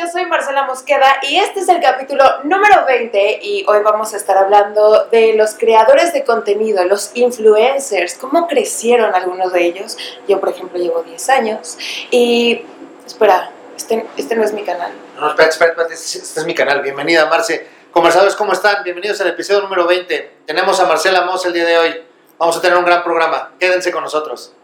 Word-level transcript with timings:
yo 0.00 0.06
soy 0.10 0.24
Marcela 0.24 0.64
Mosqueda 0.64 1.16
y 1.22 1.36
este 1.36 1.60
es 1.60 1.68
el 1.68 1.78
capítulo 1.82 2.24
número 2.44 2.86
20 2.86 3.40
y 3.42 3.66
hoy 3.68 3.80
vamos 3.84 4.14
a 4.14 4.16
estar 4.16 4.38
hablando 4.38 5.04
de 5.10 5.34
los 5.34 5.54
creadores 5.54 6.14
de 6.14 6.24
contenido, 6.24 6.82
los 6.84 7.10
influencers, 7.12 8.14
cómo 8.14 8.48
crecieron 8.48 9.14
algunos 9.14 9.52
de 9.52 9.66
ellos. 9.66 9.98
Yo, 10.26 10.40
por 10.40 10.48
ejemplo, 10.48 10.78
llevo 10.78 11.02
10 11.02 11.28
años 11.28 11.76
y... 12.10 12.64
Espera, 13.06 13.50
este, 13.76 14.06
este 14.16 14.36
no 14.36 14.44
es 14.44 14.54
mi 14.54 14.62
canal. 14.62 14.90
No, 15.18 15.28
espera, 15.28 15.50
espera, 15.50 15.70
espera, 15.72 15.88
este, 15.92 16.18
este 16.18 16.40
es 16.40 16.46
mi 16.46 16.54
canal. 16.54 16.80
Bienvenida, 16.80 17.26
Marce. 17.26 17.66
Conversadores, 17.90 18.36
¿cómo 18.36 18.52
están? 18.52 18.82
Bienvenidos 18.84 19.20
al 19.20 19.28
episodio 19.28 19.60
número 19.60 19.86
20. 19.86 20.36
Tenemos 20.46 20.80
a 20.80 20.86
Marcela 20.86 21.26
Mos 21.26 21.44
el 21.44 21.52
día 21.52 21.66
de 21.66 21.76
hoy. 21.76 22.02
Vamos 22.38 22.56
a 22.56 22.62
tener 22.62 22.78
un 22.78 22.86
gran 22.86 23.02
programa. 23.02 23.50
Quédense 23.58 23.92
con 23.92 24.02
nosotros. 24.02 24.54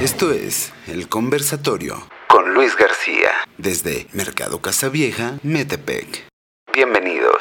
Esto 0.00 0.32
es 0.32 0.72
El 0.86 1.10
Conversatorio 1.10 2.08
con 2.26 2.54
Luis 2.54 2.74
García 2.74 3.32
desde 3.58 4.06
Mercado 4.14 4.62
Casavieja, 4.62 5.34
Metepec. 5.42 6.26
Bienvenidos. 6.72 7.36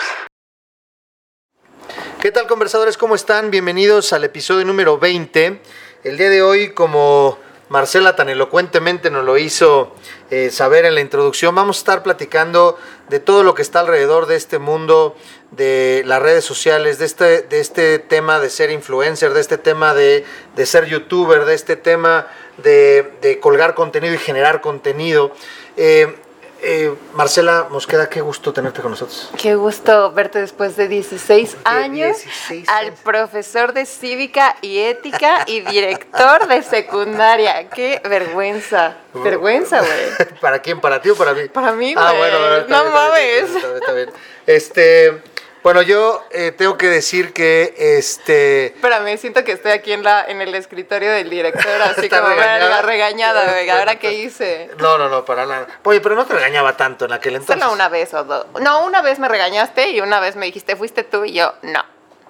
¿Qué 2.20 2.34
tal 2.34 2.48
conversadores? 2.48 2.98
¿Cómo 2.98 3.16
están? 3.16 3.50
Bienvenidos 3.50 4.12
al 4.12 4.26
episodio 4.26 4.66
número 4.66 5.00
20. 5.00 5.62
El 6.04 6.18
día 6.18 6.30
de 6.30 6.42
hoy, 6.42 6.74
como 6.74 7.40
Marcela 7.70 8.18
tan 8.18 8.28
elocuentemente 8.28 9.10
nos 9.10 9.24
lo 9.24 9.38
hizo 9.38 9.96
eh, 10.32 10.52
saber 10.52 10.86
en 10.86 10.96
la 10.96 11.02
introducción, 11.02 11.56
vamos 11.56 11.78
a 11.78 11.80
estar 11.80 12.04
platicando 12.04 12.78
de 13.10 13.20
todo 13.20 13.44
lo 13.44 13.56
que 13.56 13.62
está 13.62 13.80
alrededor 13.80 14.28
de 14.28 14.36
este 14.36 14.60
mundo, 14.60 15.16
de 15.52 16.04
las 16.06 16.22
redes 16.22 16.46
sociales, 16.46 17.00
de 17.00 17.06
este, 17.06 17.42
de 17.42 17.60
este 17.60 17.98
tema 17.98 18.40
de 18.40 18.50
ser 18.50 18.70
influencer, 18.70 19.34
de 19.34 19.42
este 19.42 19.58
tema 19.58 19.94
de, 19.94 20.24
de 20.56 20.66
ser 20.66 20.86
youtuber, 20.86 21.46
de 21.46 21.56
este 21.56 21.76
tema 21.76 22.28
de, 22.58 23.12
de, 23.22 23.40
colgar 23.40 23.74
contenido 23.74 24.14
y 24.14 24.18
generar 24.18 24.62
contenido. 24.62 25.32
Eh, 25.78 26.16
eh, 26.62 26.94
Marcela 27.14 27.68
Mosqueda, 27.70 28.10
qué 28.10 28.22
gusto 28.22 28.52
tenerte 28.54 28.82
con 28.82 28.92
nosotros. 28.92 29.30
Qué 29.38 29.56
gusto 29.56 30.12
verte 30.12 30.40
después 30.40 30.76
de 30.76 30.88
16 30.88 31.58
años 31.64 32.18
16 32.24 32.68
al 32.68 32.94
profesor 32.94 33.74
de 33.74 33.86
cívica 33.86 34.56
y 34.62 34.80
ética 34.80 35.44
y 35.48 35.62
director 35.62 36.48
de 36.48 36.62
secundaria. 36.64 37.70
Qué 37.70 38.02
vergüenza. 38.08 38.98
Vergüenza, 39.14 39.80
güey. 39.80 40.30
¿Para 40.42 40.60
quién? 40.60 40.80
¿Para 40.82 41.02
ti 41.02 41.10
o 41.10 41.16
para 41.16 41.34
mí? 41.34 41.48
Para 41.48 41.72
mí, 41.72 41.94
güey. 41.94 42.06
Ah, 42.06 42.14
bueno, 42.18 42.40
bueno, 42.40 42.68
no 42.68 42.92
mames. 42.92 43.44
Está 43.44 43.68
bien, 43.68 43.78
está 43.78 43.94
bien. 43.94 44.10
Este, 44.46 45.22
bueno, 45.64 45.82
yo 45.82 46.24
eh, 46.32 46.52
tengo 46.52 46.78
que 46.78 46.88
decir 46.88 47.34
que 47.34 47.74
este. 47.78 48.68
Espérame, 48.68 49.18
siento 49.18 49.44
que 49.44 49.52
estoy 49.52 49.72
aquí 49.72 49.92
en 49.92 50.04
la 50.04 50.24
en 50.26 50.42
el 50.42 50.56
escritorio 50.56 51.12
del 51.12 51.30
director, 51.30 51.82
así 51.82 52.08
como 52.10 52.28
regañada, 52.28 52.82
regañada, 52.82 53.44
güey. 53.52 53.70
¿Ahora 53.70 54.00
qué 54.00 54.14
hice? 54.14 54.72
No, 54.78 54.98
no, 54.98 55.10
no, 55.10 55.26
para 55.26 55.46
nada. 55.46 55.68
Oye, 55.84 56.00
pero 56.00 56.16
no 56.16 56.26
te 56.26 56.34
regañaba 56.34 56.78
tanto 56.78 57.06
en 57.06 57.14
aquel 57.14 57.36
entonces. 57.36 57.62
Solo 57.62 57.74
una 57.74 57.90
vez 57.90 58.14
o 58.14 58.24
dos. 58.24 58.46
No, 58.62 58.86
una 58.86 59.02
vez 59.02 59.20
me 59.20 59.28
regañaste 59.28 59.90
y 59.90 60.00
una 60.00 60.20
vez 60.20 60.36
me 60.36 60.46
dijiste, 60.46 60.76
fuiste 60.76 61.04
tú 61.04 61.26
y 61.26 61.34
yo, 61.34 61.54
no. 61.62 61.84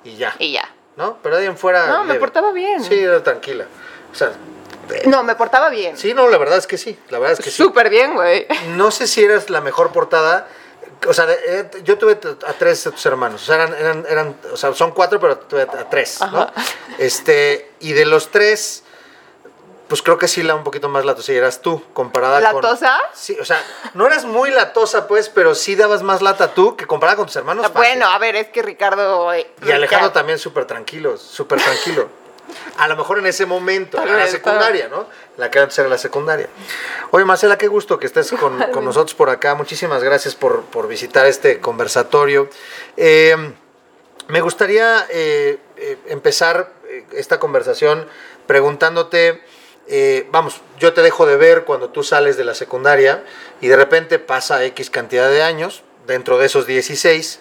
Y 0.04 0.18
ya. 0.18 0.36
Y 0.40 0.54
ya. 0.54 0.68
¿No? 0.96 1.20
Pero 1.22 1.38
ahí 1.38 1.46
en 1.46 1.58
fuera. 1.58 1.88
No, 1.88 2.04
me 2.04 2.16
portaba 2.16 2.52
bien. 2.52 2.84
Sí, 2.84 3.00
era 3.00 3.24
tranquila. 3.24 3.66
O 4.12 4.16
sea. 4.16 4.32
No, 5.06 5.24
me 5.24 5.36
portaba 5.36 5.70
bien. 5.70 5.96
Sí, 5.96 6.16
no, 6.16 6.28
la 6.30 6.38
verdad 6.40 6.58
es 6.58 6.66
que 6.66 6.78
sí. 6.78 6.98
La 7.10 7.20
verdad 7.20 7.38
es 7.40 7.46
que 7.46 7.52
sí. 7.52 7.58
Súper 7.58 7.90
bien, 7.92 8.16
güey. 8.16 8.48
No 8.70 8.90
sé 8.90 9.06
si 9.06 9.24
eras 9.24 9.52
la 9.52 9.62
mejor 9.62 9.92
portada 9.92 10.48
o 11.08 11.14
sea, 11.14 11.28
eh, 11.32 11.70
yo 11.84 11.98
tuve 11.98 12.20
a 12.48 12.54
tres 12.54 12.84
de 12.84 12.92
tus 12.92 13.06
hermanos, 13.06 13.44
o 13.44 13.45
sea, 13.45 13.56
eran, 13.56 13.73
eran, 13.73 14.06
eran, 14.09 14.36
o 14.52 14.58
sea, 14.58 14.73
son 14.73 14.92
cuatro, 14.92 15.20
pero 15.20 15.38
tuve 15.38 15.64
a 15.64 15.90
tres, 15.90 16.20
¿no? 16.32 16.52
Este, 16.98 17.72
y 17.80 17.94
de 17.94 18.06
los 18.06 18.30
tres, 18.30 18.84
pues 19.88 20.02
creo 20.02 20.17
que 20.17 20.28
sí 20.28 20.44
la 20.44 20.56
un 20.56 20.64
poquito 20.64 20.90
más 20.90 21.06
latosa 21.06 21.34
y 21.34 21.38
eras 21.38 21.62
tú, 21.62 21.84
comparada 21.94 22.40
¿Latosa? 22.40 22.62
con... 22.62 22.64
¿Latosa? 22.64 23.00
Sí, 23.14 23.38
o 23.40 23.45
sea, 23.45 23.64
no 23.94 24.06
eras 24.06 24.26
muy 24.26 24.52
latosa, 24.52 25.08
pues, 25.08 25.30
pero 25.30 25.55
sí 25.55 25.76
dabas 25.76 26.04
más 26.04 26.22
lata 26.22 26.54
tú 26.54 26.76
que 26.76 26.86
comparada 26.86 27.16
con 27.16 27.26
tus 27.26 27.36
hermanos. 27.36 27.66
Ah, 27.66 27.71
bueno, 27.73 28.08
a 28.08 28.17
ver, 28.20 28.36
es 28.36 28.48
que 28.50 28.61
Ricardo... 28.61 29.33
Eh, 29.33 29.50
y 29.66 29.71
Alejandro 29.71 30.11
también 30.11 30.38
súper 30.38 30.66
tranquilo, 30.66 31.17
súper 31.17 31.61
tranquilo. 31.61 32.10
A 32.77 32.87
lo 32.87 32.95
mejor 32.95 33.20
en 33.20 33.26
ese 33.26 33.45
momento, 33.45 34.02
en 34.02 34.15
la 34.15 34.27
secundaria, 34.27 34.87
¿no? 34.87 35.08
La 35.37 35.52
que 35.52 35.60
antes 35.60 35.77
era 35.80 35.89
la 35.89 35.98
secundaria. 35.98 36.48
Oye, 37.11 37.26
Marcela, 37.26 37.58
qué 37.58 37.67
gusto 37.67 37.99
que 37.99 38.08
estés 38.08 38.32
con, 38.32 38.58
con 38.71 38.86
nosotros 38.86 39.14
por 39.15 39.30
acá. 39.30 39.55
Muchísimas 39.55 40.04
gracias 40.04 40.36
por, 40.36 40.64
por 40.64 40.88
visitar 40.88 41.26
este 41.26 41.59
conversatorio. 41.59 42.49
Eh, 42.98 43.36
me 44.27 44.42
gustaría 44.42 45.05
eh, 45.09 45.58
eh, 45.77 45.98
empezar 46.08 46.73
esta 47.11 47.39
conversación 47.39 48.08
preguntándote, 48.48 49.43
vamos, 50.32 50.61
yo 50.80 50.93
te 50.93 51.02
dejo 51.02 51.27
de 51.27 51.38
ver 51.38 51.65
cuando 51.65 51.89
tú 51.89 52.04
sales 52.04 52.36
de 52.36 52.43
la 52.43 52.55
secundaria 52.55 53.23
y 53.61 53.67
de 53.67 53.76
repente 53.76 54.17
pasa 54.17 54.64
X 54.65 54.89
cantidad 54.89 55.30
de 55.30 55.43
años, 55.43 55.83
dentro 56.08 56.39
de 56.39 56.48
esos 56.48 56.65
16, 56.65 57.39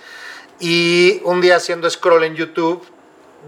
y 0.60 1.20
un 1.24 1.40
día 1.40 1.56
haciendo 1.56 1.88
scroll 1.88 2.24
en 2.24 2.34
YouTube 2.34 2.86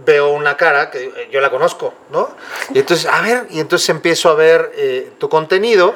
veo 0.04 0.30
una 0.30 0.56
cara 0.56 0.90
que 0.90 1.28
yo 1.30 1.40
la 1.40 1.50
conozco, 1.50 1.94
¿no? 2.10 2.34
Y 2.72 2.78
entonces, 2.78 3.06
a 3.06 3.20
ver, 3.20 3.46
y 3.50 3.60
entonces 3.60 3.88
empiezo 3.88 4.30
a 4.30 4.34
ver 4.34 4.72
eh, 4.74 5.12
tu 5.18 5.28
contenido 5.28 5.94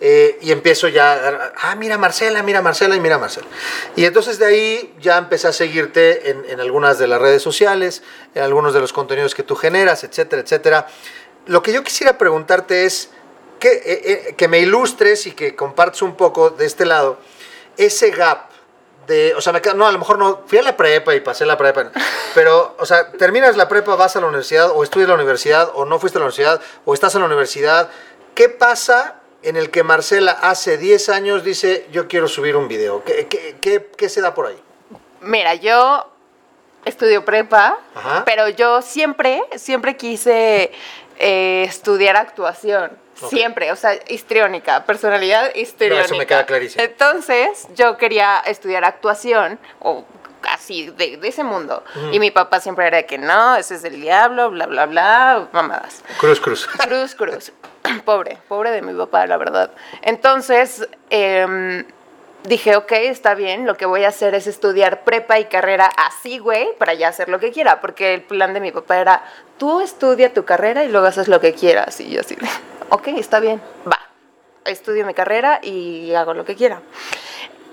eh, 0.00 0.38
y 0.40 0.52
empiezo 0.52 0.88
ya, 0.88 1.52
ah, 1.56 1.74
mira 1.76 1.98
Marcela, 1.98 2.42
mira 2.42 2.62
Marcela 2.62 2.96
y 2.96 3.00
mira 3.00 3.18
Marcela. 3.18 3.46
Y 3.96 4.04
entonces 4.04 4.38
de 4.38 4.46
ahí 4.46 4.94
ya 5.00 5.18
empecé 5.18 5.48
a 5.48 5.52
seguirte 5.52 6.30
en, 6.30 6.44
en, 6.48 6.60
algunas 6.60 6.98
de 6.98 7.06
las 7.06 7.20
redes 7.20 7.42
sociales, 7.42 8.02
en 8.34 8.42
algunos 8.42 8.74
de 8.74 8.80
los 8.80 8.92
contenidos 8.92 9.34
que 9.34 9.42
tú 9.42 9.56
generas, 9.56 10.04
etcétera, 10.04 10.42
etcétera. 10.42 10.86
Lo 11.46 11.62
que 11.62 11.72
yo 11.72 11.82
quisiera 11.82 12.18
preguntarte 12.18 12.84
es 12.84 13.10
que, 13.58 13.68
eh, 13.68 13.82
eh 13.84 14.34
que 14.36 14.48
me 14.48 14.58
ilustres 14.60 15.26
y 15.26 15.32
que 15.32 15.54
compartas 15.54 16.02
un 16.02 16.16
poco 16.16 16.50
de 16.50 16.66
este 16.66 16.86
lado 16.86 17.18
ese 17.76 18.10
gap 18.10 18.50
o 19.36 19.40
sea, 19.40 19.52
me 19.52 19.60
no, 19.74 19.86
a 19.86 19.92
lo 19.92 19.98
mejor 19.98 20.18
no, 20.18 20.42
fui 20.46 20.58
a 20.58 20.62
la 20.62 20.76
prepa 20.76 21.14
y 21.14 21.20
pasé 21.20 21.46
la 21.46 21.56
prepa, 21.56 21.90
pero, 22.34 22.76
o 22.78 22.86
sea, 22.86 23.12
terminas 23.12 23.56
la 23.56 23.68
prepa, 23.68 23.96
vas 23.96 24.16
a 24.16 24.20
la 24.20 24.26
universidad, 24.26 24.70
o 24.70 24.82
estudias 24.82 25.08
la 25.08 25.14
universidad, 25.14 25.70
o 25.74 25.84
no 25.84 25.98
fuiste 25.98 26.18
a 26.18 26.20
la 26.20 26.26
universidad, 26.26 26.60
o 26.84 26.94
estás 26.94 27.14
en 27.14 27.20
la 27.20 27.26
universidad. 27.26 27.90
¿Qué 28.34 28.48
pasa 28.48 29.16
en 29.42 29.56
el 29.56 29.70
que 29.70 29.82
Marcela 29.82 30.32
hace 30.32 30.76
10 30.76 31.08
años 31.08 31.44
dice, 31.44 31.86
yo 31.92 32.08
quiero 32.08 32.28
subir 32.28 32.56
un 32.56 32.68
video? 32.68 33.02
¿Qué, 33.04 33.26
qué, 33.26 33.56
qué, 33.60 33.90
qué 33.96 34.08
se 34.08 34.20
da 34.20 34.34
por 34.34 34.46
ahí? 34.46 34.62
Mira, 35.20 35.54
yo 35.54 36.06
estudio 36.84 37.24
prepa, 37.24 37.78
Ajá. 37.94 38.22
pero 38.24 38.48
yo 38.48 38.82
siempre, 38.82 39.42
siempre 39.56 39.96
quise 39.96 40.72
eh, 41.18 41.64
estudiar 41.68 42.16
actuación. 42.16 42.92
Okay. 43.22 43.38
Siempre, 43.38 43.72
o 43.72 43.76
sea, 43.76 43.98
histriónica, 44.08 44.84
personalidad 44.84 45.54
histriónica. 45.54 46.02
No, 46.02 46.06
eso 46.06 46.16
me 46.16 46.26
queda 46.26 46.46
clarísimo. 46.46 46.82
Entonces, 46.82 47.68
yo 47.74 47.96
quería 47.96 48.40
estudiar 48.40 48.84
actuación, 48.84 49.58
o 49.80 50.04
así, 50.48 50.90
de, 50.90 51.16
de 51.18 51.28
ese 51.28 51.44
mundo. 51.44 51.82
Mm. 51.94 52.14
Y 52.14 52.18
mi 52.18 52.30
papá 52.30 52.60
siempre 52.60 52.86
era 52.86 52.98
de 52.98 53.06
que 53.06 53.18
no, 53.18 53.56
ese 53.56 53.74
es 53.74 53.84
el 53.84 54.00
diablo, 54.00 54.50
bla, 54.50 54.66
bla, 54.66 54.86
bla, 54.86 55.48
mamadas. 55.52 56.02
Cruz, 56.18 56.40
cruz. 56.40 56.66
Cruz, 56.78 57.14
cruz. 57.14 57.52
pobre, 58.04 58.38
pobre 58.48 58.70
de 58.70 58.82
mi 58.82 58.94
papá, 58.94 59.26
la 59.26 59.36
verdad. 59.36 59.70
Entonces, 60.02 60.88
eh, 61.10 61.84
dije, 62.44 62.76
ok, 62.76 62.92
está 62.92 63.34
bien, 63.34 63.66
lo 63.66 63.76
que 63.76 63.86
voy 63.86 64.04
a 64.04 64.08
hacer 64.08 64.34
es 64.34 64.46
estudiar 64.46 65.04
prepa 65.04 65.38
y 65.38 65.46
carrera 65.46 65.90
así, 65.96 66.38
güey, 66.38 66.68
para 66.78 66.94
ya 66.94 67.08
hacer 67.08 67.28
lo 67.28 67.38
que 67.38 67.50
quiera, 67.50 67.80
porque 67.80 68.14
el 68.14 68.22
plan 68.22 68.54
de 68.54 68.60
mi 68.60 68.72
papá 68.72 68.98
era, 68.98 69.22
tú 69.58 69.80
estudia 69.80 70.32
tu 70.32 70.44
carrera 70.44 70.84
y 70.84 70.88
luego 70.88 71.06
haces 71.06 71.28
lo 71.28 71.40
que 71.40 71.54
quieras. 71.54 72.00
Y 72.00 72.10
yo 72.10 72.20
así, 72.20 72.36
ok, 72.90 73.08
está 73.08 73.40
bien, 73.40 73.60
va, 73.90 73.98
estudio 74.64 75.06
mi 75.06 75.14
carrera 75.14 75.60
y 75.62 76.12
hago 76.14 76.34
lo 76.34 76.44
que 76.44 76.54
quiera. 76.54 76.80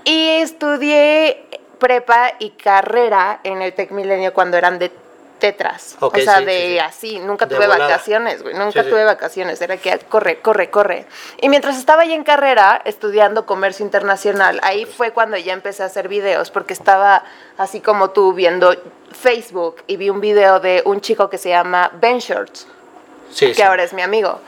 Y 0.05 0.29
estudié 0.39 1.45
prepa 1.79 2.33
y 2.39 2.51
carrera 2.51 3.39
en 3.43 3.61
el 3.61 3.73
Tec 3.73 3.91
Milenio 3.91 4.33
cuando 4.33 4.57
eran 4.57 4.79
de 4.79 4.91
tetras. 5.39 5.97
Okay, 5.99 6.21
o 6.21 6.25
sea, 6.25 6.39
sí, 6.39 6.45
de 6.45 6.59
sí, 6.59 6.67
sí. 6.67 6.79
así, 6.79 7.19
nunca 7.19 7.45
de 7.45 7.55
tuve 7.55 7.67
volada. 7.67 7.87
vacaciones, 7.87 8.41
güey, 8.41 8.55
nunca 8.55 8.83
tuve 8.83 9.03
vacaciones, 9.03 9.61
era 9.61 9.77
que 9.77 9.99
corre, 9.99 10.39
corre, 10.39 10.69
corre. 10.69 11.05
Y 11.41 11.49
mientras 11.49 11.77
estaba 11.77 12.03
ahí 12.03 12.13
en 12.13 12.23
carrera, 12.23 12.81
estudiando 12.85 13.45
comercio 13.45 13.85
internacional, 13.85 14.59
ahí 14.63 14.85
fue 14.85 15.11
cuando 15.11 15.37
ya 15.37 15.53
empecé 15.53 15.83
a 15.83 15.87
hacer 15.87 16.07
videos, 16.07 16.51
porque 16.51 16.73
estaba 16.73 17.23
así 17.57 17.81
como 17.81 18.09
tú 18.11 18.33
viendo 18.33 18.75
Facebook 19.11 19.83
y 19.87 19.97
vi 19.97 20.09
un 20.09 20.21
video 20.21 20.59
de 20.59 20.81
un 20.85 21.01
chico 21.01 21.29
que 21.29 21.37
se 21.37 21.49
llama 21.49 21.91
Ben 21.99 22.19
Shorts, 22.19 22.67
que 23.37 23.63
ahora 23.63 23.83
es 23.83 23.93
mi 23.93 24.01
amigo. 24.01 24.39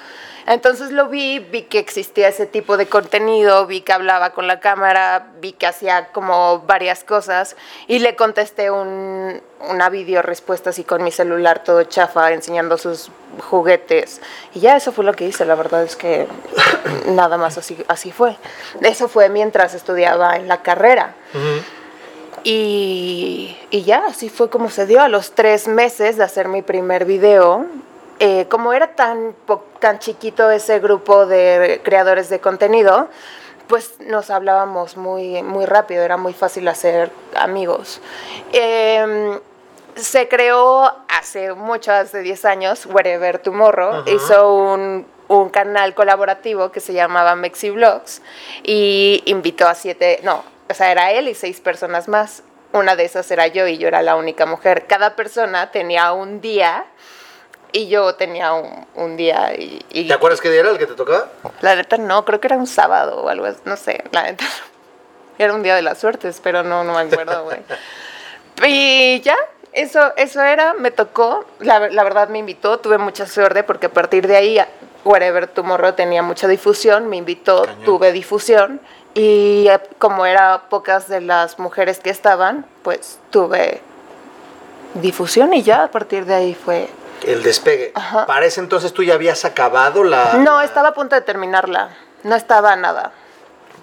Entonces 0.49 0.91
lo 0.91 1.09
vi, 1.09 1.37
vi 1.37 1.61
que 1.61 1.77
existía 1.77 2.27
ese 2.27 2.47
tipo 2.47 2.75
de 2.75 2.87
contenido, 2.87 3.67
vi 3.67 3.81
que 3.81 3.93
hablaba 3.93 4.31
con 4.31 4.47
la 4.47 4.59
cámara, 4.59 5.27
vi 5.39 5.51
que 5.51 5.67
hacía 5.67 6.07
como 6.11 6.61
varias 6.61 7.03
cosas 7.03 7.55
y 7.85 7.99
le 7.99 8.15
contesté 8.15 8.71
un, 8.71 9.39
una 9.69 9.89
video 9.89 10.23
respuesta 10.23 10.71
así 10.71 10.83
con 10.83 11.03
mi 11.03 11.11
celular 11.11 11.63
todo 11.63 11.83
chafa, 11.83 12.31
enseñando 12.31 12.79
sus 12.79 13.11
juguetes. 13.47 14.21
Y 14.55 14.61
ya 14.61 14.75
eso 14.75 14.91
fue 14.91 15.05
lo 15.05 15.13
que 15.13 15.27
hice, 15.27 15.45
la 15.45 15.53
verdad 15.53 15.83
es 15.83 15.95
que 15.95 16.27
nada 17.09 17.37
más 17.37 17.59
así, 17.59 17.77
así 17.87 18.11
fue. 18.11 18.35
Eso 18.81 19.07
fue 19.07 19.29
mientras 19.29 19.75
estudiaba 19.75 20.35
en 20.35 20.47
la 20.47 20.63
carrera. 20.63 21.13
Uh 21.35 21.37
-huh. 21.37 21.63
Y, 22.43 23.55
y, 23.69 23.83
ya, 23.83 24.05
así 24.07 24.29
fue 24.29 24.49
como 24.49 24.71
se 24.71 24.87
dio. 24.87 25.01
A 25.01 25.09
los 25.09 25.33
tres 25.33 25.67
meses 25.67 26.17
de 26.17 26.23
hacer 26.23 26.47
mi 26.47 26.61
primer 26.61 27.05
video, 27.05 27.67
eh, 28.19 28.47
como 28.49 28.73
era 28.73 28.95
tan, 28.95 29.33
tan 29.79 29.99
chiquito 29.99 30.51
ese 30.51 30.79
grupo 30.79 31.25
de 31.25 31.79
creadores 31.83 32.29
de 32.29 32.39
contenido, 32.39 33.07
pues 33.67 33.99
nos 33.99 34.29
hablábamos 34.29 34.97
muy, 34.97 35.41
muy 35.43 35.65
rápido, 35.65 36.03
era 36.03 36.17
muy 36.17 36.33
fácil 36.33 36.67
hacer 36.67 37.11
amigos. 37.35 38.01
Em, 38.51 39.39
se 39.95 40.27
creó 40.27 40.91
hace 41.07 41.53
mucho, 41.53 41.91
hace 41.91 42.21
10 42.21 42.45
años, 42.45 42.85
Wherever 42.87 43.39
Tomorrow, 43.39 44.03
hizo 44.07 44.53
un, 44.53 45.05
un, 45.27 45.49
canal 45.49 45.93
colaborativo 45.93 46.71
que 46.71 46.79
se 46.79 46.93
llamaba 46.93 47.35
Mexi 47.35 47.69
Vlogs 47.69 48.21
y 48.63 49.21
invitó 49.25 49.67
a 49.67 49.75
siete, 49.75 50.19
no, 50.23 50.43
o 50.69 50.73
sea, 50.73 50.91
era 50.91 51.11
él 51.11 51.27
y 51.27 51.35
seis 51.35 51.61
personas 51.61 52.07
más. 52.07 52.43
Una 52.71 52.95
de 52.95 53.05
esas 53.05 53.29
era 53.31 53.47
yo 53.47 53.67
y 53.67 53.77
yo 53.77 53.87
era 53.87 54.03
la 54.03 54.15
única 54.15 54.45
mujer. 54.45 54.85
Cada 54.87 55.15
persona 55.15 55.71
tenía 55.71 56.11
un 56.11 56.39
día 56.41 56.85
y 57.71 57.87
yo 57.87 58.15
tenía 58.15 58.53
un, 58.53 59.17
día 59.17 59.53
y, 59.55 60.07
¿Te 60.07 60.13
acuerdas 60.13 60.41
qué 60.41 60.49
día 60.49 60.61
era 60.61 60.71
el 60.71 60.77
que 60.77 60.87
te 60.87 60.93
tocaba? 60.93 61.27
La 61.61 61.75
neta 61.75 61.97
no, 61.97 62.25
creo 62.25 62.39
que 62.39 62.47
era 62.47 62.57
un 62.57 62.67
sábado 62.67 63.23
o 63.23 63.29
algo 63.29 63.45
así, 63.45 63.59
no 63.65 63.77
sé, 63.77 64.03
la 64.11 64.23
neta. 64.23 64.45
Era 65.37 65.53
un 65.53 65.63
día 65.63 65.73
de 65.73 65.81
las 65.81 65.97
suertes, 65.97 66.41
pero 66.43 66.63
no, 66.63 66.83
no 66.83 66.95
me 66.95 66.99
acuerdo, 66.99 67.45
güey. 67.45 67.61
y 68.67 69.21
ya, 69.21 69.37
eso, 69.71 70.13
eso 70.17 70.41
era, 70.41 70.73
me 70.73 70.91
tocó, 70.91 71.45
la, 71.59 71.79
verdad 71.79 72.27
me 72.27 72.39
invitó, 72.39 72.79
tuve 72.79 72.97
mucha 72.97 73.25
suerte 73.25 73.63
porque 73.63 73.85
a 73.85 73.89
partir 73.89 74.27
de 74.27 74.35
ahí, 74.35 74.59
Wherever 75.05 75.47
Tomorrow 75.47 75.93
tenía 75.93 76.23
mucha 76.23 76.47
difusión, 76.47 77.07
me 77.07 77.15
invitó, 77.17 77.65
tuve 77.85 78.11
difusión 78.11 78.81
y 79.13 79.67
eh, 79.69 79.79
como 79.97 80.25
era 80.25 80.63
pocas 80.69 81.07
de 81.07 81.21
las 81.21 81.57
mujeres 81.59 81.99
que 81.99 82.09
estaban, 82.09 82.65
pues 82.83 83.19
tuve 83.29 83.81
difusión 84.95 85.53
y 85.53 85.63
ya 85.63 85.83
a 85.83 85.91
partir 85.91 86.25
de 86.25 86.33
ahí 86.33 86.53
fue... 86.53 86.89
El 87.25 87.43
despegue. 87.43 87.93
¿Para 88.27 88.45
ese 88.45 88.59
entonces 88.59 88.93
tú 88.93 89.03
ya 89.03 89.15
habías 89.15 89.45
acabado 89.45 90.03
la...? 90.03 90.33
No, 90.35 90.61
estaba 90.61 90.89
a 90.89 90.93
punto 90.93 91.15
de 91.15 91.21
terminarla, 91.21 91.89
no 92.23 92.35
estaba 92.35 92.75
nada. 92.75 93.11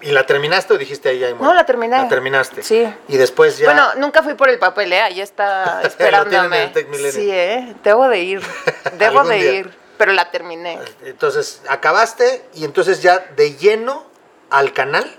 ¿Y 0.01 0.11
la 0.11 0.25
terminaste 0.25 0.73
o 0.73 0.77
dijiste 0.77 1.09
ahí? 1.09 1.23
ahí 1.23 1.35
no, 1.39 1.53
la 1.53 1.65
terminé. 1.65 1.97
La 1.97 2.07
terminaste. 2.07 2.61
Sí. 2.61 2.87
Y 3.07 3.17
después 3.17 3.57
ya. 3.57 3.65
Bueno, 3.65 3.95
nunca 3.97 4.21
fui 4.21 4.35
por 4.35 4.49
el 4.49 4.59
papel, 4.59 4.93
¿eh? 4.93 5.01
Ahí 5.01 5.21
está 5.21 5.81
esperándome. 5.83 6.71
sí, 7.11 7.31
¿eh? 7.31 7.75
Debo 7.83 8.07
de 8.07 8.19
ir. 8.19 8.41
Debo 8.97 9.23
de 9.23 9.39
ir. 9.39 9.77
Pero 9.97 10.11
la 10.11 10.29
terminé. 10.29 10.77
Entonces, 11.03 11.63
acabaste 11.67 12.45
y 12.53 12.65
entonces 12.65 13.01
ya 13.01 13.25
de 13.35 13.55
lleno 13.55 14.05
al 14.51 14.71
canal. 14.73 15.11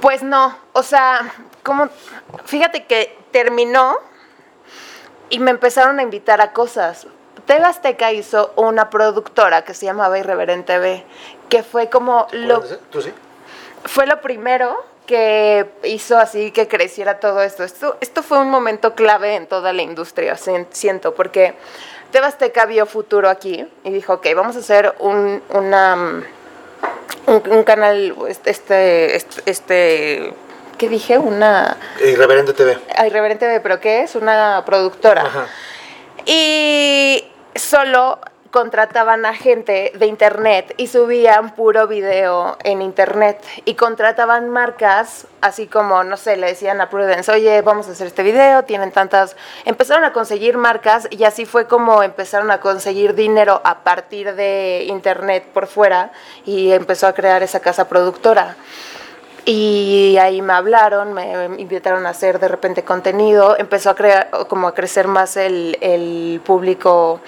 Pues 0.00 0.22
no. 0.22 0.56
O 0.72 0.82
sea, 0.82 1.34
como. 1.62 1.90
Fíjate 2.46 2.86
que 2.86 3.18
terminó 3.32 3.98
y 5.30 5.38
me 5.38 5.50
empezaron 5.50 5.98
a 5.98 6.02
invitar 6.02 6.40
a 6.40 6.52
cosas. 6.52 7.06
TV 7.46 7.64
Azteca 7.64 8.12
hizo 8.12 8.52
una 8.56 8.90
productora 8.90 9.62
que 9.62 9.74
se 9.74 9.86
llamaba 9.86 10.18
Irreverente 10.18 10.78
B, 10.78 11.04
que 11.48 11.62
fue 11.62 11.88
como 11.88 12.26
lo... 12.32 12.60
¿Tú 12.90 13.02
sí? 13.02 13.12
fue 13.86 14.06
lo 14.06 14.20
primero 14.20 14.76
que 15.06 15.66
hizo 15.84 16.18
así 16.18 16.50
que 16.50 16.68
creciera 16.68 17.20
todo 17.20 17.42
esto. 17.42 17.64
Esto, 17.64 17.96
esto 18.00 18.22
fue 18.22 18.38
un 18.38 18.50
momento 18.50 18.94
clave 18.94 19.36
en 19.36 19.46
toda 19.46 19.72
la 19.72 19.82
industria, 19.82 20.36
siento, 20.70 21.14
porque 21.14 21.54
Tebasteca 22.10 22.66
vio 22.66 22.86
futuro 22.86 23.28
aquí 23.28 23.66
y 23.84 23.90
dijo, 23.90 24.14
ok, 24.14 24.26
vamos 24.34 24.56
a 24.56 24.60
hacer 24.60 24.94
un, 24.98 25.42
una, 25.50 26.24
un, 27.26 27.62
canal, 27.62 28.16
este, 28.26 28.50
este, 28.50 29.16
este, 29.46 30.34
¿qué 30.76 30.88
dije? 30.88 31.18
Una... 31.18 31.76
Irreverente 32.04 32.52
TV. 32.52 32.78
Ah, 32.96 33.06
Irreverente 33.06 33.46
TV, 33.46 33.60
pero 33.60 33.80
¿qué 33.80 34.02
es? 34.02 34.14
Una 34.14 34.62
productora. 34.64 35.22
Ajá. 35.22 35.46
Y 36.24 37.24
solo 37.54 38.18
contrataban 38.50 39.26
a 39.26 39.34
gente 39.34 39.92
de 39.96 40.06
internet 40.06 40.72
y 40.78 40.86
subían 40.86 41.54
puro 41.54 41.86
video 41.86 42.56
en 42.64 42.80
internet 42.80 43.44
y 43.66 43.74
contrataban 43.74 44.48
marcas 44.48 45.26
así 45.42 45.66
como, 45.66 46.02
no 46.04 46.16
sé, 46.16 46.38
le 46.38 46.46
decían 46.46 46.80
a 46.80 46.88
Prudence, 46.88 47.30
oye, 47.30 47.60
vamos 47.60 47.86
a 47.88 47.90
hacer 47.90 48.06
este 48.06 48.22
video, 48.22 48.62
tienen 48.62 48.92
tantas, 48.92 49.36
empezaron 49.66 50.04
a 50.04 50.14
conseguir 50.14 50.56
marcas 50.56 51.06
y 51.10 51.24
así 51.24 51.44
fue 51.44 51.66
como 51.66 52.02
empezaron 52.02 52.50
a 52.50 52.60
conseguir 52.60 53.14
dinero 53.14 53.60
a 53.62 53.80
partir 53.84 54.34
de 54.34 54.86
internet 54.88 55.44
por 55.52 55.66
fuera 55.66 56.12
y 56.46 56.72
empezó 56.72 57.08
a 57.08 57.12
crear 57.12 57.42
esa 57.42 57.60
casa 57.60 57.88
productora. 57.88 58.56
Y 59.48 60.16
ahí 60.20 60.42
me 60.42 60.54
hablaron, 60.54 61.12
me 61.12 61.44
invitaron 61.60 62.04
a 62.04 62.08
hacer 62.08 62.40
de 62.40 62.48
repente 62.48 62.82
contenido, 62.82 63.56
empezó 63.56 63.90
a 63.90 63.94
crear 63.94 64.28
como 64.48 64.66
a 64.66 64.74
crecer 64.74 65.06
más 65.06 65.36
el, 65.36 65.78
el 65.80 66.40
público 66.44 67.20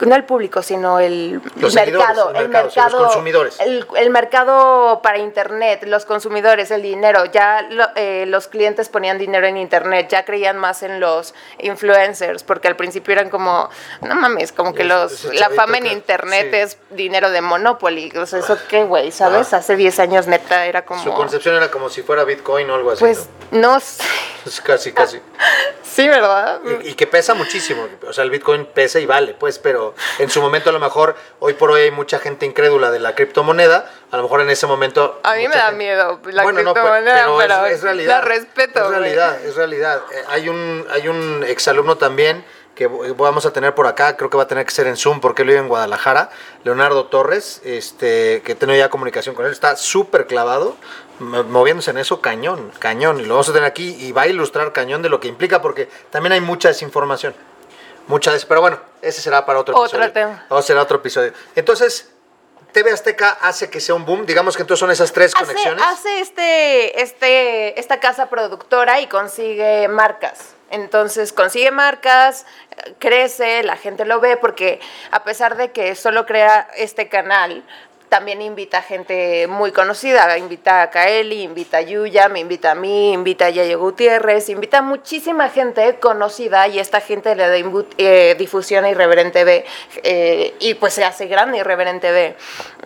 no 0.00 0.14
el 0.14 0.24
público, 0.24 0.62
sino 0.62 0.98
el 0.98 1.40
mercado, 1.74 2.32
el 2.34 2.48
mercado, 2.48 2.90
los 2.90 3.02
consumidores. 3.04 3.58
El, 3.60 4.10
mercado 4.10 5.00
para 5.02 5.18
internet, 5.18 5.84
los 5.86 6.04
consumidores, 6.04 6.70
el 6.70 6.82
dinero. 6.82 7.24
Ya 7.26 7.68
eh, 7.96 8.24
los 8.26 8.48
clientes 8.48 8.88
ponían 8.88 9.18
dinero 9.18 9.46
en 9.46 9.56
internet, 9.56 10.08
ya 10.10 10.24
creían 10.24 10.58
más 10.58 10.82
en 10.82 11.00
los 11.00 11.34
influencers, 11.58 12.42
porque 12.42 12.68
al 12.68 12.76
principio 12.76 13.12
eran 13.12 13.30
como, 13.30 13.68
no 14.00 14.14
mames, 14.14 14.52
como 14.52 14.74
que 14.74 14.84
los 14.84 15.24
la 15.34 15.50
fama 15.50 15.78
en 15.78 15.86
internet 15.86 16.52
es 16.52 16.78
dinero 16.90 17.30
de 17.30 17.40
Monopoly. 17.40 18.12
O 18.16 18.26
sea, 18.26 18.40
eso 18.40 18.58
qué, 18.68 18.84
güey, 18.84 19.12
¿sabes? 19.12 19.52
Hace 19.52 19.76
10 19.76 19.98
años 20.00 20.26
neta 20.26 20.66
era 20.66 20.84
como... 20.84 21.02
Su 21.02 21.12
concepción 21.12 21.54
era 21.56 21.70
como 21.70 21.88
si 21.88 22.02
fuera 22.02 22.24
Bitcoin 22.24 22.68
o 22.70 22.74
algo 22.74 22.92
así. 22.92 23.00
Pues 23.00 23.28
no, 23.50 23.80
sé. 23.80 24.02
casi, 24.64 24.92
casi. 24.92 25.20
sí, 25.82 26.08
¿verdad? 26.08 26.60
Y, 26.82 26.90
y 26.90 26.94
que 26.94 27.06
pesa 27.06 27.34
muchísimo. 27.34 27.86
O 28.06 28.12
sea, 28.12 28.24
el 28.24 28.30
Bitcoin 28.30 28.66
pesa 28.66 29.00
y 29.00 29.06
vale, 29.06 29.34
pues, 29.34 29.58
pero 29.58 29.94
en 30.18 30.30
su 30.30 30.40
momento 30.40 30.70
a 30.70 30.72
lo 30.72 30.80
mejor, 30.80 31.16
hoy 31.40 31.54
por 31.54 31.70
hoy 31.70 31.82
hay 31.82 31.90
mucha 31.90 32.18
gente 32.18 32.46
incrédula 32.46 32.90
de 32.90 33.00
la 33.00 33.14
criptomoneda, 33.14 33.90
a 34.10 34.16
lo 34.16 34.24
mejor 34.24 34.40
en 34.40 34.50
ese 34.50 34.66
momento... 34.66 35.20
A 35.22 35.34
mí 35.34 35.48
me 35.48 35.54
da 35.54 35.70
miedo 35.72 36.20
la 36.24 36.44
criptomoneda, 36.44 37.28
pero, 37.38 37.66
es, 37.66 37.82
realidad. 37.82 38.18
La 38.18 38.20
respeto. 38.20 38.84
Es 38.84 38.90
realidad, 38.90 39.44
es 39.44 39.56
realidad. 39.56 40.02
Eh, 40.12 40.24
hay 40.28 40.48
un, 40.48 40.86
hay 40.90 41.08
un 41.08 41.44
exalumno 41.46 41.96
también 41.96 42.44
que 42.74 42.86
vamos 42.86 43.44
a 43.44 43.52
tener 43.52 43.74
por 43.74 43.86
acá, 43.86 44.16
creo 44.16 44.30
que 44.30 44.36
va 44.36 44.44
a 44.44 44.48
tener 44.48 44.64
que 44.64 44.72
ser 44.72 44.86
en 44.86 44.96
Zoom 44.96 45.20
porque 45.20 45.42
él 45.42 45.48
vive 45.48 45.60
en 45.60 45.68
Guadalajara, 45.68 46.30
Leonardo 46.64 47.06
Torres, 47.06 47.60
este, 47.64 48.42
que 48.42 48.52
he 48.52 48.54
tenido 48.54 48.78
ya 48.78 48.88
comunicación 48.88 49.34
con 49.34 49.44
él, 49.44 49.52
está 49.52 49.76
súper 49.76 50.26
clavado, 50.26 50.76
moviéndose 51.18 51.90
en 51.90 51.98
eso 51.98 52.20
cañón, 52.20 52.72
cañón, 52.78 53.20
y 53.20 53.24
lo 53.24 53.34
vamos 53.34 53.48
a 53.50 53.52
tener 53.52 53.66
aquí 53.66 53.96
y 53.98 54.12
va 54.12 54.22
a 54.22 54.26
ilustrar 54.26 54.72
cañón 54.72 55.02
de 55.02 55.10
lo 55.10 55.20
que 55.20 55.28
implica 55.28 55.60
porque 55.60 55.88
también 56.10 56.32
hay 56.32 56.40
mucha 56.40 56.68
desinformación. 56.68 57.34
Muchas 58.08 58.34
veces, 58.34 58.46
pero 58.46 58.60
bueno, 58.60 58.80
ese 59.00 59.20
será 59.20 59.46
para 59.46 59.60
otro, 59.60 59.76
otro 59.76 60.02
episodio. 60.02 60.12
Tema. 60.12 60.46
O 60.48 60.60
será 60.60 60.82
otro 60.82 60.96
episodio. 60.96 61.32
Entonces, 61.54 62.10
TV 62.72 62.90
Azteca 62.90 63.38
hace 63.40 63.70
que 63.70 63.80
sea 63.80 63.94
un 63.94 64.04
boom, 64.04 64.26
digamos 64.26 64.56
que 64.56 64.62
entonces 64.62 64.80
son 64.80 64.90
esas 64.90 65.12
tres 65.12 65.34
conexiones. 65.34 65.84
Hace 65.86 66.20
este, 66.20 67.00
este, 67.00 67.78
esta 67.78 68.00
casa 68.00 68.28
productora 68.28 69.00
y 69.00 69.06
consigue 69.06 69.86
marcas. 69.88 70.54
Entonces 70.72 71.34
consigue 71.34 71.70
marcas, 71.70 72.46
crece, 72.98 73.62
la 73.62 73.76
gente 73.76 74.06
lo 74.06 74.20
ve, 74.20 74.38
porque 74.38 74.80
a 75.10 75.22
pesar 75.22 75.56
de 75.56 75.70
que 75.70 75.94
solo 75.94 76.24
crea 76.24 76.66
este 76.76 77.08
canal, 77.08 77.62
también 78.12 78.42
invita 78.42 78.82
gente 78.82 79.46
muy 79.46 79.72
conocida, 79.72 80.36
invita 80.36 80.82
a 80.82 80.90
Kaeli, 80.90 81.44
invita 81.44 81.78
a 81.78 81.80
Yuya, 81.80 82.28
me 82.28 82.40
invita 82.40 82.72
a 82.72 82.74
mí, 82.74 83.14
invita 83.14 83.46
a 83.46 83.48
Yayo 83.48 83.78
Gutiérrez, 83.78 84.50
invita 84.50 84.80
a 84.80 84.82
muchísima 84.82 85.48
gente 85.48 85.98
conocida 85.98 86.68
y 86.68 86.78
esta 86.78 87.00
gente 87.00 87.34
le 87.34 87.48
da 87.48 87.86
eh, 87.96 88.36
difusión 88.38 88.84
a 88.84 88.90
Irreverente 88.90 89.44
B 89.44 89.64
eh, 90.02 90.54
y 90.60 90.74
pues 90.74 90.92
se 90.92 91.04
hace 91.04 91.26
grande 91.26 91.56
Irreverente 91.56 92.12
B. 92.12 92.36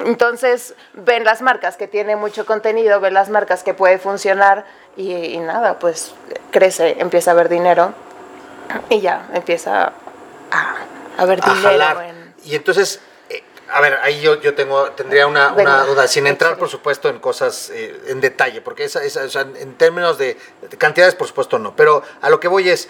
Entonces 0.05 0.77
ven 0.95 1.25
las 1.25 1.43
marcas 1.43 1.77
que 1.77 1.89
tiene 1.89 2.15
mucho 2.15 2.47
contenido, 2.47 3.01
ven 3.01 3.15
las 3.15 3.29
marcas 3.29 3.65
que 3.65 3.75
puede 3.75 3.99
funcionar 3.99 4.65
y, 4.97 5.39
nada, 5.39 5.81
pues 5.81 6.15
crece, 6.53 6.99
empieza 7.01 7.33
a 7.33 7.35
ver 7.35 7.49
dinero 7.49 7.95
y 8.91 9.01
ya 9.01 9.27
empieza 9.35 9.93
a, 10.53 10.77
a 11.19 11.25
ver 11.25 11.41
dinero. 11.41 12.01
Y 12.45 12.55
entonces 12.55 13.01
a 13.69 13.81
ver, 13.81 13.99
ahí 14.03 14.21
yo, 14.21 14.41
yo 14.41 14.55
tengo, 14.55 14.91
tendría 14.93 15.27
una, 15.27 15.51
duda, 15.85 16.07
sin 16.07 16.27
entrar, 16.27 16.57
por 16.57 16.69
supuesto, 16.69 17.09
en 17.09 17.19
cosas 17.19 17.71
eh, 17.73 18.01
en 18.09 18.21
detalle, 18.21 18.61
porque 18.61 18.85
esa, 18.85 19.03
esa, 19.03 19.41
en 19.41 19.75
términos 19.77 20.19
de, 20.19 20.37
cantidades, 20.79 21.15
por 21.15 21.27
supuesto, 21.27 21.59
no. 21.59 21.75
Pero 21.75 22.03
a 22.21 22.31
lo 22.31 22.39
que 22.41 22.49
voy 22.49 22.69
es, 22.69 22.89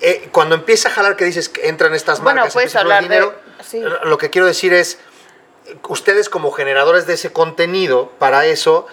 eh, 0.00 0.28
cuando 0.32 0.54
empieza 0.54 0.88
a 0.88 0.92
jalar 0.92 1.16
que 1.16 1.24
dices 1.24 1.48
que 1.48 1.68
entran 1.68 1.94
estas 1.94 2.20
marcas, 2.20 2.52
puedes 2.52 2.76
hablar 2.76 3.02
dinero, 3.02 3.34
lo 4.04 4.18
que 4.18 4.30
quiero 4.30 4.46
decir 4.46 4.74
es, 4.74 4.98
ustedes 5.88 6.28
como 6.28 6.50
generadores 6.52 7.06
de 7.06 7.14
ese 7.14 7.32
contenido, 7.32 8.12
para 8.18 8.44
eso, 8.46 8.86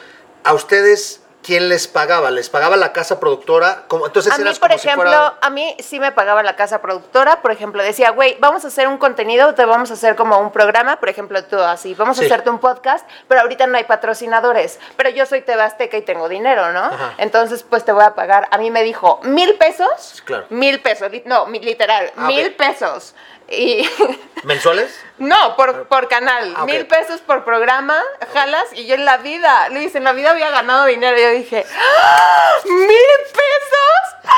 a 0.44 0.54
ustedes 0.54 1.22
¿quién 1.44 1.70
les 1.70 1.88
pagaba? 1.88 2.32
¿Les 2.32 2.50
pagaba 2.50 2.78
la 2.78 2.94
casa 2.94 3.20
productora? 3.20 3.84
Como, 3.88 4.06
entonces 4.06 4.32
a 4.34 4.38
mí, 4.38 4.50
por 4.60 4.72
ejemplo, 4.72 5.34
a 5.42 5.50
mí 5.50 5.76
sí 5.80 6.00
me 6.00 6.12
pagaba 6.12 6.44
la 6.44 6.56
casa 6.56 6.82
productora. 6.82 7.42
Por 7.42 7.52
ejemplo, 7.52 7.84
decía, 7.84 8.12
güey, 8.12 8.38
vamos 8.40 8.66
a 8.66 8.68
hacer 8.68 8.88
un 8.88 8.98
contenido, 8.98 9.54
te 9.56 9.66
vamos 9.66 9.92
a 9.92 9.94
hacer 9.94 10.16
como 10.16 10.38
un 10.40 10.52
programa, 10.52 11.00
por 11.00 11.10
ejemplo, 11.10 11.44
tú 11.44 11.58
así, 11.60 11.94
vamos 11.94 12.20
a 12.20 12.26
hacerte 12.26 12.50
un 12.50 12.60
podcast, 12.60 13.08
pero 13.28 13.42
ahorita 13.42 13.68
no 13.68 13.78
hay 13.78 13.84
patrocinadores. 13.84 14.80
Pero 14.98 15.10
yo 15.10 15.26
soy 15.26 15.42
Tebasteca 15.42 15.98
y 15.98 16.02
tengo 16.02 16.30
dinero, 16.30 16.72
¿no? 16.72 16.90
Entonces, 17.18 17.64
pues 17.64 17.86
te 17.86 17.92
voy 17.92 18.04
a 18.04 18.16
pagar. 18.16 18.48
A 18.52 18.58
mí 18.58 18.72
me 18.72 18.84
dijo, 18.84 19.20
mil 19.24 19.56
pesos. 19.56 20.22
Claro. 20.26 20.46
Mil 20.50 20.82
pesos, 20.82 21.10
no, 21.26 21.48
literal, 21.48 22.12
ah, 22.16 22.28
mil 22.28 22.54
pesos 22.54 23.16
Y 23.50 23.88
¿Mensuales? 24.44 24.94
no, 25.18 25.56
por, 25.56 25.88
por 25.88 26.08
canal. 26.08 26.54
Ah. 26.56 26.66
Mil 26.66 26.86
pesos 26.88 27.22
por 27.22 27.44
programa, 27.44 28.02
jalas. 28.34 28.66
Y 28.74 28.86
yo 28.86 28.96
en 28.96 29.06
la 29.06 29.18
vida, 29.18 29.70
Luis, 29.70 29.96
en 29.96 30.04
la 30.04 30.14
vida 30.14 30.32
había 30.32 30.50
ganado 30.50 30.86
dinero. 30.86 31.18
Yo 31.30 31.38
dije, 31.38 31.66
¡Ah! 31.76 32.52
¡Mil 32.66 32.88
pesos! 32.88 34.34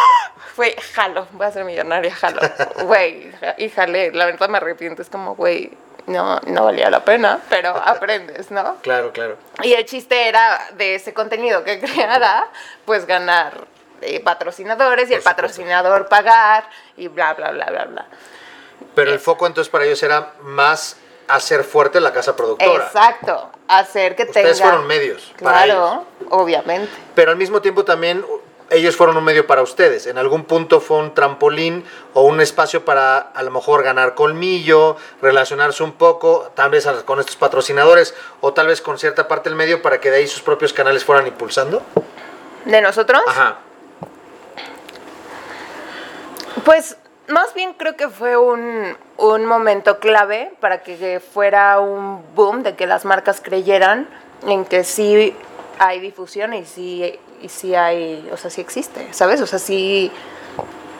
Fue, 0.55 0.75
jalo, 0.93 1.27
voy 1.31 1.47
a 1.47 1.51
ser 1.51 1.63
millonaria, 1.63 2.13
jalo. 2.13 2.41
Güey, 2.83 3.31
y 3.57 3.69
jalé. 3.69 4.11
La 4.11 4.25
verdad 4.25 4.49
me 4.49 4.57
arrepiento. 4.57 5.01
Es 5.01 5.09
como, 5.09 5.35
güey, 5.35 5.71
no, 6.07 6.39
no 6.41 6.65
valía 6.65 6.89
la 6.89 7.03
pena, 7.03 7.39
pero 7.49 7.69
aprendes, 7.85 8.51
¿no? 8.51 8.75
Claro, 8.81 9.11
claro. 9.11 9.37
Y 9.63 9.73
el 9.73 9.85
chiste 9.85 10.27
era 10.27 10.67
de 10.73 10.95
ese 10.95 11.13
contenido 11.13 11.63
que 11.63 11.79
creara, 11.81 12.47
pues 12.85 13.05
ganar 13.05 13.65
eh, 14.01 14.19
patrocinadores 14.19 15.09
y 15.09 15.13
el 15.13 15.21
patrocinador 15.21 16.07
pagar 16.07 16.69
y 16.97 17.07
bla, 17.07 17.33
bla, 17.33 17.51
bla, 17.51 17.65
bla, 17.67 17.85
bla. 17.85 18.05
Pero 18.93 19.13
el 19.13 19.19
foco 19.19 19.47
entonces 19.47 19.71
para 19.71 19.85
ellos 19.85 20.01
era 20.03 20.33
más 20.41 20.97
hacer 21.35 21.63
fuerte 21.63 21.99
la 21.99 22.13
casa 22.13 22.35
productora. 22.35 22.85
Exacto, 22.85 23.49
hacer 23.67 24.15
que 24.15 24.23
Ustedes 24.23 24.57
tenga... 24.57 24.69
fueron 24.69 24.87
medios 24.87 25.33
para 25.41 25.63
Claro, 25.63 26.05
obviamente. 26.29 26.91
Pero 27.15 27.31
al 27.31 27.37
mismo 27.37 27.61
tiempo 27.61 27.85
también 27.85 28.25
ellos 28.71 28.95
fueron 28.95 29.17
un 29.17 29.23
medio 29.23 29.45
para 29.45 29.61
ustedes. 29.61 30.07
En 30.07 30.17
algún 30.17 30.45
punto 30.45 30.79
fue 30.79 30.97
un 30.97 31.13
trampolín 31.13 31.83
o 32.13 32.21
un 32.23 32.39
espacio 32.39 32.85
para 32.85 33.17
a 33.17 33.43
lo 33.43 33.51
mejor 33.51 33.83
ganar 33.83 34.15
colmillo, 34.15 34.95
relacionarse 35.21 35.83
un 35.83 35.91
poco, 35.91 36.51
tal 36.55 36.71
vez 36.71 36.87
con 37.05 37.19
estos 37.19 37.35
patrocinadores 37.35 38.15
o 38.39 38.53
tal 38.53 38.67
vez 38.67 38.81
con 38.81 38.97
cierta 38.97 39.27
parte 39.27 39.49
del 39.49 39.57
medio 39.57 39.81
para 39.81 39.99
que 39.99 40.09
de 40.09 40.17
ahí 40.17 40.27
sus 40.27 40.41
propios 40.41 40.71
canales 40.71 41.03
fueran 41.03 41.27
impulsando. 41.27 41.81
¿De 42.65 42.81
nosotros? 42.81 43.21
Ajá. 43.27 43.57
Pues 46.63 46.95
más 47.31 47.53
bien 47.53 47.73
creo 47.73 47.95
que 47.95 48.09
fue 48.09 48.37
un, 48.37 48.95
un 49.17 49.45
momento 49.45 49.99
clave 49.99 50.51
para 50.59 50.83
que 50.83 51.19
fuera 51.19 51.79
un 51.79 52.23
boom 52.35 52.63
de 52.63 52.75
que 52.75 52.87
las 52.87 53.05
marcas 53.05 53.41
creyeran 53.41 54.07
en 54.47 54.65
que 54.65 54.83
sí 54.83 55.35
hay 55.79 55.99
difusión 55.99 56.53
y 56.53 56.65
sí, 56.65 57.19
y 57.41 57.49
sí 57.49 57.75
hay, 57.75 58.29
o 58.31 58.37
sea, 58.37 58.49
sí 58.49 58.61
existe, 58.61 59.07
¿sabes? 59.11 59.41
O 59.41 59.47
sea, 59.47 59.59
sí, 59.59 60.11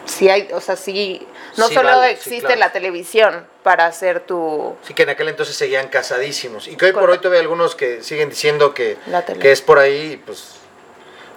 sí 0.06 0.30
hay, 0.30 0.50
o 0.54 0.62
sea, 0.62 0.76
sí, 0.76 1.26
no 1.58 1.68
Sí 1.68 1.76
solo 1.76 1.90
vale, 1.90 2.08
sí, 2.10 2.14
existe 2.14 2.48
claro. 2.48 2.60
la 2.60 2.72
televisión 2.72 3.46
para 3.64 3.86
hacer 3.86 4.22
tu... 4.22 4.76
Sí 4.84 4.94
que 4.94 5.04
en 5.04 5.10
aquel 5.10 5.30
entonces 5.30 5.56
seguían 5.56 5.90
casadísimos. 5.90 6.68
Y 6.68 6.78
que 6.78 6.86
hoy 6.86 6.94
por 6.94 7.10
hoy 7.10 7.18
todavía 7.18 7.40
hay 7.40 7.44
algunos 7.44 7.76
que 7.76 8.02
siguen 8.04 8.30
diciendo 8.30 8.74
que, 8.74 8.98
que 9.40 9.52
es 9.52 9.62
por 9.62 9.80
ahí, 9.80 10.22
pues 10.26 10.61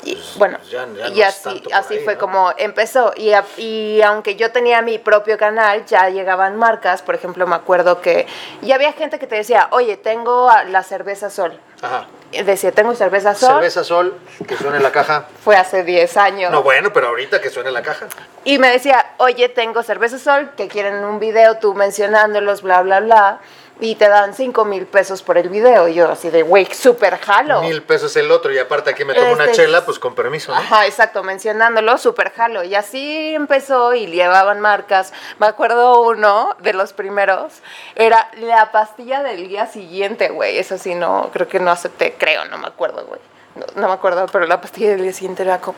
Y, 0.04 0.22
bueno, 0.36 0.58
ya- 0.70 0.86
ya 0.86 0.86
no 0.86 1.14
y 1.14 1.22
así, 1.22 1.62
así 1.72 1.94
ahí, 1.94 2.04
fue 2.04 2.14
¿no? 2.14 2.20
como 2.20 2.52
empezó. 2.58 3.12
Y, 3.16 3.32
y 3.56 4.02
aunque 4.02 4.36
yo 4.36 4.52
tenía 4.52 4.82
mi 4.82 4.98
propio 4.98 5.38
canal, 5.38 5.84
ya 5.86 6.08
llegaban 6.10 6.56
marcas. 6.56 7.00
Por 7.02 7.14
ejemplo, 7.14 7.46
me 7.46 7.56
acuerdo 7.56 8.00
que 8.00 8.26
ya 8.60 8.74
había 8.74 8.92
gente 8.92 9.18
que 9.18 9.26
te 9.26 9.36
decía, 9.36 9.68
oye, 9.70 9.96
tengo 9.96 10.50
la 10.68 10.82
cerveza 10.82 11.30
Sol. 11.30 11.58
Ajá. 11.80 12.06
Decía, 12.32 12.72
tengo 12.72 12.94
cerveza 12.94 13.34
Sol. 13.34 13.54
Cerveza 13.54 13.84
Sol, 13.84 14.18
que 14.48 14.56
suene 14.56 14.80
la 14.80 14.90
caja. 14.90 15.26
Fue 15.44 15.56
hace 15.56 15.84
10 15.84 16.16
años. 16.16 16.50
No, 16.50 16.62
bueno, 16.62 16.92
pero 16.92 17.08
ahorita 17.08 17.40
que 17.40 17.48
suene 17.48 17.70
la 17.70 17.82
caja. 17.82 18.06
Y 18.44 18.58
me 18.58 18.68
decía, 18.70 19.12
oye, 19.18 19.48
tengo 19.48 19.82
cerveza 19.84 20.18
Sol, 20.18 20.50
que 20.56 20.66
quieren 20.68 21.04
un 21.04 21.18
video, 21.20 21.58
tú 21.58 21.74
mencionándolos, 21.74 22.62
bla, 22.62 22.82
bla, 22.82 23.00
bla. 23.00 23.38
Y 23.84 23.96
te 23.96 24.08
dan 24.08 24.32
5 24.32 24.64
mil 24.64 24.86
pesos 24.86 25.22
por 25.22 25.36
el 25.36 25.50
video. 25.50 25.88
Y 25.88 25.94
yo 25.94 26.10
así 26.10 26.30
de, 26.30 26.42
güey, 26.42 26.64
súper 26.72 27.18
jalo. 27.18 27.60
Mil 27.60 27.82
pesos 27.82 28.16
el 28.16 28.30
otro 28.30 28.50
y 28.50 28.58
aparte 28.58 28.88
aquí 28.88 29.04
me 29.04 29.12
tomo 29.12 29.32
una 29.32 29.44
Este- 29.44 29.56
chela, 29.56 29.84
pues 29.84 29.98
con 29.98 30.14
permiso, 30.14 30.52
¿no? 30.52 30.58
Ajá, 30.58 30.86
exacto, 30.86 31.22
mencionándolo, 31.22 31.98
súper 31.98 32.32
jalo. 32.32 32.64
Y 32.64 32.74
así 32.74 33.34
empezó 33.34 33.92
y 33.92 34.06
llevaban 34.06 34.58
marcas. 34.60 35.12
Me 35.38 35.46
acuerdo 35.46 36.00
uno 36.00 36.56
de 36.60 36.72
los 36.72 36.94
primeros, 36.94 37.52
era 37.94 38.30
la 38.38 38.72
pastilla 38.72 39.22
del 39.22 39.48
día 39.48 39.66
siguiente, 39.66 40.30
güey. 40.30 40.56
Eso 40.56 40.78
sí, 40.78 40.94
no, 40.94 41.28
creo 41.34 41.46
que 41.46 41.60
no 41.60 41.70
acepté, 41.70 42.14
creo, 42.18 42.46
no 42.46 42.56
me 42.56 42.68
acuerdo, 42.68 43.04
güey. 43.04 43.20
No, 43.54 43.66
no 43.82 43.88
me 43.88 43.92
acuerdo, 43.94 44.24
pero 44.32 44.46
la 44.46 44.62
pastilla 44.62 44.92
del 44.92 45.02
día 45.02 45.12
siguiente 45.12 45.42
era 45.42 45.60
como... 45.60 45.76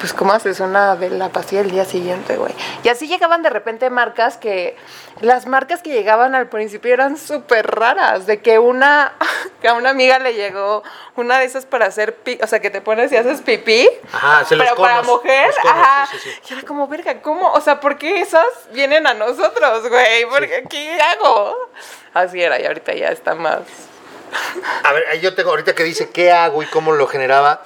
Pues, 0.00 0.12
¿cómo 0.12 0.32
haces 0.34 0.60
una 0.60 0.96
de 0.96 1.08
la 1.08 1.30
pastilla 1.30 1.62
del 1.62 1.70
día 1.70 1.84
siguiente, 1.86 2.36
güey? 2.36 2.52
Y 2.82 2.88
así 2.88 3.08
llegaban 3.08 3.42
de 3.42 3.48
repente 3.50 3.88
marcas 3.90 4.36
que... 4.36 4.76
Las 5.20 5.46
marcas 5.46 5.80
que 5.80 5.90
llegaban 5.90 6.34
al 6.34 6.48
principio 6.48 6.92
eran 6.92 7.16
súper 7.16 7.66
raras. 7.74 8.26
De 8.26 8.40
que 8.42 8.58
una... 8.58 9.14
Que 9.62 9.68
a 9.68 9.74
una 9.74 9.90
amiga 9.90 10.18
le 10.18 10.34
llegó 10.34 10.82
una 11.16 11.38
de 11.38 11.46
esas 11.46 11.64
para 11.64 11.86
hacer... 11.86 12.16
pi- 12.16 12.38
O 12.42 12.46
sea, 12.46 12.60
que 12.60 12.68
te 12.68 12.82
pones 12.82 13.10
y 13.12 13.16
haces 13.16 13.40
pipí. 13.40 13.88
Ajá, 14.12 14.44
se 14.44 14.56
los 14.56 14.66
Pero 14.66 14.76
para 14.76 15.02
mujer, 15.02 15.46
los 15.46 15.56
conos, 15.58 15.76
ajá. 15.78 16.06
sí, 16.10 16.18
sí, 16.18 16.30
sí. 16.30 16.40
Y 16.50 16.58
era 16.58 16.66
como, 16.66 16.86
verga, 16.86 17.22
¿cómo? 17.22 17.50
O 17.52 17.60
sea, 17.62 17.80
¿por 17.80 17.96
qué 17.96 18.20
esas 18.20 18.44
vienen 18.72 19.06
a 19.06 19.14
nosotros, 19.14 19.88
güey? 19.88 20.26
Porque, 20.28 20.64
¿qué 20.68 20.98
hago? 21.00 21.56
Así 22.12 22.42
era, 22.42 22.60
y 22.60 22.66
ahorita 22.66 22.92
ya 22.92 23.08
está 23.08 23.34
más... 23.34 23.60
A 24.82 24.92
ver, 24.92 25.18
yo 25.20 25.34
tengo 25.34 25.48
ahorita 25.50 25.74
que 25.74 25.84
dice 25.84 26.10
qué 26.10 26.30
hago 26.30 26.62
y 26.62 26.66
cómo 26.66 26.92
lo 26.92 27.06
generaba. 27.06 27.62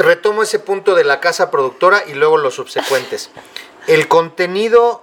Retomo 0.00 0.42
ese 0.42 0.58
punto 0.58 0.94
de 0.94 1.04
la 1.04 1.20
casa 1.20 1.50
productora 1.50 2.02
y 2.06 2.14
luego 2.14 2.38
los 2.38 2.54
subsecuentes. 2.54 3.30
El 3.86 4.08
contenido, 4.08 5.02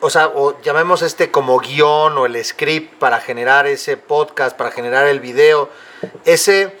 o 0.00 0.08
sea, 0.08 0.28
o 0.28 0.58
llamemos 0.62 1.02
este 1.02 1.30
como 1.30 1.58
guion 1.58 2.16
o 2.16 2.24
el 2.24 2.42
script 2.42 2.94
para 2.98 3.20
generar 3.20 3.66
ese 3.66 3.98
podcast, 3.98 4.56
para 4.56 4.70
generar 4.70 5.06
el 5.06 5.20
video, 5.20 5.68
ese 6.24 6.78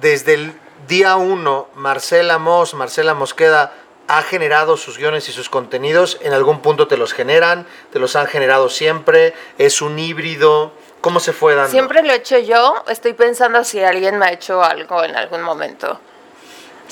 desde 0.00 0.34
el 0.34 0.54
día 0.88 1.16
uno, 1.16 1.68
Marcela 1.74 2.38
Mos, 2.38 2.72
Marcela 2.72 3.12
Mosqueda 3.12 3.74
ha 4.08 4.22
generado 4.22 4.78
sus 4.78 4.96
guiones 4.96 5.28
y 5.28 5.32
sus 5.32 5.50
contenidos, 5.50 6.18
en 6.22 6.32
algún 6.32 6.60
punto 6.60 6.88
te 6.88 6.96
los 6.96 7.12
generan, 7.12 7.66
te 7.92 7.98
los 7.98 8.16
han 8.16 8.26
generado 8.26 8.70
siempre, 8.70 9.34
es 9.58 9.82
un 9.82 9.98
híbrido, 9.98 10.72
¿cómo 11.02 11.20
se 11.20 11.34
fue 11.34 11.54
dando? 11.54 11.70
Siempre 11.70 12.02
lo 12.02 12.12
he 12.12 12.16
hecho 12.16 12.38
yo. 12.38 12.82
Estoy 12.88 13.12
pensando 13.12 13.62
si 13.62 13.82
alguien 13.82 14.18
me 14.18 14.26
ha 14.26 14.32
hecho 14.32 14.62
algo 14.62 15.04
en 15.04 15.16
algún 15.16 15.42
momento. 15.42 16.00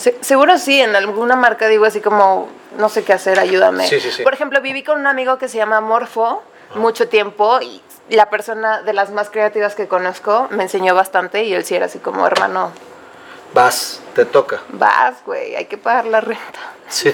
Se- 0.01 0.17
seguro 0.23 0.57
sí, 0.59 0.81
en 0.81 0.97
alguna 0.97 1.37
marca 1.37 1.69
digo 1.69 1.85
así 1.85 2.01
como, 2.01 2.49
no 2.79 2.89
sé 2.89 3.05
qué 3.05 3.13
hacer, 3.13 3.39
ayúdame. 3.39 3.87
Sí, 3.87 4.01
sí, 4.01 4.11
sí. 4.11 4.23
Por 4.23 4.33
ejemplo, 4.35 4.61
viví 4.63 4.83
con 4.83 4.99
un 4.99 5.07
amigo 5.07 5.37
que 5.39 5.49
se 5.49 5.59
llama 5.59 5.81
Morfo 5.81 6.43
mucho 6.75 7.09
tiempo 7.09 7.61
y 7.61 7.83
la 8.09 8.31
persona 8.31 8.83
de 8.83 8.93
las 8.93 9.11
más 9.11 9.29
creativas 9.31 9.75
que 9.75 9.89
conozco 9.89 10.49
me 10.51 10.63
enseñó 10.63 10.95
bastante 10.95 11.45
y 11.45 11.53
él 11.53 11.65
sí 11.65 11.75
era 11.75 11.87
así 11.87 11.99
como, 11.99 12.27
hermano, 12.27 12.73
Vas, 13.53 14.01
te 14.15 14.25
toca. 14.25 14.61
vas, 14.71 15.17
güey, 15.27 15.57
hay 15.57 15.65
que 15.67 15.77
pagar 15.77 16.07
la 16.07 16.21
renta. 16.21 16.61
Sí. 16.89 17.13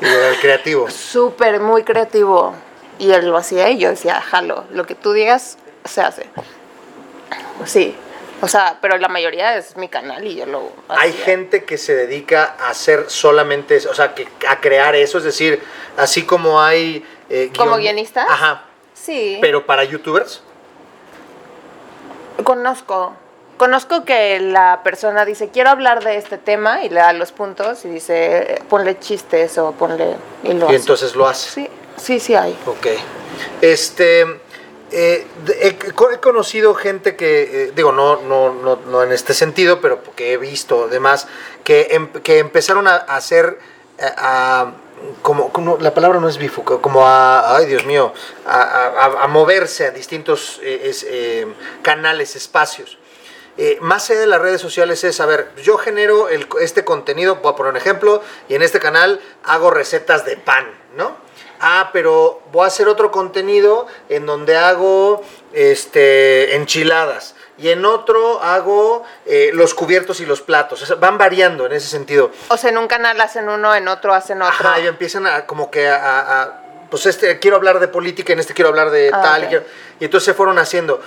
Y 0.00 0.04
era 0.06 0.28
el 0.30 0.40
creativo. 0.40 0.88
Súper, 0.90 1.60
muy 1.60 1.84
creativo. 1.84 2.54
Y 2.98 3.12
él 3.12 3.28
lo 3.28 3.36
hacía 3.36 3.68
y 3.70 3.78
yo 3.78 3.90
decía, 3.90 4.20
jalo, 4.20 4.64
lo 4.72 4.84
que 4.86 4.94
tú 4.94 5.12
digas 5.12 5.58
se 5.84 6.00
hace. 6.00 6.26
Sí, 7.66 7.94
o 8.40 8.48
sea, 8.48 8.78
pero 8.80 8.96
la 8.98 9.08
mayoría 9.08 9.56
es 9.56 9.76
mi 9.76 9.88
canal 9.88 10.24
y 10.26 10.36
yo 10.36 10.46
lo 10.46 10.70
Hay 10.88 11.12
gente 11.12 11.64
que 11.64 11.76
se 11.78 11.94
dedica 11.94 12.56
a 12.60 12.70
hacer 12.70 13.06
solamente 13.08 13.76
eso, 13.76 13.90
o 13.90 13.94
sea, 13.94 14.14
que, 14.14 14.28
a 14.48 14.60
crear 14.60 14.94
eso, 14.94 15.18
es 15.18 15.24
decir, 15.24 15.62
así 15.96 16.24
como 16.24 16.60
hay... 16.60 17.04
eh, 17.30 17.50
¿Como 17.56 17.72
guion- 17.76 17.80
guionistas? 17.80 18.26
Ajá, 18.28 18.62
Sí, 18.94 19.38
pero 19.40 19.64
para 19.66 19.84
youtubers. 19.84 20.42
conozco. 22.44 23.14
Conozco 23.56 24.04
que 24.04 24.38
la 24.38 24.82
persona 24.84 25.24
dice, 25.24 25.48
quiero 25.48 25.70
hablar 25.70 26.04
de 26.04 26.16
este 26.16 26.38
tema 26.38 26.84
y 26.84 26.88
le 26.90 27.00
da 27.00 27.12
los 27.12 27.32
puntos 27.32 27.84
y 27.84 27.88
dice, 27.88 28.62
ponle 28.68 28.98
chistes 29.00 29.58
o 29.58 29.72
ponle... 29.72 30.14
Y 30.44 30.52
lo 30.52 30.66
Y 30.66 30.68
hace. 30.68 30.76
entonces 30.76 31.16
lo 31.16 31.26
hace. 31.26 31.50
Sí, 31.50 31.68
sí, 31.96 32.20
sí 32.20 32.34
hay. 32.36 32.56
Ok. 32.66 32.86
Este. 33.60 34.24
Eh, 34.90 35.26
he, 35.60 35.76
conocido 36.20 36.74
gente 36.74 37.16
que, 37.16 37.42
eh, 37.64 37.72
digo, 37.74 37.92
no, 37.92 38.20
no, 38.22 38.52
no, 38.52 38.76
no 38.76 39.02
en 39.02 39.12
este 39.12 39.34
sentido, 39.34 39.80
pero 39.80 40.02
porque 40.02 40.32
he 40.32 40.36
visto 40.36 40.88
demás, 40.88 41.26
que, 41.64 41.88
em- 41.90 42.12
que 42.22 42.38
empezaron 42.38 42.86
a, 42.88 42.96
hacer. 42.96 43.58
eh, 43.98 44.04
a- 44.16 44.72
como, 45.22 45.78
la 45.80 45.94
palabra 45.94 46.18
no 46.18 46.28
es 46.28 46.38
bifo, 46.38 46.64
como 46.64 47.06
a, 47.06 47.56
ay 47.56 47.66
Dios 47.66 47.86
mío, 47.86 48.12
a, 48.46 49.26
moverse 49.28 49.86
a 49.86 49.90
distintos 49.92 50.60
es, 50.60 51.06
canales, 51.82 52.34
espacios. 52.34 52.98
Más 53.80 54.10
allá 54.10 54.18
de 54.20 54.26
las 54.26 54.40
redes 54.40 54.60
sociales 54.60 55.04
es, 55.04 55.20
a 55.20 55.26
ver, 55.26 55.50
yo 55.62 55.78
genero 55.78 56.28
este 56.28 56.84
contenido, 56.84 57.36
voy 57.36 57.52
a 57.52 57.54
poner 57.54 57.70
un 57.70 57.76
ejemplo, 57.76 58.22
y 58.48 58.56
en 58.56 58.62
este 58.62 58.80
canal 58.80 59.20
hago 59.44 59.70
recetas 59.70 60.24
de 60.24 60.36
pan, 60.36 60.66
¿no? 60.96 61.27
Ah, 61.60 61.90
pero 61.92 62.40
voy 62.52 62.64
a 62.64 62.66
hacer 62.68 62.88
otro 62.88 63.10
contenido 63.10 63.86
en 64.08 64.26
donde 64.26 64.56
hago 64.56 65.22
este, 65.52 66.54
enchiladas. 66.56 67.34
Y 67.58 67.70
en 67.70 67.84
otro 67.84 68.40
hago 68.40 69.04
eh, 69.26 69.50
los 69.52 69.74
cubiertos 69.74 70.20
y 70.20 70.26
los 70.26 70.40
platos. 70.40 70.80
O 70.82 70.86
sea, 70.86 70.96
van 70.96 71.18
variando 71.18 71.66
en 71.66 71.72
ese 71.72 71.88
sentido. 71.88 72.30
O 72.48 72.56
sea, 72.56 72.70
en 72.70 72.78
un 72.78 72.86
canal 72.86 73.20
hacen 73.20 73.48
uno, 73.48 73.74
en 73.74 73.88
otro 73.88 74.14
hacen 74.14 74.40
otro. 74.42 74.68
Ajá, 74.68 74.78
y 74.80 74.86
empiezan 74.86 75.26
a 75.26 75.44
como 75.46 75.68
que 75.70 75.88
a, 75.88 75.96
a- 75.96 76.42
a- 76.42 76.62
pues 76.88 77.04
este 77.06 77.38
quiero 77.40 77.56
hablar 77.56 77.80
de 77.80 77.88
política, 77.88 78.32
en 78.32 78.38
este 78.38 78.54
quiero 78.54 78.68
hablar 78.70 78.90
de 78.90 79.10
Ah, 79.12 79.20
tal, 79.22 79.44
y, 79.44 79.46
quiero- 79.48 79.64
y 80.00 80.04
entonces 80.04 80.24
se 80.26 80.34
fueron 80.34 80.58
haciendo. 80.58 81.02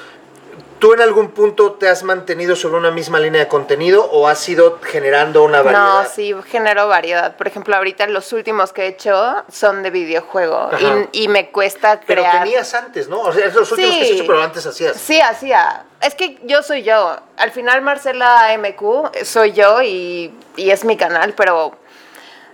¿Tú 0.82 0.94
en 0.96 1.02
algún 1.02 1.30
punto 1.30 1.74
te 1.74 1.88
has 1.88 2.02
mantenido 2.02 2.56
sobre 2.56 2.78
una 2.78 2.90
misma 2.90 3.20
línea 3.20 3.42
de 3.42 3.48
contenido 3.48 4.04
o 4.04 4.28
has 4.28 4.50
ido 4.50 4.80
generando 4.82 5.44
una 5.44 5.62
variedad? 5.62 6.02
No, 6.02 6.10
sí, 6.10 6.34
genero 6.48 6.88
variedad. 6.88 7.38
Por 7.38 7.48
ejemplo, 7.48 7.76
ahorita 7.76 8.08
los 8.08 8.34
últimos 8.34 8.74
que 8.74 8.86
he 8.86 8.88
hecho 8.88 9.44
son 9.48 9.84
de 9.84 9.92
videojuego 9.92 10.72
y, 11.12 11.26
y, 11.26 11.28
me 11.28 11.52
cuesta 11.52 12.00
crear. 12.00 12.32
Pero 12.32 12.44
tenías 12.44 12.74
antes, 12.74 13.08
¿no? 13.08 13.22
O 13.22 13.32
sea, 13.32 13.46
los 13.46 13.72
últimos 13.72 13.96
que 13.96 14.02
has 14.02 14.10
hecho, 14.10 14.24
pero 14.26 14.42
antes 14.42 14.66
hacías. 14.66 14.98
Sí, 14.98 15.22
hacía. 15.22 15.86
Es 16.02 16.16
que 16.16 16.40
yo 16.46 16.64
soy 16.64 16.82
yo. 16.82 17.16
Al 17.38 17.52
final 17.52 17.84
Marcela 17.84 18.50
MQ 18.58 19.24
soy 19.24 19.52
yo 19.52 19.84
y, 19.84 20.34
y 20.56 20.72
es 20.72 20.84
mi 20.84 20.98
canal, 20.98 21.36
pero 21.38 21.78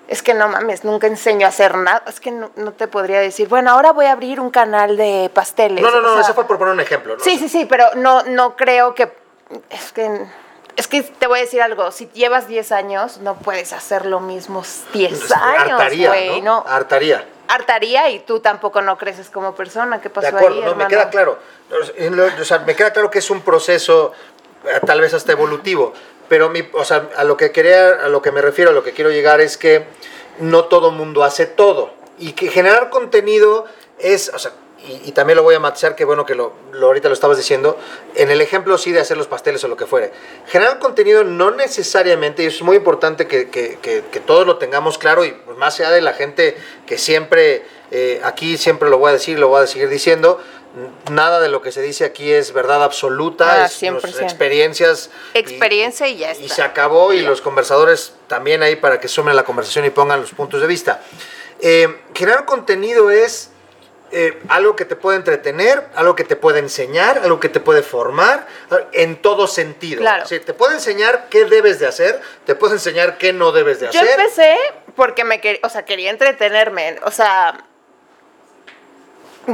es 0.07 0.23
que 0.23 0.33
no 0.33 0.47
mames, 0.47 0.85
nunca 0.85 1.07
enseño 1.07 1.45
a 1.45 1.49
hacer 1.49 1.75
nada. 1.75 2.03
Es 2.07 2.19
que 2.19 2.31
no, 2.31 2.49
te 2.71 2.87
podría 2.87 3.19
decir, 3.19 3.47
bueno, 3.49 3.71
ahora 3.71 3.91
voy 3.91 4.05
a 4.05 4.13
abrir 4.13 4.39
un 4.39 4.51
canal 4.51 4.95
de 4.95 5.29
pasteles. 5.33 5.81
No, 5.81 5.91
no, 5.91 6.01
no, 6.01 6.19
eso 6.19 6.33
fue 6.33 6.47
por 6.47 6.57
poner 6.57 6.73
un 6.73 6.79
ejemplo. 6.79 7.17
Sí, 7.19 7.37
sí, 7.37 7.49
sí, 7.49 7.65
pero 7.65 7.85
no, 7.95 8.23
no 8.23 8.55
creo 8.55 8.95
que. 8.95 9.11
Es 9.69 9.91
que. 9.91 10.25
Es 10.77 10.87
que 10.87 11.01
te 11.01 11.25
voy 11.25 11.39
a 11.39 11.41
decir 11.41 11.59
algo, 11.61 11.91
si 11.91 12.07
llevas 12.13 12.47
10 12.47 12.71
años, 12.71 13.17
no 13.17 13.35
puedes 13.35 13.73
hacer 13.73 14.05
lo 14.05 14.19
mismo 14.19 14.63
10 14.93 15.31
años, 15.31 15.81
güey, 15.97 16.41
¿no? 16.41 16.63
Hartaría. 16.67 17.25
Hartaría 17.47 18.11
y 18.11 18.19
tú 18.19 18.41
tampoco 18.41 18.83
no 18.83 18.95
creces 18.95 19.31
como 19.31 19.55
persona. 19.55 19.99
¿Qué 19.99 20.11
pasó 20.11 20.29
de 20.29 20.37
acuerdo, 20.37 20.59
ahí, 20.59 20.65
no, 20.65 20.75
me 20.75 20.85
queda 20.87 21.09
claro. 21.09 21.39
O 22.39 22.45
sea, 22.45 22.59
me 22.59 22.75
queda 22.75 22.93
claro 22.93 23.09
que 23.09 23.19
es 23.19 23.29
un 23.31 23.41
proceso 23.41 24.13
eh, 24.65 24.79
tal 24.85 25.01
vez 25.01 25.13
hasta 25.13 25.31
evolutivo, 25.31 25.93
pero 26.29 26.49
mi, 26.49 26.67
o 26.73 26.85
sea, 26.85 27.09
a 27.15 27.23
lo 27.23 27.37
que 27.37 27.51
quería, 27.51 27.89
a 27.89 28.09
lo 28.09 28.21
que 28.21 28.31
me 28.31 28.41
refiero, 28.41 28.71
a 28.71 28.73
lo 28.73 28.83
que 28.83 28.91
quiero 28.91 29.11
llegar 29.11 29.41
es 29.41 29.57
que 29.57 29.85
no 30.39 30.65
todo 30.65 30.91
mundo 30.91 31.23
hace 31.23 31.45
todo 31.45 31.91
y 32.19 32.33
que 32.33 32.49
generar 32.49 32.89
contenido 32.89 33.65
es, 33.99 34.31
o 34.33 34.39
sea, 34.39 34.51
y, 34.87 35.11
también 35.11 35.37
lo 35.37 35.43
voy 35.43 35.55
a 35.55 35.59
matizar, 35.59 35.95
que 35.95 36.05
bueno 36.05 36.25
que 36.25 36.35
lo, 36.35 36.53
ahorita 36.79 37.09
lo 37.09 37.13
estabas 37.13 37.37
diciendo, 37.37 37.77
en 38.15 38.29
el 38.29 38.41
ejemplo 38.41 38.77
sí 38.77 38.91
de 38.91 38.99
hacer 38.99 39.17
los 39.17 39.27
pasteles 39.27 39.63
o 39.63 39.67
lo 39.67 39.75
que 39.75 39.85
fuere. 39.85 40.11
Generar 40.47 40.79
contenido 40.79 41.23
no 41.23 41.51
necesariamente, 41.51 42.43
y 42.43 42.45
es 42.45 42.61
muy 42.61 42.77
importante 42.77 43.27
que, 43.27 43.49
que, 43.49 43.79
que, 43.81 44.03
que 44.11 44.19
todos 44.19 44.45
lo 44.45 44.57
tengamos 44.57 44.97
claro, 44.97 45.25
y 45.25 45.31
pues 45.31 45.57
más 45.57 45.79
allá 45.79 45.91
de 45.91 46.01
la 46.01 46.13
gente 46.13 46.55
que 46.85 46.97
siempre, 46.97 47.65
eh, 47.91 48.21
aquí 48.23 48.57
siempre 48.57 48.89
lo 48.89 48.97
voy 48.97 49.09
a 49.09 49.13
decir, 49.13 49.39
lo 49.39 49.49
voy 49.49 49.63
a 49.63 49.67
seguir 49.67 49.89
diciendo, 49.89 50.39
nada 51.11 51.39
de 51.39 51.49
lo 51.49 51.61
que 51.61 51.71
se 51.71 51.81
dice 51.81 52.05
aquí 52.05 52.31
es 52.31 52.53
verdad 52.53 52.83
absoluta, 52.83 53.63
ah, 53.63 53.65
es 53.65 53.83
experiencias. 54.21 55.09
Experiencia 55.33 56.07
y, 56.07 56.17
ya 56.17 56.31
está. 56.31 56.43
Y 56.43 56.49
se 56.49 56.61
acabó 56.61 57.13
y 57.13 57.21
los 57.21 57.41
conversadores 57.41 58.13
también 58.27 58.63
ahí 58.63 58.75
para 58.75 58.99
que 58.99 59.07
sumen 59.07 59.35
la 59.35 59.43
conversación 59.43 59.85
y 59.85 59.89
pongan 59.89 60.21
los 60.21 60.31
puntos 60.31 60.61
de 60.61 60.67
vista. 60.67 61.01
Eh, 61.59 62.01
generar 62.13 62.45
contenido 62.45 63.09
es 63.09 63.49
eh, 64.11 64.39
algo 64.47 64.75
que 64.75 64.85
te 64.85 64.95
puede 64.95 65.17
entretener, 65.17 65.85
algo 65.95 66.15
que 66.15 66.23
te 66.23 66.37
puede 66.37 66.59
enseñar, 66.59 67.19
algo 67.19 67.41
que 67.41 67.49
te 67.49 67.59
puede 67.59 67.81
formar, 67.81 68.47
en 68.93 69.21
todo 69.21 69.47
sentido. 69.47 69.99
Claro. 69.99 70.25
te 70.27 70.53
puede 70.53 70.75
enseñar 70.75 71.27
qué 71.29 71.45
debes 71.45 71.79
de 71.79 71.87
hacer, 71.87 72.21
te 72.45 72.55
puede 72.55 72.73
enseñar 72.73 73.17
qué 73.17 73.33
no 73.33 73.51
debes 73.51 73.81
de 73.81 73.87
hacer. 73.87 74.05
Yo 74.05 74.09
empecé 74.09 74.55
porque 74.95 75.25
me 75.25 75.41
quería, 75.41 75.59
o 75.63 75.69
sea, 75.69 75.83
quería 75.83 76.09
entretenerme, 76.09 76.99
o 77.03 77.11
sea, 77.11 77.65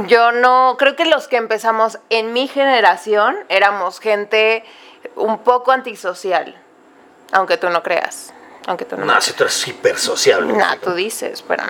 yo 0.06 0.32
no, 0.32 0.76
creo 0.78 0.96
que 0.96 1.04
los 1.04 1.28
que 1.28 1.36
empezamos 1.36 1.98
en 2.10 2.32
mi 2.32 2.48
generación 2.48 3.36
éramos 3.48 4.00
gente 4.00 4.64
un 5.16 5.38
poco 5.38 5.72
antisocial, 5.72 6.54
aunque 7.32 7.56
tú 7.56 7.70
no 7.70 7.82
creas. 7.82 8.32
Aunque 8.66 8.84
tú 8.84 8.96
no. 8.96 9.04
No, 9.04 9.20
si 9.20 9.32
tú 9.34 9.44
eres 9.44 9.68
hiper 9.68 9.98
sociable. 9.98 10.52
No, 10.52 10.78
tú 10.78 10.94
dices, 10.94 11.42
pero. 11.42 11.64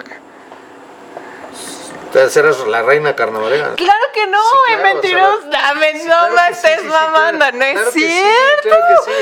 Entonces 2.06 2.36
eres 2.36 2.64
la 2.68 2.82
reina 2.82 3.16
carnavalera. 3.16 3.74
Claro 3.74 4.04
que 4.12 4.26
no, 4.28 4.40
sí, 4.40 4.72
es 4.72 4.82
mentiroso. 4.82 5.48
Dame, 5.50 6.04
no 6.04 6.30
me 6.30 6.48
estés 6.50 6.84
mamando, 6.84 7.50
no 7.52 7.64
es 7.64 7.92
cierto. 7.92 8.62
claro 8.62 8.84
que 8.88 8.96
sí. 9.10 9.16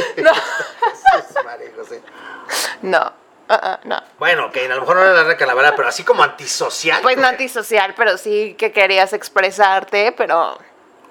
No. 2.82 2.82
no. 3.00 3.21
Ah, 3.54 3.80
no. 3.84 4.00
Bueno, 4.18 4.50
que 4.50 4.64
a 4.64 4.68
lo 4.74 4.80
mejor 4.80 4.96
no 4.96 5.02
era 5.02 5.24
la 5.24 5.36
calavera, 5.36 5.76
pero 5.76 5.88
así 5.88 6.04
como 6.04 6.22
antisocial. 6.22 7.02
Pues 7.02 7.18
no 7.18 7.26
antisocial, 7.26 7.92
pero 7.94 8.16
sí 8.16 8.54
que 8.58 8.72
querías 8.72 9.12
expresarte, 9.12 10.12
pero... 10.12 10.58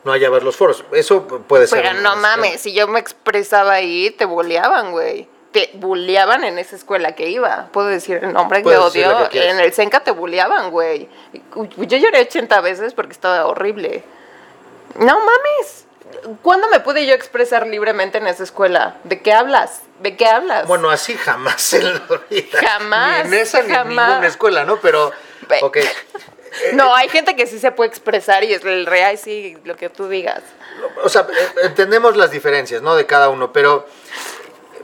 No 0.04 0.12
ver 0.14 0.42
los 0.42 0.56
foros. 0.56 0.84
Eso 0.92 1.28
puede 1.28 1.68
ser. 1.68 1.84
Pero 1.84 2.02
no 2.02 2.16
mames, 2.16 2.62
si 2.62 2.74
yo 2.74 2.88
me 2.88 3.00
expresaba 3.00 3.74
ahí, 3.74 4.10
te 4.10 4.26
bulleaban, 4.26 4.92
güey. 4.92 5.30
Te 5.52 5.70
bulleaban 5.76 6.44
en 6.44 6.58
esa 6.58 6.76
escuela 6.76 7.14
que 7.14 7.30
iba. 7.30 7.68
Puedo 7.72 7.90
decir 7.90 8.24
el 8.24 8.34
nombre 8.34 8.64
que 8.64 8.76
odio. 8.76 9.30
En 9.32 9.60
el 9.60 9.72
Senca 9.74 10.00
te 10.00 10.10
bulleaban, 10.10 10.72
güey. 10.72 11.08
Yo 11.78 11.98
lloré 11.98 12.22
80 12.22 12.62
veces 12.62 12.94
porque 12.96 13.12
estaba 13.12 13.46
horrible. 13.46 14.04
No 14.96 15.20
mames. 15.20 15.86
¿Cuándo 16.42 16.68
me 16.70 16.80
pude 16.80 17.06
yo 17.06 17.14
expresar 17.14 17.68
libremente 17.68 18.18
en 18.18 18.28
esa 18.28 18.44
escuela? 18.44 18.98
¿De 19.04 19.22
qué 19.22 19.34
hablas? 19.34 19.82
¿De 20.02 20.16
qué 20.16 20.26
hablas? 20.26 20.68
Bueno, 20.68 20.90
así 20.90 21.16
jamás 21.16 21.74
en 21.74 21.94
la 21.94 22.22
vida. 22.30 22.60
Jamás. 22.60 23.28
Ni 23.28 23.36
en 23.36 23.42
esa 23.42 23.62
ni 23.62 23.74
en 23.74 23.88
ninguna 23.90 24.28
escuela, 24.28 24.64
¿no? 24.64 24.80
Pero, 24.80 25.12
ok. 25.62 25.78
No, 26.74 26.94
hay 26.94 27.08
gente 27.10 27.36
que 27.36 27.48
sí 27.48 27.60
se 27.60 27.72
puede 27.72 27.90
expresar 27.90 28.44
y 28.44 28.54
es 28.54 28.64
el 28.66 28.86
real, 28.86 29.18
sí, 29.18 29.58
lo 29.64 29.78
que 29.78 29.90
tú 29.90 30.10
digas. 30.10 30.42
O 31.04 31.10
sea, 31.10 31.22
eh, 31.22 31.48
entendemos 31.64 32.18
las 32.18 32.32
diferencias, 32.32 32.82
¿no? 32.82 32.96
De 32.96 33.06
cada 33.06 33.30
uno, 33.30 33.54
pero 33.54 33.88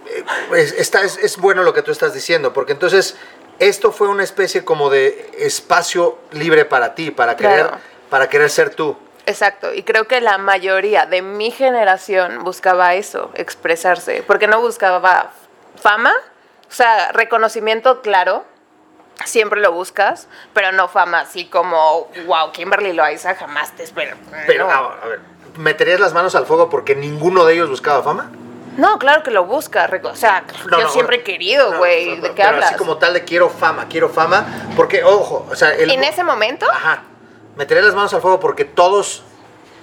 eh, 0.07 0.23
es, 0.55 0.89
es, 0.89 1.37
bueno 1.37 1.63
lo 1.63 1.73
que 1.73 1.81
tú 1.81 1.91
estás 1.91 2.13
diciendo, 2.13 2.53
porque 2.53 2.71
entonces 2.71 3.15
esto 3.59 3.91
fue 3.91 4.07
una 4.07 4.23
especie 4.23 4.63
como 4.63 4.89
de 4.89 5.29
espacio 5.37 6.17
libre 6.31 6.65
para 6.65 6.95
ti, 6.95 7.11
para 7.11 7.35
querer, 7.35 7.69
para 8.09 8.29
querer 8.29 8.49
ser 8.49 8.73
tú. 8.73 8.97
Exacto, 9.27 9.73
y 9.73 9.83
creo 9.83 10.07
que 10.07 10.21
la 10.21 10.37
mayoría 10.37 11.05
de 11.05 11.21
mi 11.21 11.51
generación 11.51 12.45
buscaba 12.45 12.95
eso, 12.95 13.29
expresarse, 13.33 14.23
porque 14.25 14.47
no 14.47 14.61
buscaba 14.61 15.31
fama, 15.75 16.13
o 16.69 16.71
sea, 16.71 17.11
reconocimiento, 17.11 18.01
claro, 18.01 18.45
siempre 19.25 19.59
lo 19.59 19.73
buscas, 19.73 20.29
pero 20.53 20.71
no 20.71 20.87
fama 20.87 21.19
así 21.19 21.43
como, 21.43 22.09
wow, 22.25 22.53
Kimberly 22.53 22.93
Loaiza 22.93 23.35
jamás 23.35 23.75
te 23.75 23.83
espero. 23.83 24.15
Pero, 24.47 24.71
a 24.71 25.05
ver, 25.05 25.19
¿meterías 25.57 25.99
las 25.99 26.13
manos 26.13 26.33
al 26.33 26.45
fuego 26.45 26.69
porque 26.69 26.95
ninguno 26.95 27.43
de 27.43 27.55
ellos 27.55 27.69
buscaba 27.69 28.01
fama? 28.03 28.31
No, 28.77 28.97
claro 28.97 29.23
que 29.23 29.31
lo 29.31 29.43
busca, 29.43 29.89
o 30.03 30.15
sea, 30.15 30.45
yo 30.71 30.87
siempre 30.87 31.17
he 31.17 31.23
querido, 31.23 31.77
güey, 31.77 32.21
¿de 32.21 32.29
qué 32.29 32.35
pero 32.35 32.47
hablas? 32.47 32.69
Así 32.69 32.75
como 32.75 32.95
tal 32.95 33.13
de 33.13 33.25
quiero 33.25 33.49
fama, 33.49 33.87
quiero 33.89 34.07
fama, 34.07 34.47
porque, 34.77 35.03
ojo, 35.03 35.45
o 35.51 35.55
sea... 35.55 35.73
¿En 35.73 36.01
ese 36.05 36.23
momento? 36.23 36.65
Ajá 36.71 37.03
meteré 37.57 37.81
las 37.81 37.95
manos 37.95 38.13
al 38.13 38.21
fuego 38.21 38.39
porque 38.39 38.63
todos, 38.63 39.23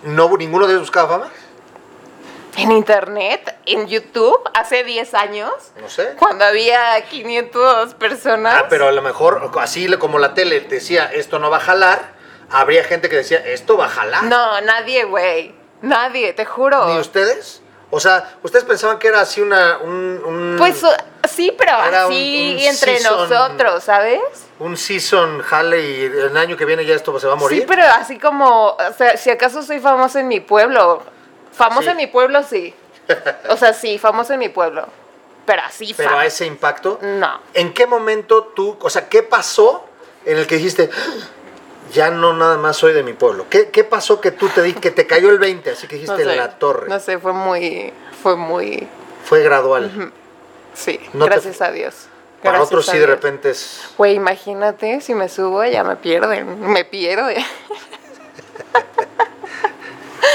no, 0.05 0.35
ninguno 0.37 0.67
de 0.67 0.73
ellos 0.73 0.83
buscaba 0.83 1.09
fama. 1.09 1.31
En 2.57 2.71
internet, 2.71 3.57
en 3.67 3.89
YouTube, 3.89 4.39
hace 4.55 4.85
10 4.85 5.13
años. 5.15 5.53
No 5.81 5.91
sé. 5.91 6.15
Cuando 6.17 6.45
había 6.45 7.05
500 7.11 7.95
personas. 7.95 8.55
Ah, 8.57 8.67
pero 8.71 8.87
a 8.87 8.93
lo 8.93 9.03
mejor, 9.03 9.51
así 9.61 9.89
como 9.97 10.21
la 10.21 10.35
tele 10.35 10.61
decía, 10.61 11.11
esto 11.13 11.41
no 11.41 11.51
va 11.51 11.57
a 11.57 11.61
jalar, 11.61 12.13
habría 12.51 12.85
gente 12.85 13.09
que 13.09 13.17
decía, 13.17 13.39
esto 13.39 13.77
va 13.77 13.87
a 13.87 13.89
jalar. 13.89 14.25
No, 14.25 14.61
nadie, 14.61 15.05
güey. 15.05 15.53
Nadie, 15.83 16.33
te 16.33 16.45
juro. 16.45 16.87
¿Ni 16.87 16.99
ustedes? 16.99 17.61
O 17.91 17.99
sea, 17.99 18.37
¿ustedes 18.43 18.65
pensaban 18.65 19.01
que 19.01 19.09
era 19.09 19.21
así 19.21 19.41
una... 19.41 19.79
Un, 19.79 20.55
Pues 20.57 20.81
sí, 21.29 21.53
pero 21.59 21.73
así 21.73 22.65
entre 22.67 23.01
nosotros, 23.01 23.83
¿sabes? 23.83 24.21
Un 24.59 24.77
season 24.77 25.41
jale 25.41 25.91
y 25.91 26.05
el 26.05 26.37
año 26.37 26.57
que 26.57 26.65
viene 26.65 26.85
ya 26.85 26.95
esto 26.95 27.19
se 27.19 27.27
va 27.27 27.33
a 27.33 27.37
morir. 27.37 27.61
Sí, 27.61 27.67
pero 27.67 27.83
así 27.83 28.19
como, 28.19 28.69
o 28.69 28.93
sea, 28.97 29.17
si 29.17 29.31
acaso 29.31 29.63
soy 29.63 29.81
famosa 29.81 30.21
en 30.21 30.29
mi 30.29 30.41
pueblo. 30.41 31.03
Famosa 31.53 31.93
en 31.93 31.97
mi 31.97 32.07
pueblo, 32.07 32.43
sí. 32.43 32.75
O 33.51 33.57
sea, 33.57 33.75
sí, 33.75 33.99
famosa 33.99 34.35
en 34.35 34.41
mi 34.41 34.49
pueblo. 34.49 34.87
Pero 35.45 35.63
así 35.63 35.93
Pero 35.95 36.19
a 36.19 36.25
ese 36.25 36.47
impacto. 36.47 36.99
No. 37.03 37.41
¿En 37.53 37.75
qué 37.75 37.87
momento 37.87 38.53
tú, 38.55 38.79
o 38.81 38.89
sea, 38.89 39.09
qué 39.09 39.23
pasó 39.23 39.85
en 40.25 40.39
el 40.39 40.47
que 40.47 40.57
dijiste, 40.57 40.89
ya 41.93 42.11
no 42.11 42.33
nada 42.33 42.57
más 42.57 42.77
soy 42.77 42.93
de 42.93 43.03
mi 43.03 43.13
pueblo. 43.13 43.47
¿Qué, 43.51 43.69
qué 43.71 43.85
pasó 43.85 44.21
que 44.21 44.31
tú 44.31 44.49
te 44.49 44.63
di, 44.63 44.73
que 44.75 44.91
te 44.91 45.07
cayó 45.07 45.31
el 45.31 45.39
20, 45.39 45.71
así 45.71 45.87
que 45.87 45.97
dijiste 45.97 46.25
la 46.25 46.59
torre? 46.59 46.89
No 46.89 46.99
sé, 47.01 47.19
fue 47.19 47.33
muy, 47.33 47.93
fue 48.23 48.37
muy... 48.37 48.89
Fue 49.25 49.43
gradual. 49.43 50.13
Sí, 50.75 51.01
gracias 51.13 51.61
a 51.61 51.71
Dios. 51.71 52.09
Para 52.45 52.63
otros 52.63 52.87
sí 52.87 52.99
de 52.99 53.07
repente 53.07 53.51
es... 53.51 53.81
Güey, 53.97 54.15
imagínate, 54.15 55.01
si 55.01 55.15
me 55.15 55.29
subo 55.29 55.65
ya 55.65 55.83
me 55.83 55.97
pierden, 55.97 56.61
me 56.61 56.85
pierde. 56.85 57.45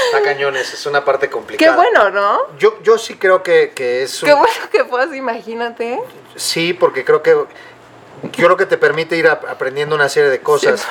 Está 0.06 0.22
cañones, 0.24 0.74
es 0.74 0.86
una 0.86 1.04
parte 1.04 1.30
complicada. 1.30 1.70
Qué 1.70 1.76
bueno, 1.76 2.10
¿no? 2.10 2.56
Yo, 2.58 2.82
yo 2.82 2.98
sí 2.98 3.16
creo 3.16 3.42
que, 3.42 3.70
que 3.74 4.02
es... 4.02 4.20
Qué 4.20 4.32
bueno 4.32 4.52
que 4.72 4.84
puedas, 4.84 5.14
imagínate. 5.14 6.00
Sí, 6.34 6.72
porque 6.72 7.04
creo 7.04 7.22
que 7.22 7.30
yo 8.22 8.46
creo 8.46 8.56
que 8.56 8.66
te 8.66 8.76
permite 8.76 9.16
ir 9.16 9.28
aprendiendo 9.28 9.94
una 9.94 10.08
serie 10.08 10.30
de 10.30 10.40
cosas. 10.40 10.86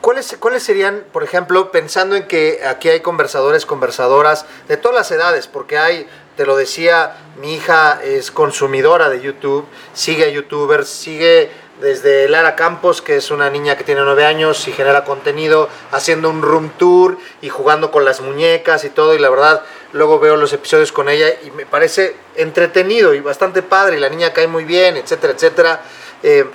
¿Cuáles, 0.00 0.36
¿Cuáles 0.38 0.62
serían, 0.62 1.04
por 1.12 1.24
ejemplo, 1.24 1.70
pensando 1.70 2.14
en 2.14 2.28
que 2.28 2.60
aquí 2.66 2.88
hay 2.90 3.00
conversadores, 3.00 3.66
conversadoras 3.66 4.46
de 4.68 4.76
todas 4.76 4.94
las 4.94 5.10
edades? 5.10 5.46
Porque 5.46 5.78
hay, 5.78 6.06
te 6.36 6.46
lo 6.46 6.56
decía, 6.56 7.16
mi 7.40 7.54
hija 7.54 8.00
es 8.02 8.30
consumidora 8.30 9.08
de 9.08 9.20
YouTube, 9.20 9.66
sigue 9.92 10.24
a 10.24 10.28
youtubers, 10.28 10.88
sigue 10.88 11.50
desde 11.80 12.28
Lara 12.28 12.54
Campos, 12.56 13.02
que 13.02 13.16
es 13.16 13.30
una 13.30 13.50
niña 13.50 13.76
que 13.76 13.84
tiene 13.84 14.02
nueve 14.02 14.24
años 14.24 14.66
y 14.68 14.72
genera 14.72 15.04
contenido, 15.04 15.68
haciendo 15.90 16.30
un 16.30 16.42
room 16.42 16.70
tour 16.78 17.18
y 17.42 17.48
jugando 17.48 17.90
con 17.90 18.04
las 18.04 18.20
muñecas 18.20 18.84
y 18.84 18.90
todo, 18.90 19.14
y 19.14 19.18
la 19.18 19.30
verdad 19.30 19.62
luego 19.92 20.18
veo 20.18 20.36
los 20.36 20.52
episodios 20.52 20.92
con 20.92 21.08
ella 21.08 21.28
y 21.44 21.50
me 21.50 21.66
parece 21.66 22.16
entretenido 22.36 23.14
y 23.14 23.20
bastante 23.20 23.62
padre, 23.62 23.96
y 23.96 24.00
la 24.00 24.08
niña 24.08 24.32
cae 24.32 24.46
muy 24.46 24.64
bien, 24.64 24.96
etcétera, 24.96 25.32
etcétera. 25.32 25.82
Eh, 26.22 26.46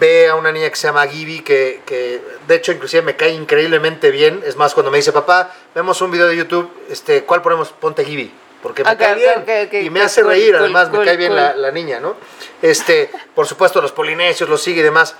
ve 0.00 0.28
a 0.28 0.34
una 0.34 0.50
niña 0.50 0.68
que 0.68 0.76
se 0.76 0.88
llama 0.88 1.06
Gibi, 1.06 1.40
que, 1.42 2.22
de 2.46 2.54
hecho 2.54 2.72
inclusive 2.72 3.02
me 3.02 3.16
cae 3.16 3.30
increíblemente 3.30 4.10
bien. 4.10 4.42
Es 4.44 4.56
más, 4.56 4.74
cuando 4.74 4.90
me 4.90 4.98
dice, 4.98 5.12
papá, 5.12 5.54
vemos 5.74 6.00
un 6.00 6.10
video 6.10 6.26
de 6.26 6.36
YouTube, 6.36 6.70
este, 6.90 7.24
¿cuál 7.24 7.42
ponemos? 7.42 7.70
Ponte 7.70 8.04
Gibi. 8.04 8.32
Porque 8.62 8.82
me 8.82 8.96
cae 8.96 9.14
bien 9.14 9.84
y 9.84 9.90
me 9.90 10.00
hace 10.00 10.22
reír, 10.22 10.56
además 10.56 10.90
me 10.90 11.04
cae 11.04 11.16
bien 11.16 11.34
la, 11.34 11.54
la, 11.54 11.70
niña, 11.70 12.00
¿no? 12.00 12.16
Este, 12.62 13.10
por 13.34 13.46
supuesto, 13.46 13.80
los 13.80 13.92
polinesios, 13.92 14.48
los 14.48 14.62
sigue 14.62 14.80
y 14.80 14.82
demás. 14.82 15.14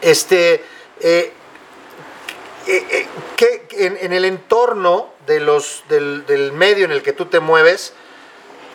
Este, 0.00 0.64
eh, 1.00 1.32
eh, 2.66 2.86
eh, 2.90 3.06
que 3.36 3.66
en, 3.72 3.98
en, 4.00 4.12
el 4.12 4.24
entorno 4.24 5.10
de 5.26 5.40
los, 5.40 5.84
del, 5.88 6.24
del, 6.26 6.52
medio 6.52 6.84
en 6.84 6.92
el 6.92 7.02
que 7.02 7.12
tú 7.12 7.26
te 7.26 7.40
mueves. 7.40 7.92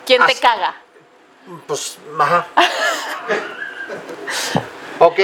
¿Quién 0.05 0.25
te 0.25 0.35
caga? 0.35 0.75
Pues, 1.65 1.97
ajá. 2.19 2.47
ok. 4.99 5.19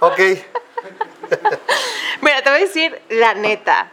Ok. 0.00 0.18
Mira, 2.20 2.42
te 2.42 2.50
voy 2.50 2.60
a 2.60 2.64
decir 2.64 3.00
la 3.08 3.34
neta. 3.34 3.90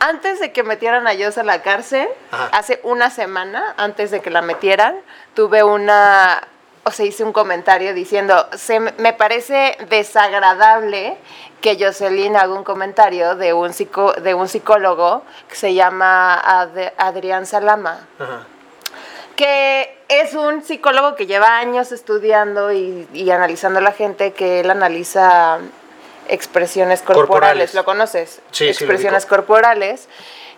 Antes 0.00 0.40
de 0.40 0.52
que 0.52 0.62
metieran 0.62 1.06
a 1.06 1.14
Yos 1.14 1.38
a 1.38 1.42
la 1.44 1.62
cárcel, 1.62 2.08
Ajá. 2.30 2.50
hace 2.52 2.80
una 2.82 3.10
semana, 3.10 3.74
antes 3.76 4.10
de 4.10 4.20
que 4.20 4.30
la 4.30 4.42
metieran, 4.42 4.96
tuve 5.34 5.62
una, 5.62 6.46
o 6.84 6.90
sea, 6.90 7.06
hice 7.06 7.24
un 7.24 7.32
comentario 7.32 7.94
diciendo, 7.94 8.46
se, 8.56 8.80
me 8.80 9.12
parece 9.12 9.76
desagradable 9.88 11.16
que 11.60 11.78
Jocelyn 11.82 12.36
haga 12.36 12.52
un 12.52 12.64
comentario 12.64 13.36
de 13.36 13.54
un, 13.54 13.72
psico, 13.72 14.12
de 14.12 14.34
un 14.34 14.48
psicólogo 14.48 15.22
que 15.48 15.56
se 15.56 15.72
llama 15.72 16.34
Ad, 16.34 16.92
Adrián 16.98 17.46
Salama. 17.46 18.06
Ajá. 18.18 18.46
Que 19.36 19.98
es 20.08 20.34
un 20.34 20.62
psicólogo 20.62 21.16
que 21.16 21.26
lleva 21.26 21.58
años 21.58 21.90
estudiando 21.90 22.72
y, 22.72 23.08
y 23.12 23.30
analizando 23.30 23.80
a 23.80 23.82
la 23.82 23.92
gente, 23.92 24.32
que 24.32 24.60
él 24.60 24.70
analiza 24.70 25.58
expresiones 26.28 27.00
corporales. 27.00 27.28
corporales. 27.28 27.74
¿Lo 27.74 27.84
conoces? 27.84 28.40
Sí, 28.50 28.68
expresiones 28.68 29.22
sí, 29.22 29.28
corporales. 29.28 30.08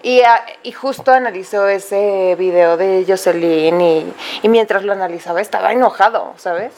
Y, 0.03 0.23
y, 0.63 0.73
justo 0.73 1.11
analizó 1.11 1.67
ese 1.69 2.37
video 2.39 2.77
de 2.77 3.05
Jocelyn 3.09 3.81
y, 3.81 4.13
y, 4.43 4.49
mientras 4.49 4.85
lo 4.85 4.93
analizaba 4.93 5.41
estaba 5.41 5.73
enojado, 5.73 6.35
¿sabes? 6.37 6.73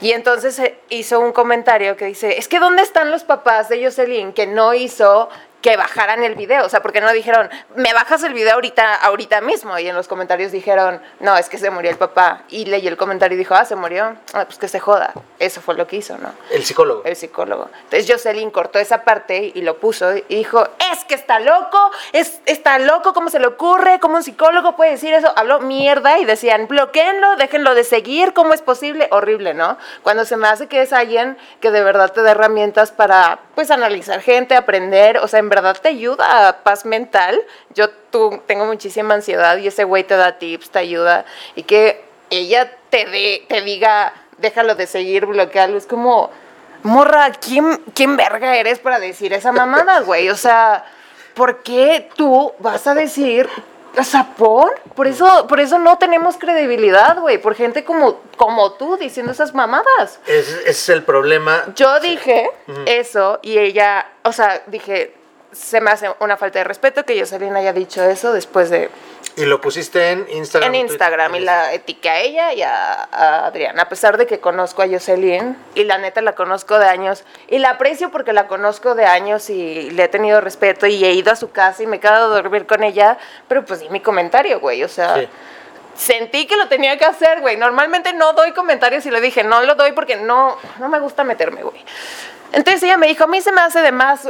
Y 0.00 0.12
entonces 0.12 0.58
eh, 0.58 0.78
hizo 0.90 1.20
un 1.20 1.32
comentario 1.32 1.96
que 1.96 2.06
dice, 2.06 2.38
es 2.38 2.48
que 2.48 2.60
¿dónde 2.60 2.82
están 2.82 3.10
los 3.10 3.24
papás 3.24 3.68
de 3.68 3.84
Jocelyn 3.84 4.32
que 4.32 4.46
no 4.46 4.74
hizo 4.74 5.28
que 5.60 5.76
bajaran 5.76 6.22
el 6.22 6.34
video, 6.34 6.64
o 6.64 6.68
sea, 6.68 6.82
porque 6.82 7.00
no 7.00 7.12
dijeron, 7.12 7.50
me 7.74 7.92
bajas 7.92 8.22
el 8.22 8.32
video 8.32 8.54
ahorita, 8.54 8.94
ahorita 8.94 9.40
mismo, 9.40 9.78
y 9.78 9.88
en 9.88 9.96
los 9.96 10.06
comentarios 10.06 10.52
dijeron, 10.52 11.00
no, 11.20 11.36
es 11.36 11.48
que 11.48 11.58
se 11.58 11.70
murió 11.70 11.90
el 11.90 11.96
papá, 11.96 12.42
y 12.48 12.66
leí 12.66 12.86
el 12.86 12.96
comentario 12.96 13.34
y 13.34 13.38
dijo, 13.38 13.54
ah, 13.54 13.64
se 13.64 13.74
murió, 13.74 14.16
ah, 14.34 14.44
pues 14.44 14.58
que 14.58 14.68
se 14.68 14.78
joda, 14.78 15.12
eso 15.38 15.60
fue 15.60 15.74
lo 15.74 15.86
que 15.86 15.96
hizo, 15.96 16.16
¿no? 16.18 16.32
El 16.50 16.64
psicólogo. 16.64 17.02
El 17.04 17.16
psicólogo. 17.16 17.68
Entonces 17.84 18.10
Jocelyn 18.10 18.50
cortó 18.50 18.78
esa 18.78 19.02
parte 19.02 19.52
y 19.54 19.62
lo 19.62 19.78
puso 19.78 20.16
y 20.16 20.22
dijo, 20.28 20.68
es 20.92 21.04
que 21.04 21.14
está 21.14 21.40
loco, 21.40 21.90
es, 22.12 22.40
está 22.46 22.78
loco, 22.78 23.12
¿cómo 23.12 23.30
se 23.30 23.38
le 23.38 23.46
ocurre? 23.46 23.98
¿Cómo 24.00 24.16
un 24.16 24.22
psicólogo 24.22 24.76
puede 24.76 24.92
decir 24.92 25.12
eso? 25.14 25.32
Habló 25.36 25.60
mierda 25.60 26.18
y 26.18 26.24
decían, 26.24 26.68
bloqueenlo, 26.68 27.36
déjenlo 27.36 27.74
de 27.74 27.84
seguir, 27.84 28.32
¿cómo 28.32 28.54
es 28.54 28.62
posible? 28.62 29.08
Horrible, 29.10 29.54
¿no? 29.54 29.76
Cuando 30.02 30.24
se 30.24 30.36
me 30.36 30.48
hace 30.48 30.68
que 30.68 30.82
es 30.82 30.92
alguien 30.92 31.36
que 31.60 31.70
de 31.70 31.82
verdad 31.82 32.12
te 32.12 32.22
da 32.22 32.30
herramientas 32.32 32.92
para, 32.92 33.40
pues, 33.54 33.70
analizar 33.70 34.20
gente, 34.20 34.54
aprender, 34.54 35.18
o 35.18 35.28
sea, 35.28 35.38
en 35.48 35.50
verdad 35.50 35.78
te 35.80 35.88
ayuda 35.88 36.48
a 36.48 36.62
paz 36.62 36.84
mental. 36.84 37.40
Yo 37.74 37.88
tú, 38.10 38.42
tengo 38.46 38.66
muchísima 38.66 39.14
ansiedad 39.14 39.56
y 39.56 39.66
ese 39.66 39.84
güey 39.84 40.04
te 40.04 40.14
da 40.14 40.38
tips, 40.38 40.68
te 40.68 40.78
ayuda. 40.78 41.24
Y 41.54 41.62
que 41.62 42.04
ella 42.28 42.70
te, 42.90 43.06
de, 43.06 43.46
te 43.48 43.62
diga, 43.62 44.12
déjalo 44.36 44.74
de 44.74 44.86
seguir, 44.86 45.24
bloquearlo. 45.24 45.78
Es 45.78 45.86
como, 45.86 46.30
morra, 46.82 47.32
¿quién, 47.32 47.82
¿quién 47.94 48.18
verga 48.18 48.56
eres 48.56 48.78
para 48.78 48.98
decir 48.98 49.32
esa 49.32 49.50
mamada, 49.50 50.00
güey? 50.04 50.28
O 50.28 50.36
sea, 50.36 50.84
¿por 51.32 51.62
qué 51.62 52.10
tú 52.14 52.52
vas 52.58 52.86
a 52.86 52.94
decir 52.94 53.48
o 53.96 54.04
sea, 54.04 54.34
¿por? 54.36 54.78
Por 54.94 55.06
eso, 55.06 55.46
por 55.48 55.60
eso 55.60 55.78
no 55.78 55.98
tenemos 55.98 56.36
credibilidad, 56.36 57.18
güey. 57.18 57.38
Por 57.38 57.54
gente 57.54 57.84
como, 57.84 58.20
como 58.36 58.72
tú 58.74 58.96
diciendo 58.96 59.32
esas 59.32 59.54
mamadas. 59.54 60.20
Ese 60.26 60.68
es 60.70 60.88
el 60.88 61.02
problema. 61.02 61.64
Yo 61.74 61.98
dije 62.00 62.50
eso 62.86 63.40
y 63.42 63.58
ella, 63.58 64.06
o 64.22 64.32
sea, 64.32 64.62
dije, 64.66 65.14
se 65.52 65.80
me 65.80 65.90
hace 65.90 66.10
una 66.20 66.36
falta 66.36 66.58
de 66.58 66.64
respeto 66.64 67.04
que 67.04 67.18
Jocelyn 67.18 67.56
haya 67.56 67.72
dicho 67.72 68.02
eso 68.04 68.32
después 68.32 68.70
de... 68.70 68.90
Y 69.36 69.44
lo 69.44 69.60
pusiste 69.60 70.10
en 70.10 70.26
Instagram. 70.30 70.74
En 70.74 70.80
Instagram 70.86 71.34
y 71.36 71.40
la 71.40 71.72
etiqué 71.72 72.10
a 72.10 72.20
ella 72.20 72.52
y 72.52 72.62
a, 72.62 73.08
a 73.10 73.46
Adrián, 73.46 73.78
a 73.78 73.88
pesar 73.88 74.18
de 74.18 74.26
que 74.26 74.40
conozco 74.40 74.82
a 74.82 74.88
Jocelyn 74.88 75.56
y 75.74 75.84
la 75.84 75.98
neta 75.98 76.20
la 76.20 76.34
conozco 76.34 76.78
de 76.78 76.86
años 76.86 77.24
y 77.48 77.58
la 77.58 77.70
aprecio 77.70 78.10
porque 78.10 78.32
la 78.32 78.46
conozco 78.46 78.94
de 78.94 79.06
años 79.06 79.48
y 79.48 79.90
le 79.90 80.04
he 80.04 80.08
tenido 80.08 80.40
respeto 80.40 80.86
y 80.86 81.04
he 81.04 81.12
ido 81.12 81.32
a 81.32 81.36
su 81.36 81.50
casa 81.50 81.82
y 81.82 81.86
me 81.86 81.96
he 81.96 82.00
quedado 82.00 82.32
a 82.32 82.36
dormir 82.36 82.66
con 82.66 82.82
ella, 82.82 83.16
pero 83.48 83.64
pues 83.64 83.80
di 83.80 83.88
mi 83.90 84.00
comentario, 84.00 84.60
güey, 84.60 84.82
o 84.82 84.88
sea... 84.88 85.16
Sí 85.16 85.28
sentí 85.98 86.46
que 86.46 86.56
lo 86.56 86.68
tenía 86.68 86.96
que 86.96 87.04
hacer, 87.04 87.40
güey. 87.40 87.56
Normalmente 87.56 88.12
no 88.12 88.32
doy 88.32 88.52
comentarios 88.52 89.04
y 89.04 89.10
le 89.10 89.20
dije, 89.20 89.42
no 89.42 89.62
lo 89.62 89.74
doy 89.74 89.92
porque 89.92 90.16
no, 90.16 90.56
no 90.78 90.88
me 90.88 91.00
gusta 91.00 91.24
meterme, 91.24 91.62
güey. 91.62 91.84
Entonces 92.50 92.82
ella 92.82 92.96
me 92.96 93.06
dijo, 93.06 93.24
a 93.24 93.26
mí 93.26 93.42
se 93.42 93.52
me 93.52 93.60
hace 93.60 93.80
de 93.82 93.92
más, 93.92 94.22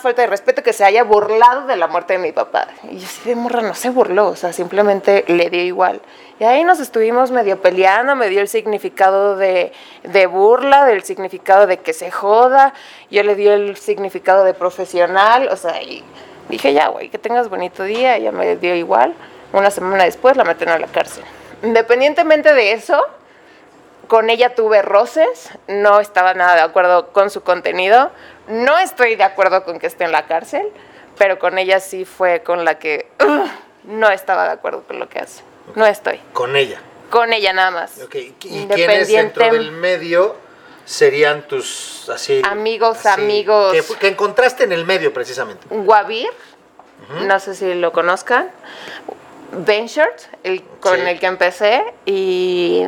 falta 0.00 0.22
de 0.22 0.26
respeto 0.26 0.62
que 0.62 0.72
se 0.72 0.84
haya 0.84 1.04
burlado 1.04 1.66
de 1.66 1.76
la 1.76 1.86
muerte 1.86 2.14
de 2.14 2.18
mi 2.18 2.32
papá. 2.32 2.68
Y 2.90 2.98
yo 2.98 3.06
sí 3.06 3.28
de 3.28 3.36
morra 3.36 3.60
no 3.60 3.74
se 3.74 3.90
burló, 3.90 4.28
o 4.28 4.36
sea, 4.36 4.54
simplemente 4.54 5.24
le 5.28 5.50
dio 5.50 5.62
igual. 5.62 6.00
Y 6.40 6.44
ahí 6.44 6.64
nos 6.64 6.80
estuvimos 6.80 7.30
medio 7.30 7.60
peleando, 7.60 8.16
me 8.16 8.28
dio 8.28 8.40
el 8.40 8.48
significado 8.48 9.36
de, 9.36 9.72
burla, 10.30 10.86
del 10.86 11.02
significado 11.02 11.66
de 11.66 11.78
que 11.78 11.92
se 11.92 12.10
joda, 12.10 12.72
yo 13.10 13.22
le 13.22 13.34
di 13.34 13.46
el 13.48 13.76
significado 13.76 14.44
de 14.44 14.54
profesional, 14.54 15.48
o 15.50 15.56
sea, 15.56 15.82
y 15.82 16.02
dije, 16.48 16.72
ya, 16.72 16.88
güey, 16.88 17.10
que 17.10 17.18
tengas 17.18 17.50
bonito 17.50 17.82
día, 17.82 18.16
ella 18.16 18.32
me 18.32 18.56
dio 18.56 18.74
igual. 18.74 19.14
Una 19.52 19.70
semana 19.70 20.04
después 20.04 20.36
la 20.36 20.44
meten 20.44 20.70
a 20.70 20.78
la 20.78 20.86
cárcel. 20.86 21.24
Independientemente 21.62 22.52
de 22.54 22.72
eso, 22.72 23.02
con 24.06 24.30
ella 24.30 24.54
tuve 24.54 24.82
roces, 24.82 25.50
no 25.68 26.00
estaba 26.00 26.34
nada 26.34 26.54
de 26.54 26.60
acuerdo 26.62 27.08
con 27.12 27.30
su 27.30 27.42
contenido, 27.42 28.10
no 28.48 28.78
estoy 28.78 29.16
de 29.16 29.24
acuerdo 29.24 29.64
con 29.64 29.78
que 29.78 29.86
esté 29.86 30.04
en 30.04 30.12
la 30.12 30.26
cárcel, 30.26 30.68
pero 31.18 31.38
con 31.38 31.58
ella 31.58 31.80
sí 31.80 32.04
fue 32.04 32.42
con 32.42 32.64
la 32.64 32.78
que 32.78 33.08
uh, 33.24 33.46
no 33.84 34.10
estaba 34.10 34.44
de 34.44 34.50
acuerdo 34.52 34.82
con 34.86 34.98
lo 34.98 35.08
que 35.08 35.18
hace. 35.18 35.42
No 35.74 35.86
estoy. 35.86 36.20
Con 36.32 36.56
ella. 36.56 36.80
Con 37.10 37.32
ella 37.32 37.52
nada 37.52 37.70
más. 37.70 38.00
Okay. 38.00 38.34
¿Y 38.44 38.66
quiénes 38.66 39.08
dentro 39.08 39.50
del 39.50 39.72
medio 39.72 40.36
serían 40.84 41.42
tus 41.48 42.08
así 42.08 42.42
amigos, 42.44 43.04
así, 43.04 43.20
amigos 43.20 43.72
que, 43.72 43.98
que, 43.98 44.08
encontraste 44.08 44.64
en 44.64 44.72
el 44.72 44.84
medio 44.84 45.12
precisamente? 45.12 45.66
Guavir, 45.68 46.28
uh 46.28 47.12
-huh. 47.12 47.26
no 47.26 47.40
sé 47.40 47.54
si 47.54 47.74
lo 47.74 47.92
conozcan. 47.92 48.50
Benchert, 49.52 50.22
el 50.42 50.62
con 50.80 50.96
sí. 50.96 51.02
el 51.02 51.18
que 51.18 51.26
empecé, 51.26 51.84
y 52.04 52.84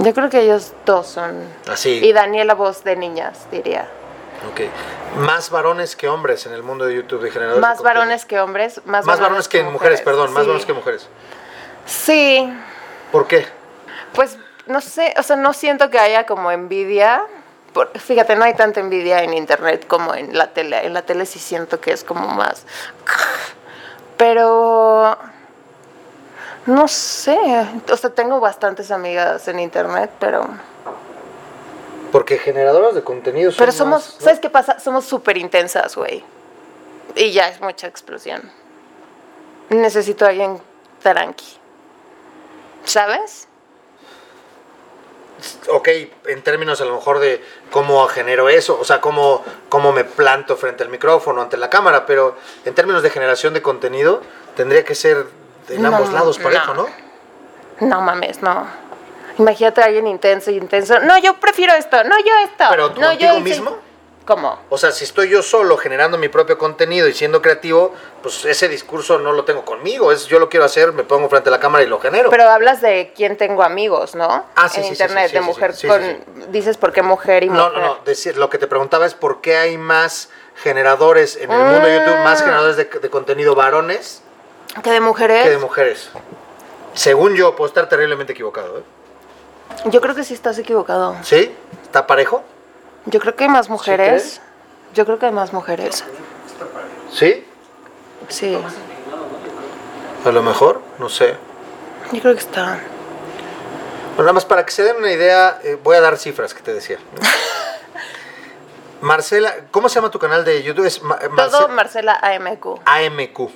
yo 0.00 0.14
creo 0.14 0.30
que 0.30 0.40
ellos 0.40 0.72
dos 0.86 1.06
son. 1.06 1.44
Así. 1.70 1.90
Y 2.02 2.12
Daniela, 2.12 2.54
voz 2.54 2.84
de 2.84 2.96
niñas, 2.96 3.46
diría. 3.50 3.88
Ok. 4.50 4.60
Más 5.18 5.50
varones 5.50 5.96
que 5.96 6.08
hombres 6.08 6.46
en 6.46 6.52
el 6.52 6.62
mundo 6.62 6.86
de 6.86 6.94
YouTube 6.94 7.22
de 7.22 7.30
generadores. 7.30 7.60
Más 7.60 7.78
de 7.78 7.84
varones 7.84 8.24
que 8.24 8.40
hombres. 8.40 8.80
Más, 8.86 9.04
más 9.04 9.18
varones, 9.18 9.20
varones 9.20 9.48
que, 9.48 9.58
que 9.58 9.64
mujeres, 9.64 9.80
mujeres, 9.80 10.00
perdón. 10.02 10.28
Sí. 10.28 10.34
Más 10.34 10.46
varones 10.46 10.66
que 10.66 10.72
mujeres. 10.72 11.08
Sí. 11.86 12.52
¿Por 13.12 13.26
qué? 13.26 13.46
Pues 14.14 14.38
no 14.66 14.80
sé, 14.80 15.14
o 15.18 15.22
sea, 15.22 15.36
no 15.36 15.52
siento 15.52 15.90
que 15.90 15.98
haya 15.98 16.26
como 16.26 16.50
envidia. 16.50 17.22
Por, 17.72 17.96
fíjate, 17.98 18.36
no 18.36 18.44
hay 18.44 18.54
tanta 18.54 18.80
envidia 18.80 19.22
en 19.22 19.34
internet 19.34 19.86
como 19.86 20.14
en 20.14 20.36
la 20.36 20.48
tele. 20.48 20.86
En 20.86 20.94
la 20.94 21.02
tele 21.02 21.26
sí 21.26 21.38
siento 21.38 21.80
que 21.80 21.92
es 21.92 22.04
como 22.04 22.28
más. 22.28 22.64
Pero 24.16 25.18
no 26.66 26.88
sé, 26.88 27.38
o 27.90 27.96
sea, 27.96 28.10
tengo 28.10 28.40
bastantes 28.40 28.90
amigas 28.90 29.46
en 29.48 29.60
internet, 29.60 30.10
pero... 30.18 30.46
Porque 32.12 32.38
generadoras 32.38 32.94
de 32.94 33.02
contenido 33.02 33.52
son 33.52 33.58
Pero 33.58 33.72
somos, 33.72 34.06
más, 34.06 34.14
¿no? 34.16 34.24
¿sabes 34.24 34.40
qué 34.40 34.50
pasa? 34.50 34.80
Somos 34.80 35.04
súper 35.04 35.36
intensas, 35.36 35.94
güey. 35.94 36.24
Y 37.14 37.30
ya 37.30 37.48
es 37.48 37.60
mucha 37.60 37.86
explosión. 37.86 38.50
Necesito 39.68 40.24
a 40.24 40.28
alguien 40.28 40.60
tranqui. 41.02 41.58
¿Sabes? 42.84 43.46
ok, 45.68 45.88
en 46.26 46.42
términos 46.42 46.80
a 46.80 46.84
lo 46.84 46.94
mejor 46.94 47.18
de 47.18 47.42
cómo 47.70 48.06
genero 48.08 48.48
eso, 48.48 48.78
o 48.78 48.84
sea, 48.84 49.00
cómo, 49.00 49.44
cómo 49.68 49.92
me 49.92 50.04
planto 50.04 50.56
frente 50.56 50.82
al 50.82 50.88
micrófono, 50.88 51.42
ante 51.42 51.56
la 51.56 51.70
cámara, 51.70 52.06
pero 52.06 52.36
en 52.64 52.74
términos 52.74 53.02
de 53.02 53.10
generación 53.10 53.54
de 53.54 53.62
contenido, 53.62 54.20
tendría 54.56 54.84
que 54.84 54.94
ser 54.94 55.26
en 55.70 55.82
no, 55.82 55.88
ambos 55.88 56.12
lados 56.12 56.38
parejo, 56.38 56.74
no. 56.74 56.82
¿no? 57.80 57.88
No 57.88 58.00
mames, 58.02 58.42
no. 58.42 58.66
Imagínate 59.38 59.80
a 59.80 59.84
alguien 59.86 60.06
intenso 60.06 60.50
y 60.50 60.56
intenso. 60.56 61.00
No, 61.00 61.16
yo 61.18 61.34
prefiero 61.40 61.72
esto, 61.74 62.04
no, 62.04 62.18
yo 62.18 62.32
esto. 62.44 62.64
¿Pero 62.68 62.88
no, 62.90 62.94
contigo 62.94 63.34
yo 63.34 63.40
mismo? 63.40 63.78
¿Cómo? 64.26 64.58
O 64.68 64.76
sea, 64.76 64.92
si 64.92 65.04
estoy 65.04 65.30
yo 65.30 65.42
solo 65.42 65.76
generando 65.78 66.18
mi 66.18 66.28
propio 66.28 66.58
contenido 66.58 67.08
y 67.08 67.14
siendo 67.14 67.40
creativo, 67.40 67.94
pues 68.22 68.44
ese 68.44 68.68
discurso 68.68 69.18
no 69.18 69.32
lo 69.32 69.44
tengo 69.44 69.64
conmigo. 69.64 70.12
Es 70.12 70.26
yo 70.26 70.38
lo 70.38 70.48
quiero 70.48 70.66
hacer, 70.66 70.92
me 70.92 71.04
pongo 71.04 71.28
frente 71.28 71.48
a 71.48 71.52
la 71.52 71.58
cámara 71.58 71.82
y 71.82 71.88
lo 71.88 71.98
genero. 71.98 72.30
Pero 72.30 72.48
hablas 72.48 72.80
de 72.80 73.12
quién 73.16 73.36
tengo 73.36 73.62
amigos, 73.62 74.14
¿no? 74.14 74.44
Ah, 74.54 74.68
sí, 74.68 74.80
en 74.80 74.84
sí, 74.84 74.90
internet, 74.90 75.28
sí, 75.30 75.34
de 75.34 75.40
mujer 75.40 75.74
con. 75.86 76.52
Dices 76.52 76.76
por 76.76 76.92
qué 76.92 77.02
mujer 77.02 77.42
y 77.44 77.48
no, 77.48 77.70
mujer. 77.70 77.82
no, 77.82 77.94
no. 77.96 77.98
Decir, 78.04 78.36
lo 78.36 78.50
que 78.50 78.58
te 78.58 78.66
preguntaba 78.66 79.06
es 79.06 79.14
por 79.14 79.40
qué 79.40 79.56
hay 79.56 79.78
más 79.78 80.28
generadores 80.62 81.36
en 81.36 81.50
el 81.50 81.58
mundo 81.58 81.80
de 81.80 81.98
YouTube, 81.98 82.18
más 82.22 82.40
generadores 82.40 82.76
de, 82.76 82.84
de 82.84 83.10
contenido 83.10 83.54
varones 83.54 84.22
¿Que 84.82 84.90
de 84.90 85.00
mujeres? 85.00 85.42
que 85.44 85.50
de 85.50 85.58
mujeres. 85.58 86.10
Según 86.94 87.34
yo, 87.36 87.54
puedo 87.56 87.68
estar 87.68 87.88
terriblemente 87.88 88.32
equivocado. 88.32 88.78
¿eh? 88.78 88.82
Yo 89.86 90.00
creo 90.00 90.14
que 90.14 90.24
sí 90.24 90.34
estás 90.34 90.58
equivocado. 90.58 91.16
¿Sí? 91.22 91.54
¿Está 91.82 92.06
parejo? 92.06 92.42
Yo 93.06 93.20
creo 93.20 93.34
que 93.36 93.44
hay 93.44 93.50
más 93.50 93.68
mujeres. 93.68 94.40
Yo 94.94 95.04
creo 95.06 95.18
que 95.18 95.26
hay 95.26 95.32
más 95.32 95.52
mujeres. 95.52 96.04
¿Sí? 97.12 97.46
Sí. 98.28 98.58
A 100.24 100.30
lo 100.30 100.42
mejor, 100.42 100.80
no 100.98 101.08
sé. 101.08 101.36
Yo 102.12 102.20
creo 102.20 102.34
que 102.34 102.40
está. 102.40 102.80
Bueno, 104.16 104.24
nada 104.24 104.32
más 104.34 104.44
para 104.44 104.66
que 104.66 104.72
se 104.72 104.82
den 104.82 104.96
una 104.96 105.10
idea, 105.10 105.60
eh, 105.62 105.78
voy 105.82 105.96
a 105.96 106.00
dar 106.00 106.18
cifras 106.18 106.52
que 106.52 106.62
te 106.62 106.74
decía. 106.74 106.98
Marcela, 109.00 109.54
¿cómo 109.70 109.88
se 109.88 109.94
llama 109.94 110.10
tu 110.10 110.18
canal 110.18 110.44
de 110.44 110.62
YouTube? 110.62 110.84
Es 110.84 111.02
Ma- 111.02 111.18
Marce- 111.30 111.50
Todo 111.50 111.68
Marcela 111.68 112.18
AMQ. 112.20 112.80
AMQ. 112.84 113.50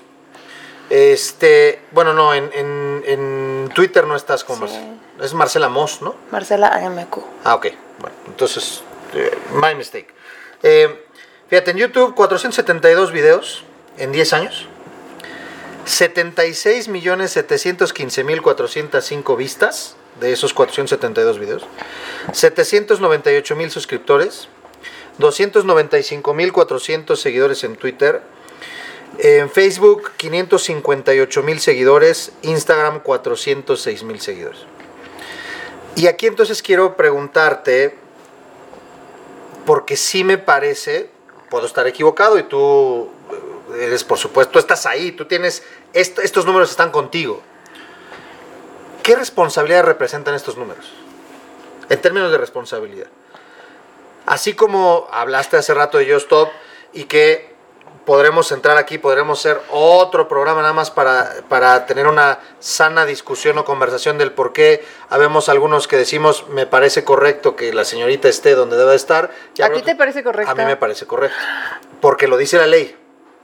Este, 0.90 1.80
bueno, 1.92 2.12
no, 2.14 2.34
en, 2.34 2.50
en- 2.52 3.02
en 3.06 3.70
Twitter 3.74 4.06
no 4.06 4.16
estás 4.16 4.44
como 4.44 4.66
Sí. 4.68 4.74
Marcela. 4.74 4.94
Es 5.22 5.34
Marcela 5.34 5.68
Moss, 5.68 6.02
¿no? 6.02 6.14
Marcela 6.30 6.68
AMQ. 6.68 7.18
Ah, 7.44 7.54
ok. 7.54 7.66
Bueno, 8.00 8.16
entonces, 8.26 8.82
eh, 9.14 9.30
my 9.52 9.74
mistake. 9.74 10.08
Eh, 10.62 11.04
fíjate, 11.48 11.70
en 11.70 11.76
YouTube, 11.78 12.14
472 12.14 13.12
videos 13.12 13.64
en 13.98 14.12
10 14.12 14.32
años. 14.32 14.66
76 15.84 16.88
millones 16.88 17.30
715 17.32 18.24
mil 18.24 18.40
405 18.42 19.36
vistas 19.36 19.96
de 20.20 20.32
esos 20.32 20.54
472 20.54 21.38
videos. 21.38 21.62
798 22.32 23.56
mil 23.56 23.70
suscriptores. 23.70 24.48
295 25.18 26.34
mil 26.34 26.52
400 26.52 27.20
seguidores 27.20 27.62
en 27.64 27.76
Twitter. 27.76 28.22
En 29.18 29.48
Facebook, 29.50 30.12
558 30.16 31.42
mil 31.42 31.60
seguidores. 31.60 32.32
Instagram, 32.42 33.00
406 33.00 34.02
mil 34.02 34.20
seguidores. 34.20 34.60
Y 35.96 36.08
aquí 36.08 36.26
entonces 36.26 36.60
quiero 36.62 36.96
preguntarte, 36.96 37.96
porque 39.64 39.96
sí 39.96 40.24
me 40.24 40.38
parece, 40.38 41.08
puedo 41.50 41.66
estar 41.66 41.86
equivocado 41.86 42.36
y 42.38 42.42
tú 42.42 43.08
eh, 43.76 43.84
eres, 43.86 44.02
por 44.02 44.18
supuesto, 44.18 44.52
tú 44.54 44.58
estás 44.58 44.86
ahí, 44.86 45.12
tú 45.12 45.26
tienes, 45.26 45.62
est- 45.92 46.18
estos 46.18 46.44
números 46.46 46.70
están 46.70 46.90
contigo. 46.90 47.40
¿Qué 49.04 49.14
responsabilidad 49.14 49.84
representan 49.84 50.34
estos 50.34 50.56
números? 50.56 50.92
En 51.88 52.00
términos 52.00 52.32
de 52.32 52.38
responsabilidad. 52.38 53.06
Así 54.26 54.54
como 54.54 55.06
hablaste 55.12 55.56
hace 55.58 55.74
rato 55.74 55.98
de 55.98 56.06
Yo 56.06 56.16
Stop 56.16 56.48
y 56.92 57.04
que 57.04 57.53
podremos 58.04 58.52
entrar 58.52 58.76
aquí, 58.76 58.98
podremos 58.98 59.38
hacer 59.38 59.60
otro 59.70 60.28
programa 60.28 60.60
nada 60.60 60.72
más 60.72 60.90
para, 60.90 61.30
para 61.48 61.86
tener 61.86 62.06
una 62.06 62.38
sana 62.58 63.06
discusión 63.06 63.58
o 63.58 63.64
conversación 63.64 64.18
del 64.18 64.32
por 64.32 64.52
qué 64.52 64.84
habemos 65.08 65.48
algunos 65.48 65.88
que 65.88 65.96
decimos 65.96 66.48
me 66.48 66.66
parece 66.66 67.04
correcto 67.04 67.56
que 67.56 67.72
la 67.72 67.84
señorita 67.84 68.28
esté 68.28 68.54
donde 68.54 68.76
debe 68.76 68.94
estar. 68.94 69.30
y 69.56 69.62
¿A 69.62 69.72
ti 69.72 69.82
te 69.82 69.96
parece 69.96 70.22
correcto? 70.22 70.50
A 70.50 70.54
mí 70.54 70.64
me 70.64 70.76
parece 70.76 71.06
correcto. 71.06 71.36
Porque 72.00 72.28
lo 72.28 72.36
dice 72.36 72.58
la 72.58 72.66
ley. 72.66 72.96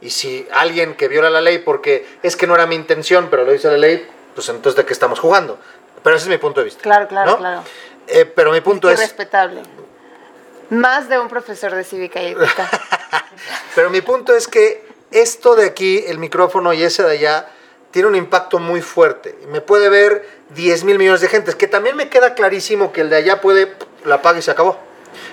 Y 0.02 0.10
si 0.10 0.46
alguien 0.52 0.94
que 0.94 1.08
viola 1.08 1.30
la 1.30 1.40
ley 1.40 1.58
porque 1.58 2.06
es 2.22 2.36
que 2.36 2.46
no 2.46 2.54
era 2.54 2.66
mi 2.66 2.74
intención, 2.74 3.28
pero 3.30 3.44
lo 3.44 3.52
dice 3.52 3.68
la 3.68 3.78
ley, 3.78 4.08
pues 4.34 4.48
entonces 4.48 4.76
de 4.76 4.84
qué 4.84 4.92
estamos 4.92 5.20
jugando. 5.20 5.58
Pero 6.02 6.16
ese 6.16 6.24
es 6.24 6.30
mi 6.30 6.38
punto 6.38 6.60
de 6.60 6.64
vista. 6.64 6.82
Claro, 6.82 7.08
claro, 7.08 7.32
¿no? 7.32 7.38
claro. 7.38 7.62
Eh, 8.06 8.24
pero 8.24 8.50
mi 8.52 8.60
punto 8.60 8.90
es... 8.90 9.14
Más 10.70 11.08
de 11.08 11.18
un 11.18 11.28
profesor 11.28 11.74
de 11.74 11.84
cívica 11.84 12.22
y 12.22 12.28
ética. 12.28 12.70
Pero 13.74 13.90
mi 13.90 14.00
punto 14.00 14.34
es 14.34 14.48
que 14.48 14.84
esto 15.10 15.54
de 15.54 15.66
aquí, 15.66 16.04
el 16.06 16.18
micrófono 16.18 16.72
y 16.72 16.82
ese 16.82 17.02
de 17.02 17.12
allá, 17.12 17.50
tiene 17.90 18.08
un 18.08 18.16
impacto 18.16 18.58
muy 18.58 18.82
fuerte. 18.82 19.36
Me 19.48 19.60
puede 19.60 19.88
ver 19.88 20.26
10 20.50 20.84
mil 20.84 20.98
millones 20.98 21.20
de 21.20 21.28
gentes, 21.28 21.54
que 21.54 21.66
también 21.66 21.96
me 21.96 22.08
queda 22.08 22.34
clarísimo 22.34 22.92
que 22.92 23.00
el 23.00 23.10
de 23.10 23.16
allá 23.16 23.40
puede, 23.40 23.74
la 24.04 24.16
apaga 24.16 24.38
y 24.38 24.42
se 24.42 24.50
acabó. 24.50 24.78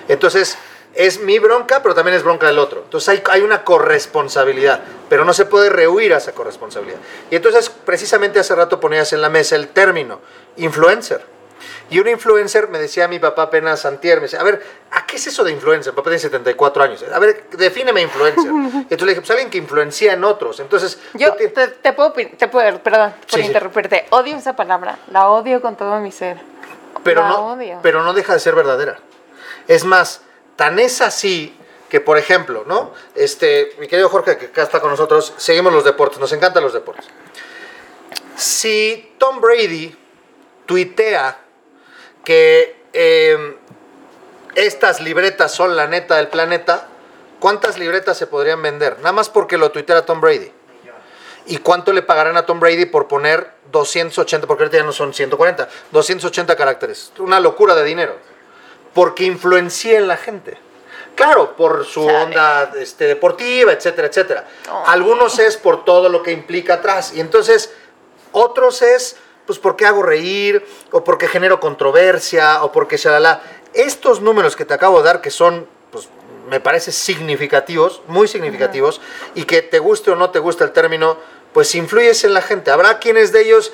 Entonces, 0.08 0.58
es 0.94 1.20
mi 1.20 1.38
bronca, 1.38 1.82
pero 1.82 1.94
también 1.94 2.16
es 2.16 2.24
bronca 2.24 2.48
del 2.48 2.58
otro. 2.58 2.82
Entonces 2.82 3.08
hay, 3.08 3.22
hay 3.30 3.42
una 3.42 3.62
corresponsabilidad, 3.62 4.80
pero 5.08 5.24
no 5.24 5.32
se 5.32 5.44
puede 5.44 5.70
rehuir 5.70 6.12
a 6.14 6.16
esa 6.16 6.32
corresponsabilidad. 6.32 6.98
Y 7.30 7.36
entonces, 7.36 7.70
precisamente 7.70 8.40
hace 8.40 8.54
rato 8.54 8.80
ponías 8.80 9.12
en 9.12 9.22
la 9.22 9.28
mesa 9.28 9.54
el 9.54 9.68
término 9.68 10.20
influencer. 10.56 11.37
Y 11.90 11.98
un 12.00 12.08
influencer, 12.08 12.68
me 12.68 12.78
decía 12.78 13.08
mi 13.08 13.18
papá 13.18 13.42
apenas 13.44 13.86
antier, 13.86 14.18
me 14.18 14.22
decía, 14.24 14.40
a 14.40 14.44
ver, 14.44 14.62
¿a 14.90 15.06
qué 15.06 15.16
es 15.16 15.26
eso 15.26 15.42
de 15.42 15.52
influencer? 15.52 15.92
Mi 15.92 15.96
papá 15.96 16.10
tiene 16.10 16.18
74 16.18 16.82
años. 16.82 17.04
A 17.12 17.18
ver, 17.18 17.46
defíneme 17.52 18.02
influencer. 18.02 18.44
Y 18.44 18.48
entonces 18.56 19.00
le 19.02 19.06
dije, 19.12 19.20
pues 19.20 19.30
alguien 19.30 19.48
que 19.50 19.58
influencia 19.58 20.12
en 20.12 20.22
otros. 20.24 20.60
Entonces, 20.60 20.98
Yo 21.14 21.32
te, 21.34 21.48
te 21.48 21.92
puedo, 21.94 22.12
te 22.12 22.48
puedo, 22.48 22.78
perdón 22.82 23.12
por 23.20 23.30
Sí, 23.30 23.40
sí. 23.40 23.46
interrumpirte. 23.46 24.06
Odio 24.10 24.36
esa 24.36 24.54
palabra. 24.54 24.98
La 25.10 25.28
odio 25.30 25.62
con 25.62 25.76
todo 25.76 25.98
mi 26.00 26.12
ser. 26.12 26.38
pero, 27.02 27.22
la 27.22 27.28
no, 27.28 27.52
odio. 27.54 27.78
pero 27.82 28.02
no 28.02 28.12
deja 28.12 28.34
de 28.34 28.40
ser 28.40 28.54
verdadera. 28.54 28.98
Es 29.66 29.84
más, 29.84 30.20
tan 30.56 30.78
es 30.78 31.00
así 31.00 31.56
que, 31.88 32.00
por 32.02 32.18
ejemplo, 32.18 32.64
¿no? 32.66 32.92
Este, 33.14 33.70
mi 33.78 33.88
querido 33.88 34.10
Jorge, 34.10 34.36
que 34.36 34.46
acá 34.46 34.62
está 34.62 34.80
con 34.80 34.90
nosotros, 34.90 35.32
seguimos 35.38 35.72
los 35.72 35.84
deportes, 35.84 36.18
nos 36.18 36.32
encantan 36.32 36.62
los 36.62 36.74
deportes. 36.74 37.06
Si 38.36 39.14
Tom 39.18 39.40
Brady 39.40 39.96
tuitea 40.66 41.38
que 42.28 42.76
eh, 42.92 43.56
estas 44.54 45.00
libretas 45.00 45.50
son 45.50 45.74
la 45.76 45.86
neta 45.86 46.16
del 46.16 46.28
planeta, 46.28 46.86
¿cuántas 47.40 47.78
libretas 47.78 48.18
se 48.18 48.26
podrían 48.26 48.60
vender? 48.60 48.98
Nada 48.98 49.12
más 49.12 49.30
porque 49.30 49.56
lo 49.56 49.70
tuitea 49.70 50.04
Tom 50.04 50.20
Brady. 50.20 50.52
¿Y 51.46 51.56
cuánto 51.56 51.90
le 51.90 52.02
pagarán 52.02 52.36
a 52.36 52.44
Tom 52.44 52.60
Brady 52.60 52.84
por 52.84 53.08
poner 53.08 53.52
280, 53.72 54.46
porque 54.46 54.64
ahorita 54.64 54.76
ya 54.76 54.84
no 54.84 54.92
son 54.92 55.14
140, 55.14 55.70
280 55.90 56.54
caracteres? 56.54 57.12
Una 57.16 57.40
locura 57.40 57.74
de 57.74 57.84
dinero. 57.84 58.16
Porque 58.92 59.24
influencia 59.24 59.96
en 59.96 60.06
la 60.06 60.18
gente. 60.18 60.58
Claro, 61.14 61.56
por 61.56 61.86
su 61.86 62.04
onda 62.04 62.72
este, 62.76 63.06
deportiva, 63.06 63.72
etcétera, 63.72 64.08
etcétera. 64.08 64.46
Oh. 64.70 64.84
Algunos 64.86 65.38
es 65.38 65.56
por 65.56 65.86
todo 65.86 66.10
lo 66.10 66.22
que 66.22 66.32
implica 66.32 66.74
atrás. 66.74 67.14
Y 67.14 67.20
entonces, 67.20 67.72
otros 68.32 68.82
es, 68.82 69.16
pues, 69.48 69.58
porque 69.58 69.86
hago 69.86 70.02
reír, 70.02 70.62
o 70.90 71.02
porque 71.02 71.26
genero 71.26 71.58
controversia, 71.58 72.62
o 72.62 72.70
porque 72.70 72.98
shalala. 72.98 73.40
Estos 73.72 74.20
números 74.20 74.56
que 74.56 74.66
te 74.66 74.74
acabo 74.74 74.98
de 74.98 75.04
dar, 75.04 75.22
que 75.22 75.30
son, 75.30 75.66
pues, 75.90 76.10
me 76.50 76.60
parece 76.60 76.92
significativos, 76.92 78.02
muy 78.08 78.28
significativos, 78.28 79.00
y 79.34 79.44
que 79.44 79.62
te 79.62 79.78
guste 79.78 80.10
o 80.10 80.16
no 80.16 80.28
te 80.28 80.38
guste 80.38 80.64
el 80.64 80.72
término, 80.72 81.16
pues 81.54 81.74
influyes 81.74 82.24
en 82.24 82.34
la 82.34 82.42
gente. 82.42 82.70
Habrá 82.70 82.98
quienes 82.98 83.32
de 83.32 83.40
ellos 83.40 83.72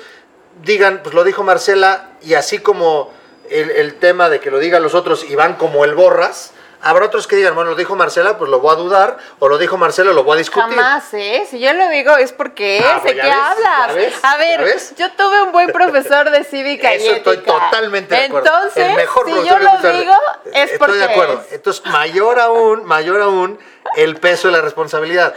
digan, 0.63 1.01
pues 1.03 1.13
lo 1.13 1.25
dijo 1.25 1.43
Marcela, 1.43 2.11
y 2.21 2.35
así 2.35 2.59
como 2.59 3.11
el, 3.49 3.69
el 3.69 3.95
tema 3.95 4.29
de 4.29 4.39
que 4.39 4.51
lo 4.51 4.59
digan 4.59 4.81
los 4.81 4.95
otros 4.95 5.25
y 5.29 5.35
van 5.35 5.55
como 5.55 5.83
el 5.83 5.93
borras, 5.93 6.53
habrá 6.85 7.07
otros 7.07 7.25
que 7.27 7.35
digan, 7.35 7.55
bueno, 7.55 7.71
lo 7.71 7.75
dijo 7.75 7.95
Marcela, 7.95 8.37
pues 8.37 8.49
lo 8.49 8.59
voy 8.59 8.71
a 8.71 8.75
dudar, 8.77 9.17
o 9.39 9.49
lo 9.49 9.57
dijo 9.57 9.75
Marcela, 9.75 10.13
lo 10.13 10.23
voy 10.23 10.35
a 10.35 10.37
discutir. 10.37 10.69
Jamás, 10.75 11.13
¿eh? 11.13 11.45
Si 11.49 11.59
yo 11.59 11.73
lo 11.73 11.89
digo 11.89 12.15
es 12.15 12.31
porque 12.31 12.79
Ah, 12.85 12.93
es, 12.97 13.01
pues 13.01 13.15
¿de 13.15 13.17
ya 13.17 13.23
qué 13.23 13.29
ves, 13.29 13.37
hablas? 13.65 13.95
ves, 13.95 14.13
A 14.23 14.37
ver, 14.37 14.61
ves. 14.63 14.93
yo 14.95 15.11
tuve 15.13 15.41
un 15.41 15.51
buen 15.51 15.71
profesor 15.71 16.29
de 16.29 16.43
cívica 16.43 16.93
y 16.93 16.97
Eso 17.03 17.13
estoy 17.15 17.37
ética. 17.37 17.53
totalmente 17.53 18.13
de 18.15 18.25
acuerdo. 18.25 18.47
Entonces, 18.47 18.87
El 18.89 18.95
mejor 18.95 19.25
si 19.25 19.31
yo 19.47 19.57
que 19.57 19.63
lo 19.63 19.91
digo, 19.99 20.13
es 20.53 20.55
Estoy 20.71 20.77
porque 20.77 20.97
de 20.97 21.03
acuerdo. 21.05 21.41
es. 21.47 21.53
Entonces, 21.53 21.85
mayor 21.87 22.39
aún, 22.39 22.85
mayor 22.85 23.21
aún, 23.21 23.59
el 23.95 24.15
peso 24.17 24.47
de 24.49 24.53
la 24.53 24.61
responsabilidad. 24.61 25.33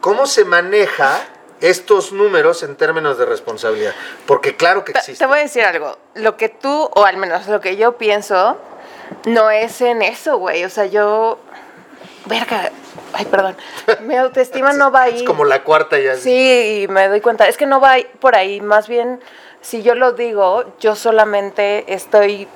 ¿Cómo 0.00 0.26
se 0.26 0.44
maneja 0.44 1.20
estos 1.60 2.12
números 2.12 2.62
en 2.62 2.76
términos 2.76 3.18
de 3.18 3.24
responsabilidad? 3.26 3.94
Porque 4.26 4.56
claro 4.56 4.84
que 4.84 4.92
Te- 4.92 4.98
existe. 5.00 5.22
Te 5.24 5.26
voy 5.26 5.38
a 5.38 5.42
decir 5.42 5.62
algo. 5.64 5.98
Lo 6.14 6.36
que 6.36 6.48
tú, 6.48 6.90
o 6.94 7.04
al 7.04 7.16
menos 7.16 7.46
lo 7.48 7.60
que 7.60 7.76
yo 7.76 7.96
pienso, 7.98 8.56
no 9.26 9.50
es 9.50 9.80
en 9.80 10.02
eso, 10.02 10.38
güey. 10.38 10.64
O 10.64 10.70
sea, 10.70 10.86
yo. 10.86 11.38
Verga. 12.26 12.70
Ay, 13.12 13.24
perdón. 13.26 13.56
Mi 14.02 14.16
autoestima 14.16 14.72
no 14.72 14.90
va 14.90 15.02
ahí. 15.04 15.16
Es 15.16 15.22
como 15.22 15.44
la 15.44 15.62
cuarta 15.62 15.98
ya. 15.98 16.16
Sí, 16.16 16.82
y 16.82 16.88
me 16.88 17.08
doy 17.08 17.20
cuenta. 17.20 17.48
Es 17.48 17.56
que 17.56 17.66
no 17.66 17.80
va 17.80 17.96
por 18.20 18.34
ahí. 18.36 18.60
Más 18.60 18.88
bien, 18.88 19.20
si 19.60 19.82
yo 19.82 19.94
lo 19.94 20.12
digo, 20.12 20.64
yo 20.80 20.94
solamente 20.96 21.92
estoy 21.92 22.48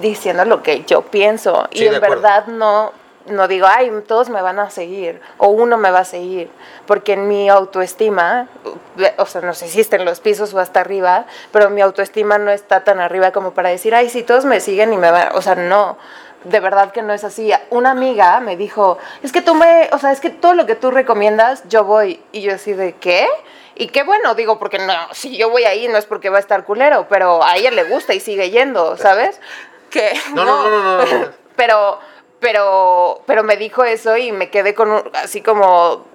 diciendo 0.00 0.44
lo 0.44 0.62
que 0.62 0.84
yo 0.84 1.02
pienso. 1.02 1.68
Sí, 1.72 1.84
y 1.84 1.86
en 1.88 1.94
acuerdo. 1.96 2.16
verdad 2.16 2.46
no, 2.46 2.92
no 3.30 3.48
digo, 3.48 3.66
ay, 3.68 3.90
todos 4.06 4.28
me 4.28 4.42
van 4.42 4.58
a 4.58 4.70
seguir. 4.70 5.20
O 5.38 5.48
uno 5.48 5.76
me 5.76 5.90
va 5.90 6.00
a 6.00 6.04
seguir. 6.04 6.50
Porque 6.86 7.14
en 7.14 7.28
mi 7.28 7.48
autoestima, 7.48 8.48
o 9.18 9.26
sea, 9.26 9.40
no 9.40 9.54
sé 9.54 9.68
si 9.68 9.80
está 9.80 9.96
en 9.96 10.04
los 10.04 10.20
pisos 10.20 10.54
o 10.54 10.60
hasta 10.60 10.80
arriba, 10.80 11.26
pero 11.52 11.70
mi 11.70 11.80
autoestima 11.80 12.38
no 12.38 12.50
está 12.50 12.84
tan 12.84 13.00
arriba 13.00 13.32
como 13.32 13.52
para 13.52 13.68
decir, 13.70 13.94
ay, 13.94 14.08
sí, 14.08 14.22
todos 14.22 14.44
me 14.44 14.60
siguen 14.60 14.92
y 14.92 14.96
me 14.96 15.10
van. 15.10 15.28
O 15.34 15.42
sea, 15.42 15.54
no. 15.54 15.98
de 16.44 16.60
verdad 16.60 16.92
que 16.92 17.02
no 17.02 17.12
es 17.12 17.24
así. 17.24 17.52
Una 17.70 17.90
amiga 17.90 18.40
me 18.40 18.56
dijo, 18.56 18.98
es 19.22 19.32
que 19.32 19.42
tú 19.42 19.54
me, 19.54 19.88
o 19.92 19.98
sea, 19.98 20.12
es 20.12 20.20
que 20.20 20.30
todo 20.30 20.54
lo 20.54 20.66
que 20.66 20.74
tú 20.74 20.90
recomiendas, 20.90 21.64
yo 21.68 21.84
voy. 21.84 22.22
Y 22.32 22.42
yo 22.42 22.54
así 22.54 22.72
de, 22.72 22.94
¿qué? 22.94 23.26
Y 23.80 23.88
qué 23.88 24.02
bueno, 24.02 24.34
digo, 24.34 24.58
porque 24.58 24.78
no, 24.78 24.92
si 25.12 25.36
yo 25.36 25.50
voy 25.50 25.64
ahí 25.64 25.86
no 25.86 25.98
es 25.98 26.04
porque 26.04 26.30
va 26.30 26.38
a 26.38 26.40
estar 26.40 26.64
culero, 26.64 27.06
pero 27.08 27.44
a 27.44 27.56
ella 27.56 27.70
le 27.70 27.84
gusta 27.84 28.12
y 28.12 28.20
sigue 28.20 28.50
yendo, 28.50 28.96
¿sabes? 28.96 29.40
Que 29.90 30.12
No, 30.34 30.44
no, 30.44 30.68
no, 30.68 30.70
no, 30.70 31.04
no, 31.04 31.18
no. 31.20 31.28
pero, 31.56 32.00
pero, 32.40 33.22
pero 33.26 33.42
me 33.42 33.56
dijo 33.56 33.84
eso 33.84 34.16
y 34.16 34.32
me 34.32 34.50
quedé 34.50 34.74
con 34.74 34.90
un- 34.90 35.10
así 35.14 35.40
como 35.42 36.06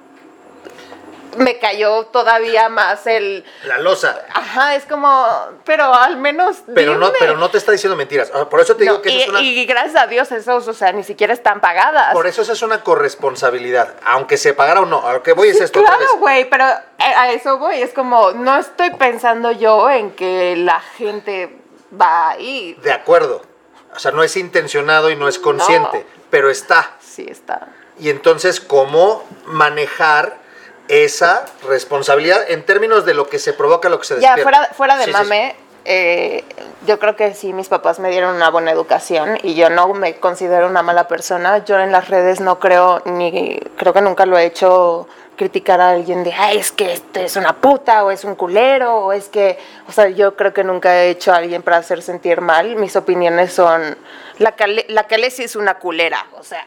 me 1.38 1.57
cayó 1.57 2.05
todavía 2.05 2.69
más 2.69 3.07
el 3.07 3.43
La 3.65 3.79
losa. 3.79 4.21
ajá, 4.36 4.75
es 4.75 4.86
como, 4.86 5.27
pero 5.65 5.91
al 5.91 6.17
menos 6.17 6.57
Pero 6.75 6.95
no, 6.95 7.12
pero 7.19 7.36
no 7.38 7.49
te 7.49 7.57
está 7.57 7.71
diciendo 7.71 7.95
mentiras. 7.95 8.31
Ah, 8.36 8.47
Por 8.47 8.59
eso 8.59 8.75
te 8.75 8.83
digo 8.83 9.01
que 9.01 9.09
y, 9.09 9.15
eso 9.15 9.23
es 9.23 9.29
una... 9.31 9.41
y 9.41 9.65
gracias 9.65 9.95
a 10.03 10.05
Dios 10.05 10.31
esos, 10.31 10.67
o 10.67 10.73
sea, 10.75 10.91
ni 10.91 11.01
siquiera 11.03 11.33
están 11.33 11.59
pagadas. 11.59 12.13
Por 12.13 12.27
eso 12.27 12.43
esa 12.43 12.53
es 12.53 12.62
una 12.62 12.83
corresponsabilidad. 12.83 13.95
Aunque 14.05 14.38
se 14.38 14.53
pagara 14.53 14.81
o 14.81 14.86
no. 14.86 15.07
A 15.07 15.13
lo 15.13 15.23
que 15.23 15.33
voy 15.33 15.47
es 15.47 15.57
Sí, 15.57 15.63
esto. 15.63 15.81
claro, 15.81 16.05
güey, 16.19 16.47
pero 16.47 16.65
a 16.65 16.83
a 16.99 17.31
eso 17.31 17.57
voy. 17.57 17.81
Es 17.81 17.93
como, 17.93 18.31
no 18.33 18.55
estoy 18.59 18.91
pensando 18.91 19.51
yo 19.51 19.89
en 19.89 20.12
que 20.12 20.55
la 20.55 20.81
gente 20.81 21.57
va 21.99 22.29
a 22.29 22.39
ir. 22.39 22.77
De 22.81 22.91
acuerdo. 22.91 23.41
O 23.95 23.99
sea, 23.99 24.12
no 24.12 24.23
es 24.23 24.36
intencionado 24.38 25.10
y 25.10 25.15
no 25.15 25.27
es 25.27 25.39
consciente, 25.39 26.06
pero 26.29 26.49
está. 26.49 26.91
Sí, 26.99 27.25
está. 27.29 27.67
Y 27.99 28.10
entonces, 28.10 28.60
¿cómo 28.60 29.23
manejar 29.45 30.38
esa 30.88 31.45
responsabilidad 31.67 32.49
en 32.49 32.65
términos 32.65 33.06
de 33.06 33.13
lo 33.13 33.29
que 33.29 33.39
se 33.39 33.53
provoca, 33.53 33.89
lo 33.89 33.99
que 33.99 34.06
se 34.06 34.19
Ya, 34.19 34.36
despierta? 34.36 34.43
fuera, 34.43 34.73
fuera 34.73 34.97
de 34.97 35.06
Sí, 35.06 35.12
sí, 35.12 35.17
mame, 35.17 35.56
eh, 35.86 36.43
yo 36.86 36.99
creo 36.99 37.15
que 37.15 37.34
sí, 37.34 37.53
mis 37.53 37.67
papás 37.67 37.99
me 37.99 38.10
dieron 38.10 38.36
una 38.36 38.49
buena 38.49 38.71
educación 38.71 39.38
y 39.43 39.56
yo 39.56 39.69
no 39.69 39.93
me 39.93 40.15
considero 40.15 40.67
una 40.67 40.82
mala 40.82 41.08
persona. 41.08 41.63
Yo 41.65 41.79
en 41.79 41.91
las 41.91 42.10
redes 42.10 42.39
no 42.39 42.60
creo, 42.60 43.01
ni 43.06 43.60
creo 43.77 43.93
que 43.93 44.01
nunca 44.01 44.25
lo 44.25 44.38
he 44.38 44.45
hecho 44.45 45.08
criticar 45.35 45.81
a 45.81 45.91
alguien 45.91 46.23
de, 46.23 46.33
ay, 46.33 46.57
es 46.57 46.71
que 46.71 46.93
este 46.93 47.25
es 47.25 47.35
una 47.35 47.53
puta 47.53 48.03
o 48.03 48.11
es 48.11 48.23
un 48.23 48.35
culero 48.35 48.97
o 48.97 49.13
es 49.13 49.29
que, 49.29 49.57
o 49.87 49.91
sea, 49.91 50.09
yo 50.09 50.35
creo 50.35 50.53
que 50.53 50.63
nunca 50.63 50.95
he 50.95 51.09
hecho 51.09 51.33
a 51.33 51.37
alguien 51.37 51.61
para 51.61 51.77
hacer 51.77 52.01
sentir 52.01 52.41
mal. 52.41 52.75
Mis 52.75 52.95
opiniones 52.95 53.53
son, 53.53 53.97
la, 54.39 54.53
Cale, 54.53 54.85
la 54.89 55.05
es 55.09 55.55
una 55.55 55.75
culera, 55.79 56.25
o 56.37 56.43
sea, 56.43 56.65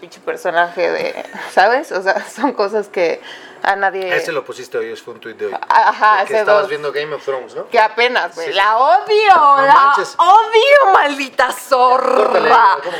pinche 0.00 0.20
personaje 0.20 0.90
de, 0.90 1.24
¿sabes? 1.52 1.92
O 1.92 2.02
sea, 2.02 2.24
son 2.34 2.52
cosas 2.52 2.88
que 2.88 3.20
a 3.64 3.76
nadie... 3.76 4.14
Ese 4.16 4.30
lo 4.32 4.44
pusiste 4.44 4.78
hoy, 4.78 4.94
fue 4.96 5.14
un 5.14 5.20
tuit 5.20 5.36
de 5.36 5.46
hoy. 5.46 5.56
Ajá, 5.68 6.20
De 6.20 6.26
que 6.26 6.38
estabas 6.40 6.62
dos. 6.62 6.68
viendo 6.68 6.92
Game 6.92 7.14
of 7.14 7.24
Thrones, 7.24 7.54
¿no? 7.54 7.68
Que 7.68 7.78
apenas, 7.80 8.34
güey. 8.34 8.48
Sí. 8.48 8.52
La 8.52 8.76
odio, 8.76 9.34
la 9.66 9.74
manches. 9.74 10.14
odio, 10.18 10.92
maldita 10.92 11.46
Córtale. 11.46 11.60
zorra. 12.48 12.76
¿Cómo? 12.84 12.96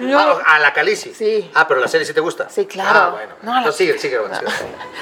No. 0.00 0.38
A 0.46 0.58
la 0.58 0.72
Calici. 0.72 1.14
Sí. 1.14 1.50
Ah, 1.54 1.66
pero 1.66 1.80
la 1.80 1.88
serie 1.88 2.06
sí 2.06 2.12
te 2.12 2.20
gusta. 2.20 2.48
Sí, 2.50 2.66
claro. 2.66 3.00
Ah, 3.00 3.08
bueno. 3.10 3.34
No, 3.42 3.54
la- 3.54 3.60
No, 3.62 3.72
sigue, 3.72 3.98
sigue, 3.98 4.18
sigue. 4.18 4.52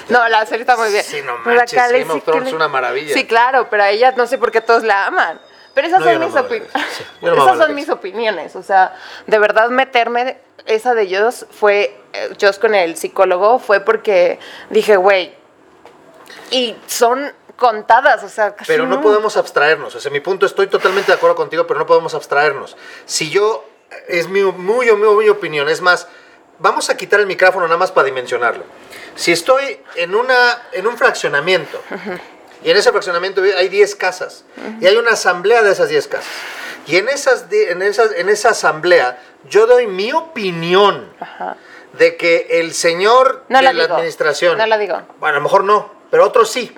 No, 0.09 0.29
la 0.29 0.47
serie 0.47 0.63
está 0.63 0.77
muy 0.77 0.91
bien. 0.91 1.03
Sí, 1.05 1.21
no 1.25 1.35
Pero 1.43 1.57
la 1.57 1.63
manches, 1.63 1.79
Khaleesi, 1.79 2.01
Game 2.09 2.13
of 2.19 2.25
¿qué 2.25 2.31
Thrones 2.31 2.49
es 2.49 2.55
una 2.55 2.69
maravilla. 2.69 3.15
Sí, 3.15 3.27
claro, 3.27 3.69
pero 3.71 3.83
a 3.83 3.91
ella 3.91 4.13
no 4.17 4.27
sé 4.27 4.39
por 4.39 4.51
qué 4.53 4.61
todos 4.61 4.83
la 4.85 5.07
aman. 5.07 5.41
Pero 5.75 5.87
esas 5.87 6.01
No, 6.01 6.07
yo 6.07 6.13
son 6.13 6.21
no 6.21 6.43
mis. 6.49 6.63
Sí, 6.63 7.05
yo 7.23 7.31
no 7.37 7.43
esas 7.43 7.59
son 7.59 7.75
mis 7.75 7.89
opiniones. 7.89 8.57
O 8.57 8.63
sea, 8.63 8.95
de 9.27 9.39
verdad 9.39 9.71
meterme, 9.71 10.39
esa 10.67 10.95
de 10.95 11.03
ellos 11.03 11.47
fue, 11.51 11.97
eh, 12.13 12.37
Joss 12.41 12.59
con 12.59 12.75
el 12.75 12.97
psicólogo, 12.97 13.59
fue 13.59 13.81
porque 13.81 14.39
dije, 14.71 14.97
güey, 14.97 15.35
y 16.51 16.77
son 16.87 17.33
contadas, 17.57 18.25
o 18.25 18.29
sea, 18.29 18.55
casi 18.55 18.73
Pero 18.73 18.87
no 18.87 19.01
podemos 19.01 19.37
abstraernos. 19.37 19.95
O 19.95 20.01
sea, 20.01 20.11
mi 20.11 20.21
punto, 20.21 20.47
estoy 20.47 20.67
totalmente 20.67 21.13
de 21.13 21.17
acuerdo 21.17 21.37
contigo, 21.37 21.67
pero 21.67 21.79
no 21.79 21.87
podemos 21.87 22.15
abstraernos. 22.15 22.77
Si 23.07 23.31
yo, 23.31 23.65
es 24.09 24.29
mi, 24.29 24.43
muy, 24.43 24.91
muy, 24.93 25.09
muy 25.09 25.29
opinión, 25.29 25.69
es 25.69 25.81
más, 25.81 26.09
vamos 26.59 26.91
a 26.91 26.97
quitar 26.97 27.21
el 27.21 27.27
micrófono 27.27 27.67
nada 27.67 27.79
más 27.79 27.93
para 27.93 28.07
dimensionarlo. 28.07 28.65
Si 29.15 29.33
estoy 29.33 29.81
en, 29.95 30.15
una, 30.15 30.63
en 30.73 30.87
un 30.87 30.97
fraccionamiento, 30.97 31.81
y 32.65 32.71
en 32.71 32.77
ese 32.77 32.91
fraccionamiento 32.91 33.43
hay 33.43 33.69
10 33.69 33.95
casas, 33.97 34.45
y 34.81 34.87
hay 34.87 34.97
una 34.97 35.13
asamblea 35.13 35.63
de 35.63 35.73
esas 35.73 35.89
10 35.89 36.09
casas, 36.09 36.27
y 36.87 36.97
en, 36.97 37.09
esas, 37.09 37.47
en, 37.51 37.83
esas, 37.83 38.13
en 38.13 38.29
esa 38.29 38.51
asamblea 38.51 39.19
yo 39.49 39.67
doy 39.67 39.87
mi 39.87 40.13
opinión 40.13 41.13
de 41.93 42.17
que 42.17 42.47
el 42.51 42.73
señor 42.75 43.45
No 43.49 43.59
de 43.59 43.65
la 43.65 43.73
la 43.73 43.83
digo. 43.85 43.95
administración... 43.97 44.57
No 44.59 44.67
la 44.67 44.79
digo. 44.79 45.03
Bueno, 45.19 45.37
a 45.37 45.39
lo 45.39 45.43
mejor 45.43 45.65
no, 45.65 45.93
pero 46.11 46.25
otros 46.25 46.51
sí. 46.51 46.75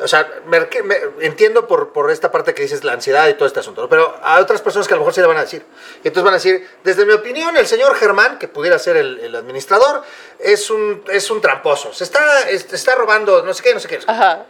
O 0.00 0.06
sea, 0.06 0.30
me- 0.46 0.60
me- 0.84 0.96
entiendo 1.26 1.66
por, 1.66 1.92
por 1.92 2.10
esta 2.12 2.30
parte 2.30 2.54
que 2.54 2.62
dices 2.62 2.84
la 2.84 2.92
ansiedad 2.92 3.26
y 3.28 3.34
todo 3.34 3.46
este 3.46 3.58
asunto, 3.60 3.82
¿no? 3.82 3.88
pero 3.88 4.16
hay 4.22 4.40
otras 4.40 4.62
personas 4.62 4.86
que 4.86 4.94
a 4.94 4.96
lo 4.96 5.00
mejor 5.02 5.12
sí 5.12 5.20
le 5.20 5.26
van 5.26 5.38
a 5.38 5.42
decir. 5.42 5.64
Y 6.04 6.08
entonces 6.08 6.22
van 6.24 6.34
a 6.34 6.36
decir, 6.36 6.68
desde 6.84 7.04
mi 7.04 7.12
opinión, 7.12 7.56
el 7.56 7.66
señor 7.66 7.94
Germán, 7.96 8.38
que 8.38 8.46
pudiera 8.48 8.78
ser 8.78 8.96
el, 8.96 9.18
el 9.20 9.34
administrador, 9.34 10.02
es 10.38 10.70
un, 10.70 11.02
es 11.10 11.30
un 11.32 11.40
tramposo. 11.40 11.92
Se 11.92 12.04
está, 12.04 12.48
es- 12.48 12.72
está 12.72 12.94
robando, 12.94 13.42
no 13.44 13.52
sé 13.52 13.62
qué, 13.64 13.74
no 13.74 13.80
sé 13.80 13.88
qué. 13.88 13.96
no 13.96 14.00
sé 14.02 14.06
qué". 14.06 14.12
Ajá. 14.12 14.44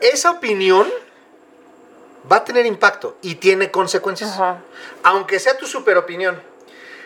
Esa 0.00 0.30
opinión 0.30 0.88
va 2.30 2.36
a 2.36 2.44
tener 2.44 2.66
impacto 2.66 3.16
y 3.22 3.36
tiene 3.36 3.70
consecuencias. 3.70 4.32
Ajá. 4.32 4.58
Aunque 5.02 5.38
sea 5.38 5.56
tu 5.56 5.66
super 5.66 5.96
opinión. 5.96 6.40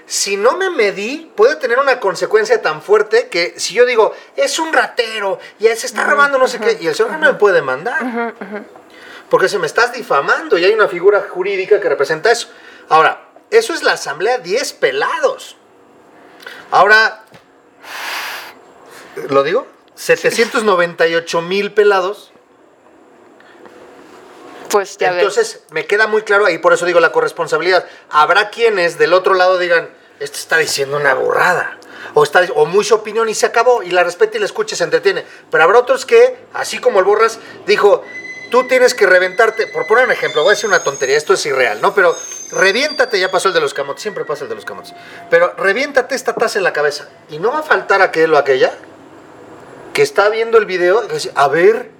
Si 0.07 0.37
no 0.37 0.57
me 0.57 0.69
medí, 0.71 1.31
puede 1.37 1.57
tener 1.57 1.79
una 1.79 2.01
consecuencia 2.01 2.61
tan 2.61 2.83
fuerte 2.83 3.29
que 3.29 3.55
si 3.59 3.75
yo 3.75 3.87
digo, 3.87 4.13
es 4.37 4.59
un 4.59 4.73
ratero 4.73 5.39
y 5.59 5.67
se 5.69 5.87
está 5.87 6.05
robando 6.05 6.39
no 6.39 6.49
sé 6.49 6.59
qué, 6.59 6.77
y 6.81 6.89
el 6.89 6.95
señor 6.95 7.13
no 7.13 7.33
me 7.33 7.35
puede 7.35 7.63
mandar. 7.63 8.35
Porque 9.31 9.49
se 9.49 9.59
me 9.59 9.67
estás 9.67 9.93
difamando 9.93 10.59
y 10.59 10.65
hay 10.65 10.73
una 10.75 10.89
figura 10.89 11.25
jurídica 11.31 11.81
que 11.81 11.89
representa 11.89 12.31
eso. 12.31 12.49
Ahora, 12.89 13.29
eso 13.51 13.73
es 13.73 13.83
la 13.83 13.93
asamblea 13.93 14.39
10 14.39 14.73
pelados. 14.75 15.57
Ahora, 16.71 17.25
¿lo 19.29 19.43
digo? 19.43 19.67
798 19.95 21.43
mil 21.43 21.73
pelados 21.73 22.32
Pues 24.73 24.97
entonces, 25.01 25.61
me 25.71 25.87
queda 25.87 26.07
muy 26.07 26.23
claro 26.23 26.47
ahí, 26.47 26.57
por 26.57 26.73
eso 26.73 26.87
digo 26.87 26.99
la 26.99 27.13
corresponsabilidad. 27.13 27.85
Habrá 28.09 28.49
quienes 28.49 28.97
del 28.97 29.13
otro 29.13 29.35
lado 29.35 29.59
digan, 29.59 29.91
este 30.19 30.39
está 30.39 30.57
diciendo 30.57 30.97
una 30.97 31.13
burrada. 31.13 31.79
O, 32.15 32.23
está, 32.23 32.41
o 32.55 32.83
su 32.83 32.95
opinión 32.95 33.29
y 33.29 33.35
se 33.35 33.45
acabó, 33.45 33.83
y 33.83 33.91
la 33.91 34.03
respeta 34.03 34.39
y 34.39 34.41
la 34.41 34.47
escucha 34.47 34.75
y 34.75 34.79
se 34.79 34.85
entretiene. 34.85 35.25
Pero 35.51 35.63
habrá 35.63 35.79
otros 35.79 36.07
que, 36.07 36.39
así 36.55 36.79
como 36.79 37.01
el 37.01 37.05
Borras, 37.05 37.39
dijo, 37.67 38.03
tú 38.51 38.67
tienes 38.67 38.95
que 38.95 39.07
reventarte, 39.07 39.67
por 39.67 39.87
poner 39.87 40.07
un 40.07 40.13
ejemplo, 40.13 40.43
voy 40.43 40.53
a 40.53 40.55
decir 40.55 40.69
una 40.69 40.83
tontería, 40.83 41.19
esto 41.19 41.35
es 41.35 41.45
irreal, 41.45 41.83
¿no? 41.83 41.95
Pero 41.95 42.17
reviéntate, 42.53 43.21
ya 43.21 43.31
pasó 43.31 43.49
el 43.49 43.55
de 43.55 43.61
los 43.61 43.75
camotes, 43.75 44.01
siempre 44.01 44.25
pasa 44.25 44.45
el 44.45 44.49
de 44.49 44.55
los 44.55 44.65
camotes. 44.65 44.95
Pero 45.29 45.55
reviéntate 45.59 46.15
esta 46.15 46.35
taza 46.35 46.59
en 46.59 46.65
la 46.65 46.73
cabeza. 46.73 47.11
Y 47.29 47.39
no 47.39 47.53
va 47.53 47.59
a 47.59 47.63
faltar 47.63 48.01
aquel 48.01 48.33
o 48.33 48.39
aquella 48.39 48.73
que 49.93 50.01
está 50.01 50.31
viendo 50.31 50.57
el 50.57 50.65
video 50.65 51.03
y 51.05 51.31
a 51.35 51.49
ver, 51.49 51.91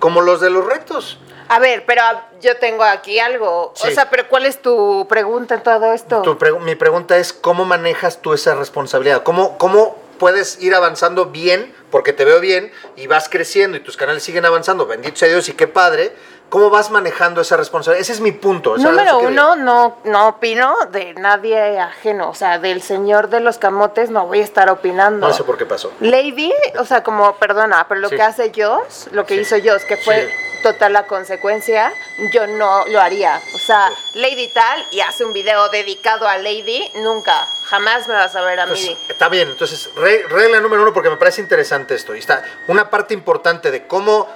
como 0.00 0.20
los 0.20 0.40
de 0.40 0.50
los 0.50 0.66
retos. 0.66 1.20
A 1.48 1.58
ver, 1.58 1.84
pero 1.86 2.02
ah, 2.04 2.28
yo 2.40 2.56
tengo 2.58 2.82
aquí 2.84 3.18
algo. 3.20 3.72
Sí. 3.76 3.88
O 3.88 3.90
sea, 3.92 4.08
pero 4.10 4.28
¿cuál 4.28 4.46
es 4.46 4.60
tu 4.62 5.06
pregunta 5.08 5.54
en 5.54 5.62
todo 5.62 5.92
esto? 5.92 6.22
Tu 6.22 6.36
pregu- 6.38 6.60
mi 6.60 6.74
pregunta 6.74 7.16
es, 7.16 7.32
¿cómo 7.32 7.64
manejas 7.64 8.20
tú 8.22 8.32
esa 8.34 8.54
responsabilidad? 8.54 9.22
¿Cómo, 9.24 9.58
¿Cómo 9.58 9.96
puedes 10.18 10.60
ir 10.62 10.74
avanzando 10.74 11.26
bien, 11.26 11.74
porque 11.90 12.12
te 12.12 12.24
veo 12.24 12.40
bien, 12.40 12.70
y 12.94 13.06
vas 13.06 13.28
creciendo 13.28 13.76
y 13.76 13.80
tus 13.80 13.96
canales 13.96 14.22
siguen 14.22 14.44
avanzando, 14.44 14.86
bendito 14.86 15.16
sea 15.16 15.28
Dios 15.28 15.48
y 15.48 15.54
qué 15.54 15.66
padre? 15.66 16.12
¿Cómo 16.50 16.68
vas 16.68 16.90
manejando 16.90 17.40
esa 17.40 17.56
responsabilidad? 17.56 18.02
Ese 18.02 18.12
es 18.12 18.20
mi 18.20 18.32
punto. 18.32 18.76
Número 18.76 19.20
que- 19.20 19.26
uno, 19.26 19.56
no, 19.56 19.96
no 20.04 20.28
opino 20.28 20.74
de 20.90 21.14
nadie 21.14 21.78
ajeno. 21.78 22.28
O 22.30 22.34
sea, 22.34 22.58
del 22.58 22.82
señor 22.82 23.28
de 23.28 23.40
los 23.40 23.56
camotes 23.58 24.10
no 24.10 24.26
voy 24.26 24.40
a 24.40 24.44
estar 24.44 24.68
opinando. 24.68 25.28
No 25.28 25.32
sé 25.32 25.44
por 25.44 25.56
qué 25.56 25.64
pasó. 25.64 25.92
Lady, 26.00 26.52
o 26.78 26.84
sea, 26.84 27.02
como, 27.04 27.36
perdona, 27.36 27.86
pero 27.88 28.00
lo 28.00 28.08
Sí. 28.08 28.16
que 28.16 28.22
hace 28.22 28.52
Joss, 28.54 29.08
lo 29.12 29.24
que 29.24 29.36
Sí. 29.36 29.40
hizo 29.42 29.56
Joss, 29.64 29.84
que 29.84 29.96
fue 29.96 30.26
Sí. 30.26 30.62
total 30.64 30.92
la 30.92 31.06
consecuencia, 31.06 31.92
yo 32.32 32.46
no 32.48 32.84
lo 32.88 33.00
haría. 33.00 33.40
O 33.54 33.58
sea, 33.58 33.88
Lady 34.14 34.48
tal 34.48 34.84
y 34.90 35.00
hace 35.00 35.24
un 35.24 35.32
video 35.32 35.68
dedicado 35.68 36.26
a 36.26 36.36
Lady, 36.36 36.90
nunca, 36.96 37.46
jamás 37.68 38.08
me 38.08 38.14
vas 38.14 38.34
a 38.34 38.40
ver 38.42 38.58
a 38.58 38.66
mí. 38.66 38.98
Está 39.08 39.28
bien, 39.28 39.48
entonces, 39.50 39.88
re- 39.94 40.24
regla 40.28 40.60
número 40.60 40.82
uno, 40.82 40.92
porque 40.92 41.10
me 41.10 41.16
parece 41.16 41.40
interesante 41.40 41.94
esto. 41.94 42.14
Y 42.14 42.18
está 42.18 42.42
una 42.66 42.90
parte 42.90 43.14
importante 43.14 43.70
de 43.70 43.86
cómo 43.86 44.26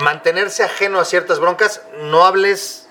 mantenerse 0.00 0.62
ajeno 0.62 0.98
a 1.00 1.04
ciertas 1.04 1.38
broncas, 1.40 1.82
no 2.02 2.24
hables 2.24 2.88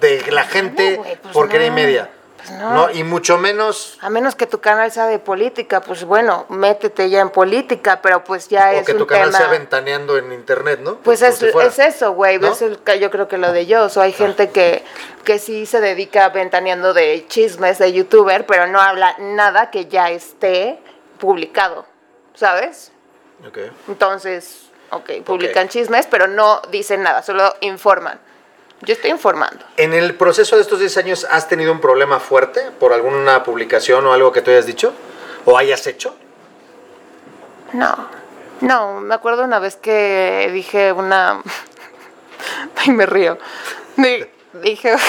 de 0.00 0.24
la 0.30 0.44
gente 0.44 0.96
No, 0.96 1.02
pues 1.02 1.18
porquería 1.32 1.66
y 1.66 1.70
no, 1.70 1.76
media. 1.76 2.10
pues 2.36 2.50
no. 2.52 2.90
Y 2.90 3.02
mucho 3.04 3.36
menos 3.38 3.98
A 4.00 4.08
menos 4.10 4.34
que 4.34 4.46
tu 4.46 4.60
canal 4.60 4.90
sea 4.90 5.06
de 5.06 5.18
política, 5.18 5.80
pues 5.80 6.04
bueno, 6.04 6.46
métete 6.48 7.10
ya 7.10 7.20
en 7.20 7.30
política, 7.30 8.00
pero 8.00 8.24
pues 8.24 8.48
ya 8.48 8.70
o 8.70 8.72
es 8.72 8.86
que 8.86 8.92
un 8.92 8.98
tu 8.98 9.06
canal 9.06 9.26
tema. 9.26 9.38
sea 9.38 9.48
ventaneando 9.48 10.16
en 10.16 10.32
internet, 10.32 10.80
¿no? 10.80 10.96
Pues 10.98 11.22
es, 11.22 11.36
si 11.36 11.46
es 11.46 11.78
eso, 11.78 12.12
güey. 12.12 12.38
¿No? 12.38 12.52
Es 12.52 12.62
el 12.62 12.78
que 12.78 12.98
yo 12.98 13.10
creo 13.10 13.28
que 13.28 13.36
lo 13.38 13.52
de 13.52 13.66
yo. 13.66 13.86
O 13.94 14.00
hay 14.00 14.12
gente 14.12 14.50
que, 14.50 14.82
que 15.24 15.38
sí 15.38 15.66
se 15.66 15.80
dedica 15.80 16.28
ventaneando 16.30 16.94
de 16.94 17.26
chismes 17.28 17.78
de 17.78 17.92
youtuber, 17.92 18.46
pero 18.46 18.66
no 18.66 18.80
habla 18.80 19.14
nada 19.18 19.70
que 19.70 19.86
ya 19.86 20.10
esté 20.10 20.78
publicado, 21.18 21.86
¿sabes? 22.34 22.92
Ok. 23.46 23.58
Entonces, 23.88 24.65
ok, 24.90 25.10
publican 25.24 25.68
chismes, 25.68 26.06
pero 26.06 26.26
no 26.26 26.62
dicen 26.70 27.02
nada, 27.02 27.22
solo 27.22 27.54
informan. 27.60 28.18
Yo 28.82 28.92
estoy 28.92 29.10
informando. 29.10 29.64
¿En 29.76 29.94
el 29.94 30.14
proceso 30.14 30.56
de 30.56 30.62
estos 30.62 30.78
10 30.78 30.96
años 30.98 31.26
has 31.30 31.48
tenido 31.48 31.72
un 31.72 31.80
problema 31.80 32.20
fuerte 32.20 32.60
por 32.78 32.92
alguna 32.92 33.42
publicación 33.42 34.06
o 34.06 34.12
algo 34.12 34.32
que 34.32 34.42
tú 34.42 34.50
hayas 34.50 34.66
dicho 34.66 34.92
o 35.46 35.56
hayas 35.56 35.86
hecho? 35.86 36.14
No, 37.72 38.08
no, 38.60 39.00
me 39.00 39.14
acuerdo 39.14 39.44
una 39.44 39.58
vez 39.58 39.76
que 39.76 40.50
dije 40.52 40.92
una... 40.92 41.42
Ay, 42.76 42.90
me 42.90 43.06
río. 43.06 43.38
Dije... 44.52 44.94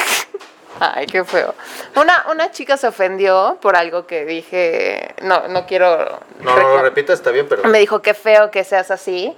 Ay, 0.80 1.08
qué 1.08 1.24
feo. 1.24 1.56
Una, 1.96 2.26
una 2.32 2.52
chica 2.52 2.78
se 2.78 2.88
ofendió 2.88 3.58
por 3.62 3.76
algo 3.76 4.06
que 4.06 4.26
dije, 4.26 5.16
no, 5.24 5.48
no 5.48 5.66
quiero... 5.66 6.20
No, 6.42 6.56
no 6.56 6.70
lo 6.76 6.82
repitas, 6.84 7.18
está 7.20 7.32
bien, 7.32 7.48
pero... 7.50 7.64
Me 7.64 7.80
dijo, 7.80 8.02
qué 8.04 8.14
feo 8.14 8.52
que 8.52 8.64
seas 8.64 8.92
así. 8.92 9.36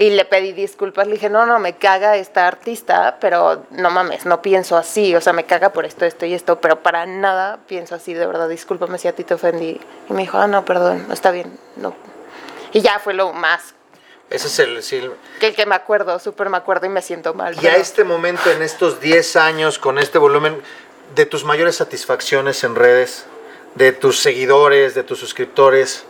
Y 0.00 0.08
le 0.08 0.24
pedí 0.24 0.52
disculpas, 0.52 1.06
le 1.06 1.12
dije, 1.12 1.28
no, 1.28 1.44
no, 1.44 1.58
me 1.58 1.76
caga 1.76 2.16
esta 2.16 2.48
artista, 2.48 3.18
pero 3.20 3.66
no 3.68 3.90
mames, 3.90 4.24
no 4.24 4.40
pienso 4.40 4.78
así, 4.78 5.14
o 5.14 5.20
sea, 5.20 5.34
me 5.34 5.44
caga 5.44 5.74
por 5.74 5.84
esto, 5.84 6.06
esto 6.06 6.24
y 6.24 6.32
esto, 6.32 6.58
pero 6.58 6.82
para 6.82 7.04
nada 7.04 7.58
pienso 7.66 7.94
así, 7.94 8.14
de 8.14 8.26
verdad, 8.26 8.48
discúlpame 8.48 8.96
si 8.96 9.08
a 9.08 9.14
ti 9.14 9.24
te 9.24 9.34
ofendí. 9.34 9.78
Y 10.08 10.12
me 10.14 10.22
dijo, 10.22 10.38
ah, 10.38 10.46
no, 10.46 10.64
perdón, 10.64 11.06
está 11.12 11.30
bien, 11.30 11.58
no. 11.76 11.94
Y 12.72 12.80
ya 12.80 12.98
fue 12.98 13.12
lo 13.12 13.34
más 13.34 13.74
ese 14.30 14.46
es 14.46 14.58
el... 14.60 14.82
Sí, 14.82 15.02
que, 15.40 15.52
que 15.54 15.66
me 15.66 15.74
acuerdo, 15.74 16.18
súper 16.20 16.48
me 16.50 16.56
acuerdo 16.56 16.86
y 16.86 16.88
me 16.88 17.02
siento 17.02 17.34
mal. 17.34 17.56
Y 17.60 17.66
a 17.66 17.76
este 17.76 18.04
momento, 18.04 18.50
en 18.50 18.62
estos 18.62 19.00
10 19.00 19.34
años, 19.36 19.80
con 19.80 19.98
este 19.98 20.18
volumen, 20.18 20.62
de 21.16 21.26
tus 21.26 21.44
mayores 21.44 21.76
satisfacciones 21.76 22.62
en 22.62 22.76
redes, 22.76 23.26
de 23.74 23.90
tus 23.90 24.20
seguidores, 24.20 24.94
de 24.94 25.02
tus 25.02 25.18
suscriptores. 25.18 26.04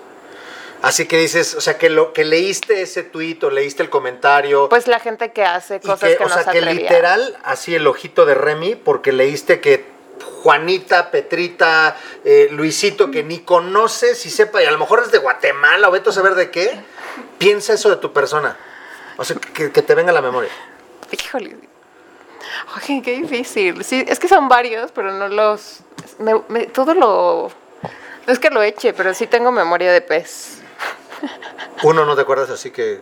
Así 0.83 1.07
que 1.07 1.19
dices, 1.19 1.55
o 1.55 1.61
sea, 1.61 1.77
que 1.77 1.91
lo 1.91 2.13
que 2.13 2.25
leíste 2.25 2.81
ese 2.81 3.03
tuit 3.03 3.43
o 3.45 3.51
leíste 3.51 3.83
el 3.83 3.91
comentario. 3.91 4.69
Pues 4.69 4.87
la 4.87 4.99
gente 4.99 5.33
que 5.33 5.45
hace 5.45 5.79
cosas 5.81 6.11
que, 6.11 6.17
que, 6.17 6.25
o 6.25 6.29
sea, 6.29 6.45
que 6.45 6.61
literal, 6.63 7.39
así 7.45 7.75
el 7.75 7.87
ojito 7.87 8.25
de 8.25 8.35
Remy, 8.35 8.77
porque 8.77 9.13
leíste 9.13 9.61
que 9.61 9.85
Juanita, 10.43 11.11
Petrita, 11.11 11.97
eh, 12.25 12.49
Luisito, 12.51 13.11
que 13.11 13.23
ni 13.23 13.41
conoces 13.41 14.25
y 14.25 14.31
sepa, 14.31 14.63
y 14.63 14.67
a 14.67 14.71
lo 14.71 14.79
mejor 14.79 15.03
es 15.05 15.13
de 15.13 15.19
Guatemala 15.19 15.89
o 15.89 15.91
veto 15.91 16.11
a 16.11 16.13
saber 16.13 16.35
de 16.35 16.51
qué, 16.51 16.81
piensa 17.39 17.75
eso 17.75 17.91
de 17.91 17.97
tu 17.97 18.13
persona. 18.13 18.57
O 19.17 19.25
sea, 19.25 19.37
que, 19.37 19.69
te 19.69 19.95
venga 19.95 20.11
a 20.11 20.15
la 20.15 20.23
memoria. 20.23 20.51
Híjole. 21.11 21.57
Oye, 22.77 23.03
qué 23.03 23.13
difícil. 23.13 23.85
Sí, 23.85 24.05
es 24.09 24.19
que 24.19 24.29
son 24.29 24.49
varios, 24.49 24.93
pero 24.93 25.13
no 25.13 25.29
los. 25.29 25.81
todo 26.73 26.95
lo. 26.95 27.53
No 28.27 28.33
es 28.33 28.39
que 28.39 28.51
lo 28.51 28.63
eche, 28.63 28.95
pero 28.95 29.13
sí 29.13 29.27
tengo 29.27 29.53
memoria 29.53 29.93
de 29.93 30.01
pez. 30.01 30.60
Uno 31.83 32.05
no 32.05 32.15
te 32.15 32.23
acuerdas 32.23 32.51
así 32.51 32.71
que 32.71 33.01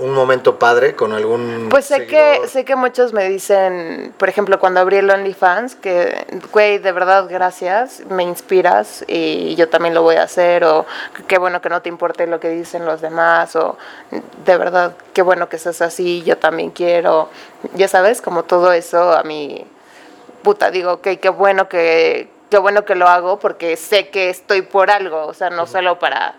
un 0.00 0.12
momento 0.12 0.58
padre 0.58 0.94
con 0.94 1.12
algún 1.12 1.68
Pues 1.70 1.86
sé 1.86 2.06
que 2.06 2.42
sé 2.48 2.64
que 2.64 2.76
muchos 2.76 3.12
me 3.12 3.28
dicen, 3.28 4.12
por 4.18 4.28
ejemplo, 4.28 4.58
cuando 4.58 4.80
abrí 4.80 4.96
el 4.96 5.10
OnlyFans 5.10 5.74
que 5.74 6.26
güey, 6.52 6.78
de 6.78 6.92
verdad 6.92 7.26
gracias, 7.28 8.02
me 8.08 8.22
inspiras 8.22 9.04
y 9.08 9.54
yo 9.56 9.68
también 9.68 9.94
lo 9.94 10.02
voy 10.02 10.16
a 10.16 10.24
hacer 10.24 10.64
o 10.64 10.86
qué 11.26 11.38
bueno 11.38 11.60
que 11.60 11.68
no 11.68 11.82
te 11.82 11.88
importe 11.88 12.26
lo 12.26 12.40
que 12.40 12.50
dicen 12.50 12.84
los 12.84 13.00
demás 13.00 13.56
o 13.56 13.76
de 14.44 14.56
verdad 14.56 14.96
qué 15.12 15.22
bueno 15.22 15.48
que 15.48 15.58
seas 15.58 15.82
así, 15.82 16.22
yo 16.24 16.36
también 16.38 16.70
quiero. 16.70 17.30
Ya 17.74 17.88
sabes, 17.88 18.20
como 18.20 18.44
todo 18.44 18.72
eso 18.72 19.12
a 19.12 19.22
mí 19.22 19.66
puta 20.42 20.70
digo, 20.70 20.94
ok, 20.94 21.08
qué 21.20 21.28
bueno 21.28 21.68
que 21.68 22.28
qué 22.50 22.58
bueno 22.58 22.84
que 22.84 22.94
lo 22.94 23.08
hago 23.08 23.38
porque 23.38 23.76
sé 23.76 24.08
que 24.08 24.30
estoy 24.30 24.62
por 24.62 24.90
algo, 24.90 25.26
o 25.26 25.34
sea, 25.34 25.50
no 25.50 25.66
solo 25.66 25.98
para 25.98 26.34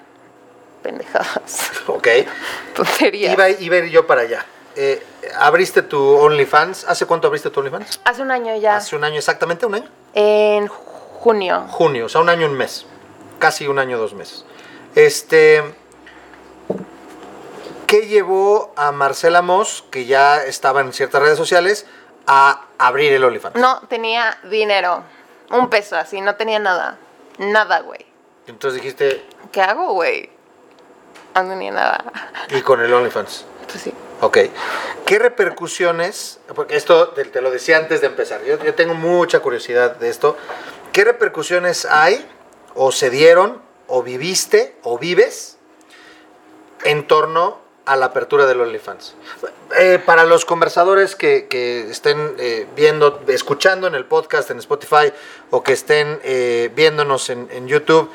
pendejadas. 0.88 1.72
Ok. 1.88 2.08
Tonterías. 2.76 3.34
Iba, 3.34 3.50
iba 3.50 3.76
a 3.76 3.80
ir 3.80 3.90
yo 3.90 4.08
para 4.08 4.22
allá. 4.22 4.46
Eh, 4.76 5.04
¿Abriste 5.40 5.82
tu 5.82 6.00
OnlyFans? 6.18 6.86
¿Hace 6.86 7.06
cuánto 7.06 7.28
abriste 7.28 7.50
tu 7.50 7.60
OnlyFans? 7.60 8.00
Hace 8.06 8.22
un 8.22 8.32
año 8.32 8.56
ya. 8.56 8.78
¿Hace 8.78 8.96
un 8.96 9.04
año 9.04 9.18
exactamente? 9.18 9.66
¿Un 9.66 9.76
año? 9.76 9.90
En 10.14 10.68
junio. 10.68 11.66
Junio, 11.70 12.06
o 12.06 12.10
sea, 12.10 12.22
un 12.22 12.30
año, 12.30 12.46
un 12.46 12.54
mes. 12.54 12.86
Casi 13.40 13.68
un 13.68 13.80
año, 13.80 13.98
dos 13.98 14.14
meses. 14.14 14.46
Este. 14.96 15.64
¿Qué 17.88 18.08
llevó 18.08 18.74
a 18.76 18.92
Marcela 18.92 19.42
Moss, 19.42 19.84
que 19.90 20.06
ya 20.06 20.44
estaba 20.44 20.82
en 20.82 20.92
ciertas 20.94 21.22
redes 21.22 21.38
sociales, 21.38 21.88
a 22.28 22.66
abrir 22.78 23.14
el 23.14 23.24
OnlyFans? 23.24 23.56
No 23.56 23.80
tenía 23.88 24.38
dinero. 24.50 25.04
Un 25.52 25.70
peso 25.70 25.96
así, 25.96 26.20
no 26.22 26.36
tenía 26.36 26.60
nada. 26.60 26.98
Nada, 27.40 27.80
güey. 27.80 28.06
Entonces 28.46 28.82
dijiste. 28.82 29.26
¿Qué 29.52 29.62
hago, 29.62 29.94
güey? 29.94 30.37
Tenía 31.44 31.72
nada. 31.72 32.04
¿Y 32.50 32.62
con 32.62 32.82
el 32.82 32.94
OnlyFans? 32.94 33.46
Pues 33.68 33.82
sí. 33.82 33.94
Ok. 34.22 34.38
¿Qué 35.06 35.20
repercusiones? 35.20 36.40
Porque 36.56 36.76
esto 36.76 37.10
te, 37.10 37.42
lo 37.42 37.52
decía 37.52 37.78
antes 37.78 38.02
de 38.02 38.08
empezar. 38.08 38.44
Yo, 38.44 38.62
yo, 38.64 38.74
tengo 38.74 38.94
mucha 38.94 39.40
curiosidad 39.40 39.96
de 39.96 40.10
esto. 40.10 40.38
¿Qué 40.92 41.04
repercusiones 41.04 41.86
hay, 41.86 42.28
o 42.74 42.92
se 42.92 43.10
dieron, 43.10 43.62
o 43.88 44.02
viviste, 44.04 44.76
o 44.84 44.98
vives 44.98 45.58
en 46.84 47.08
torno 47.08 47.60
a 47.86 47.96
la 47.96 48.08
apertura 48.08 48.48
del 48.48 48.60
OnlyFans? 48.60 49.16
Eh, 49.78 50.02
para 50.04 50.26
los 50.26 50.46
conversadores 50.46 51.16
que, 51.16 51.48
que 51.48 51.90
estén 51.90 52.36
eh, 52.40 52.68
viendo, 52.76 53.22
escuchando 53.28 53.88
en 53.88 53.96
el 53.96 54.06
podcast, 54.06 54.50
en 54.50 54.58
Spotify, 54.58 55.14
o 55.52 55.62
que 55.62 55.74
estén 55.74 56.20
eh, 56.24 56.72
viéndonos 56.76 57.30
en, 57.30 57.48
en 57.52 57.68
YouTube, 57.68 58.10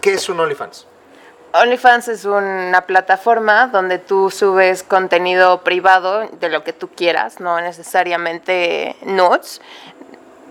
¿qué 0.00 0.14
es 0.14 0.28
un 0.28 0.40
OnlyFans? 0.40 0.86
OnlyFans 1.52 2.08
es 2.08 2.24
una 2.24 2.82
plataforma 2.86 3.66
donde 3.68 3.98
tú 3.98 4.30
subes 4.30 4.82
contenido 4.82 5.62
privado 5.62 6.28
de 6.28 6.48
lo 6.48 6.62
que 6.62 6.72
tú 6.72 6.88
quieras, 6.88 7.40
no 7.40 7.60
necesariamente 7.60 8.96
nudes, 9.02 9.60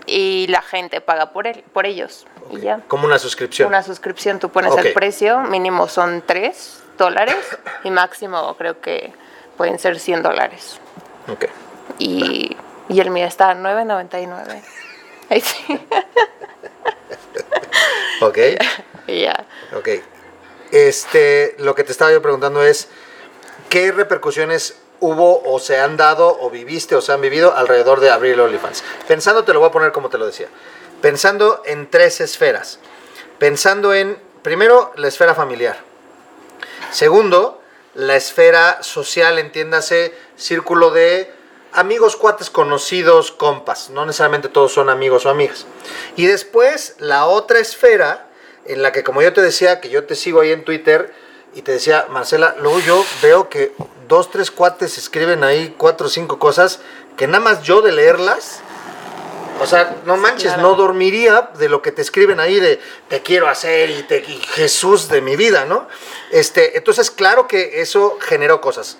y 0.05 0.47
la 0.47 0.61
gente 0.61 1.01
paga 1.01 1.31
por, 1.31 1.47
él, 1.47 1.63
por 1.71 1.85
ellos. 1.85 2.25
Y 2.51 2.61
ya. 2.61 2.81
Como 2.87 3.05
una 3.05 3.19
suscripción. 3.19 3.67
Una 3.67 3.83
suscripción, 3.83 4.39
tú 4.39 4.49
pones 4.49 4.75
el 4.75 4.93
precio, 4.93 5.41
mínimo 5.41 5.87
son 5.87 6.23
3 6.25 6.83
dólares 6.97 7.37
y 7.83 7.91
máximo 7.91 8.55
creo 8.57 8.81
que 8.81 9.13
pueden 9.55 9.79
ser 9.79 9.99
100 9.99 10.23
dólares. 10.23 10.79
Ok. 11.31 11.45
Y, 11.97 12.57
y 12.89 12.99
el 12.99 13.11
mío 13.11 13.25
está 13.25 13.51
a 13.51 13.55
9.99. 13.55 14.61
Ahí 15.29 15.41
sí. 15.41 15.79
ok. 18.21 18.37
ya. 19.07 19.45
Ok. 19.77 19.89
Este, 20.71 21.55
lo 21.59 21.75
que 21.75 21.83
te 21.83 21.91
estaba 21.91 22.11
yo 22.11 22.21
preguntando 22.21 22.63
es, 22.63 22.87
¿qué 23.69 23.91
repercusiones 23.91 24.75
hubo 24.99 25.41
o 25.43 25.59
se 25.59 25.79
han 25.79 25.97
dado 25.97 26.37
o 26.41 26.49
viviste 26.49 26.95
o 26.95 27.01
se 27.01 27.11
han 27.11 27.21
vivido 27.21 27.55
alrededor 27.55 27.99
de 27.99 28.11
abrir 28.11 28.33
el 28.33 28.41
OnlyFans? 28.41 28.83
Pensando, 29.07 29.43
te 29.43 29.53
lo 29.53 29.59
voy 29.59 29.69
a 29.69 29.71
poner 29.71 29.91
como 29.91 30.09
te 30.09 30.17
lo 30.17 30.25
decía, 30.25 30.47
pensando 31.01 31.61
en 31.65 31.89
tres 31.89 32.21
esferas. 32.21 32.79
Pensando 33.39 33.93
en, 33.93 34.17
primero, 34.41 34.91
la 34.97 35.07
esfera 35.07 35.33
familiar. 35.33 35.77
Segundo, 36.91 37.61
la 37.93 38.15
esfera 38.15 38.83
social, 38.83 39.39
entiéndase, 39.39 40.13
círculo 40.35 40.91
de 40.91 41.31
amigos, 41.71 42.15
cuates, 42.15 42.49
conocidos, 42.49 43.31
compas. 43.31 43.89
No 43.89 44.05
necesariamente 44.05 44.49
todos 44.49 44.73
son 44.73 44.89
amigos 44.89 45.25
o 45.25 45.29
amigas. 45.29 45.65
Y 46.15 46.25
después, 46.25 46.95
la 46.99 47.25
otra 47.25 47.59
esfera 47.59 48.28
en 48.65 48.81
la 48.81 48.91
que 48.91 49.03
como 49.03 49.21
yo 49.21 49.33
te 49.33 49.41
decía, 49.41 49.81
que 49.81 49.89
yo 49.89 50.05
te 50.05 50.15
sigo 50.15 50.41
ahí 50.41 50.51
en 50.51 50.63
Twitter 50.63 51.13
y 51.53 51.61
te 51.61 51.71
decía, 51.71 52.05
Marcela, 52.09 52.55
luego 52.59 52.79
yo 52.79 53.05
veo 53.21 53.49
que 53.49 53.73
dos, 54.07 54.29
tres 54.31 54.51
cuates 54.51 54.97
escriben 54.97 55.43
ahí 55.43 55.73
cuatro 55.77 56.07
o 56.07 56.09
cinco 56.09 56.39
cosas 56.39 56.79
que 57.17 57.27
nada 57.27 57.39
más 57.39 57.63
yo 57.63 57.81
de 57.81 57.91
leerlas, 57.91 58.61
o 59.59 59.65
sea, 59.65 59.97
no 60.05 60.15
manches, 60.15 60.57
no 60.57 60.75
dormiría 60.75 61.49
de 61.57 61.67
lo 61.67 61.81
que 61.81 61.91
te 61.91 62.01
escriben 62.01 62.39
ahí 62.39 62.59
de 62.59 62.79
te 63.09 63.21
quiero 63.21 63.49
hacer 63.49 63.89
y, 63.89 64.03
te, 64.03 64.21
Jesús 64.21 65.09
de 65.09 65.19
mi 65.19 65.35
vida, 65.35 65.65
¿no? 65.65 65.87
Este, 66.31 66.77
entonces, 66.77 67.11
claro 67.11 67.47
que 67.47 67.81
eso 67.81 68.17
generó 68.21 68.61
cosas. 68.61 68.99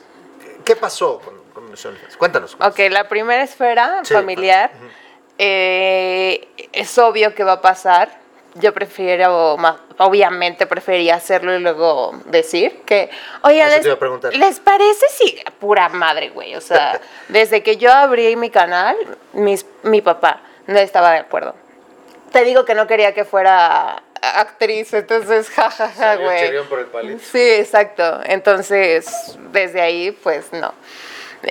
¿Qué 0.66 0.76
pasó 0.76 1.20
con, 1.20 1.36
con 1.53 1.95
Cuéntanos. 2.18 2.57
Ok, 2.60 2.80
la 2.89 3.07
primera 3.07 3.41
esfera 3.41 4.01
familiar, 4.03 4.72
eh, 5.38 6.49
es 6.74 6.97
obvio 6.97 7.34
que 7.34 7.45
va 7.45 7.53
a 7.53 7.62
pasar 7.62 8.20
yo 8.56 8.74
prefiero, 8.74 9.58
obviamente 9.97 10.66
prefería 10.66 11.16
hacerlo 11.16 11.56
y 11.56 11.60
luego 11.60 12.14
decir 12.26 12.82
que, 12.86 13.10
oye, 13.43 13.64
les, 14.34 14.60
parece 14.60 15.06
si 15.10 15.39
pura 15.60 15.89
madre, 15.89 16.30
güey? 16.30 16.56
O 16.56 16.62
sea, 16.62 17.00
desde 17.28 17.64
que 17.64 17.78
yo 17.78 17.91
abrí 17.91 18.36
mi 18.36 18.50
canal, 18.50 18.95
mis, 19.34 19.66
mi 19.84 20.02
papá 20.02 20.41
no 20.68 20.80
estaba 20.80 21.12
de 21.12 21.20
acuerdo. 21.20 21.56
Te 22.32 22.43
digo 22.43 22.66
que 22.66 22.76
no 22.76 22.88
quería 22.88 23.14
que 23.14 23.26
fuera 23.26 24.04
actriz, 24.22 24.93
entonces, 24.93 25.50
jajaja, 25.56 26.16
güey. 26.16 27.20
Sí, 27.20 27.41
exacto. 27.41 28.22
Entonces, 28.26 29.38
desde 29.52 29.82
ahí, 29.82 30.12
pues 30.12 30.52
no. 30.54 30.74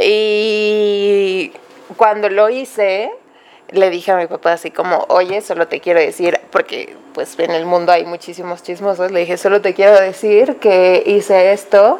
Y 0.01 1.53
cuando 1.97 2.29
lo 2.29 2.49
hice, 2.49 3.11
le 3.71 3.91
dije 3.91 4.13
a 4.13 4.17
mi 4.17 4.27
papá 4.27 4.53
así 4.53 4.71
como, 4.71 5.05
oye, 5.09 5.41
solo 5.41 5.69
te 5.69 5.81
quiero 5.81 6.01
decir, 6.01 6.41
porque 6.51 6.97
pues 7.15 7.39
en 7.39 7.51
el 7.51 7.67
mundo 7.67 7.93
hay 7.93 8.05
muchísimos 8.05 8.63
chismosos, 8.63 9.11
le 9.11 9.21
dije, 9.21 9.37
solo 9.37 9.61
te 9.61 9.75
quiero 9.75 10.01
decir 10.01 10.57
que 10.57 11.03
hice 11.07 11.53
esto, 11.53 11.99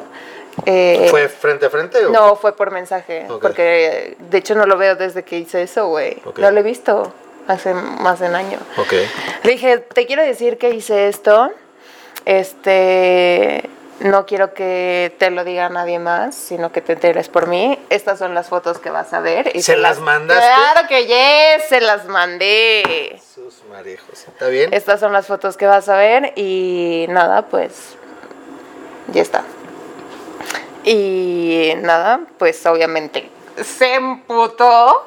Eh, 0.67 1.07
¿Fue 1.11 1.29
frente 1.29 1.67
a 1.67 1.71
frente? 1.71 2.05
O? 2.07 2.11
No, 2.11 2.35
fue 2.35 2.53
por 2.57 2.73
mensaje. 2.73 3.27
Porque 3.41 4.17
de 4.19 4.39
hecho 4.39 4.57
no 4.57 4.67
lo 4.67 4.77
veo 4.77 4.97
desde 4.97 5.23
que 5.23 5.39
hice 5.39 5.63
eso, 5.63 5.87
güey. 5.87 6.21
No 6.37 6.51
lo 6.51 6.59
he 6.59 6.63
visto 6.65 7.13
hace 7.47 7.75
más 7.75 8.19
de 8.19 8.29
un 8.29 8.35
año. 8.35 8.59
Le 9.45 9.53
dije, 9.53 9.79
te 9.79 10.05
quiero 10.07 10.23
decir 10.25 10.59
que 10.59 10.71
hice 10.71 11.07
esto. 11.07 11.53
Este. 12.25 13.63
No 14.01 14.27
quiero 14.27 14.55
que 14.55 15.13
te 15.19 15.31
lo 15.31 15.43
diga 15.43 15.69
nadie 15.69 15.99
más, 15.99 16.37
sino 16.37 16.71
que 16.71 16.81
te 16.81 16.93
enteres 16.93 17.29
por 17.29 17.49
mí. 17.49 17.79
Estas 17.91 18.19
son 18.21 18.33
las 18.33 18.49
fotos 18.49 18.79
que 18.79 18.91
vas 18.91 19.13
a 19.13 19.21
ver. 19.21 19.61
¿Se 19.61 19.77
las 19.77 19.99
mandaste? 19.99 20.45
Claro 20.45 20.89
que 20.89 21.07
yes, 21.07 21.69
se 21.69 21.81
las 21.81 22.07
mandé. 22.07 23.21
Sus 23.35 23.65
marejos. 23.65 24.29
¿Está 24.29 24.47
bien? 24.49 24.73
Estas 24.73 25.01
son 25.01 25.13
las 25.13 25.27
fotos 25.27 25.57
que 25.57 25.67
vas 25.67 25.89
a 25.89 25.97
ver 25.97 26.33
y 26.37 27.07
nada, 27.09 27.43
pues 27.49 27.97
ya 29.09 29.23
está. 29.23 29.43
Y 30.85 31.73
nada, 31.79 32.21
pues 32.39 32.65
obviamente 32.67 33.29
se 33.65 33.95
emputó. 33.95 35.07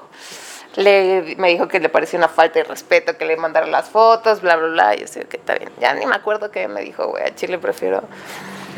Le, 0.75 1.35
me 1.37 1.49
dijo 1.49 1.67
que 1.67 1.79
le 1.79 1.89
parecía 1.89 2.17
una 2.17 2.29
falta 2.29 2.59
de 2.59 2.63
respeto 2.63 3.17
que 3.17 3.25
le 3.25 3.35
mandara 3.35 3.67
las 3.67 3.89
fotos, 3.89 4.41
bla, 4.41 4.57
bla, 4.57 4.67
bla. 4.67 4.95
Y 4.95 4.99
yo 4.99 5.07
sé 5.07 5.25
que 5.25 5.37
está 5.37 5.55
bien. 5.55 5.71
Ya 5.79 5.93
ni 5.93 6.05
me 6.05 6.15
acuerdo 6.15 6.51
qué 6.51 6.67
me 6.67 6.81
dijo, 6.81 7.07
güey. 7.07 7.23
A 7.23 7.35
Chile 7.35 7.57
prefiero. 7.57 8.03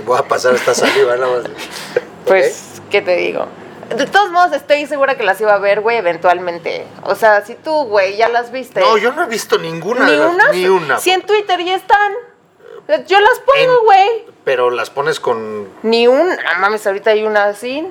Voy 0.06 0.18
a 0.18 0.24
pasar 0.24 0.54
esta 0.56 0.74
saliva 0.74 1.16
nada 1.16 1.38
más. 1.42 1.44
Pues, 2.26 2.82
¿qué 2.90 3.02
te 3.02 3.16
digo? 3.16 3.48
De 3.96 4.06
todos 4.08 4.32
modos, 4.32 4.54
estoy 4.54 4.86
segura 4.88 5.16
que 5.18 5.24
las 5.24 5.40
iba 5.42 5.54
a 5.54 5.60
ver, 5.60 5.82
güey, 5.82 5.98
eventualmente. 5.98 6.86
O 7.04 7.16
sea, 7.16 7.46
si 7.46 7.56
tú, 7.56 7.84
güey, 7.86 8.16
ya 8.18 8.28
las 8.30 8.52
viste. 8.52 8.80
No, 8.80 8.98
yo 8.98 9.12
no 9.14 9.24
he 9.24 9.28
visto 9.28 9.58
ninguna. 9.58 10.06
Ni 10.06 10.12
de 10.12 10.18
las- 10.18 10.34
una. 10.34 10.52
Ni 10.52 10.68
una. 10.68 11.00
Si 11.00 11.12
en 11.12 11.22
Twitter 11.22 11.64
ya 11.64 11.76
están. 11.76 12.12
Yo 13.08 13.20
las 13.20 13.40
pongo, 13.40 13.84
güey. 13.86 14.26
Pero 14.44 14.70
las 14.72 14.90
pones 14.90 15.20
con. 15.20 15.68
Ni 15.84 16.08
una. 16.08 16.36
No 16.36 16.60
mames, 16.60 16.86
ahorita 16.88 17.12
hay 17.12 17.24
una 17.24 17.46
así. 17.46 17.88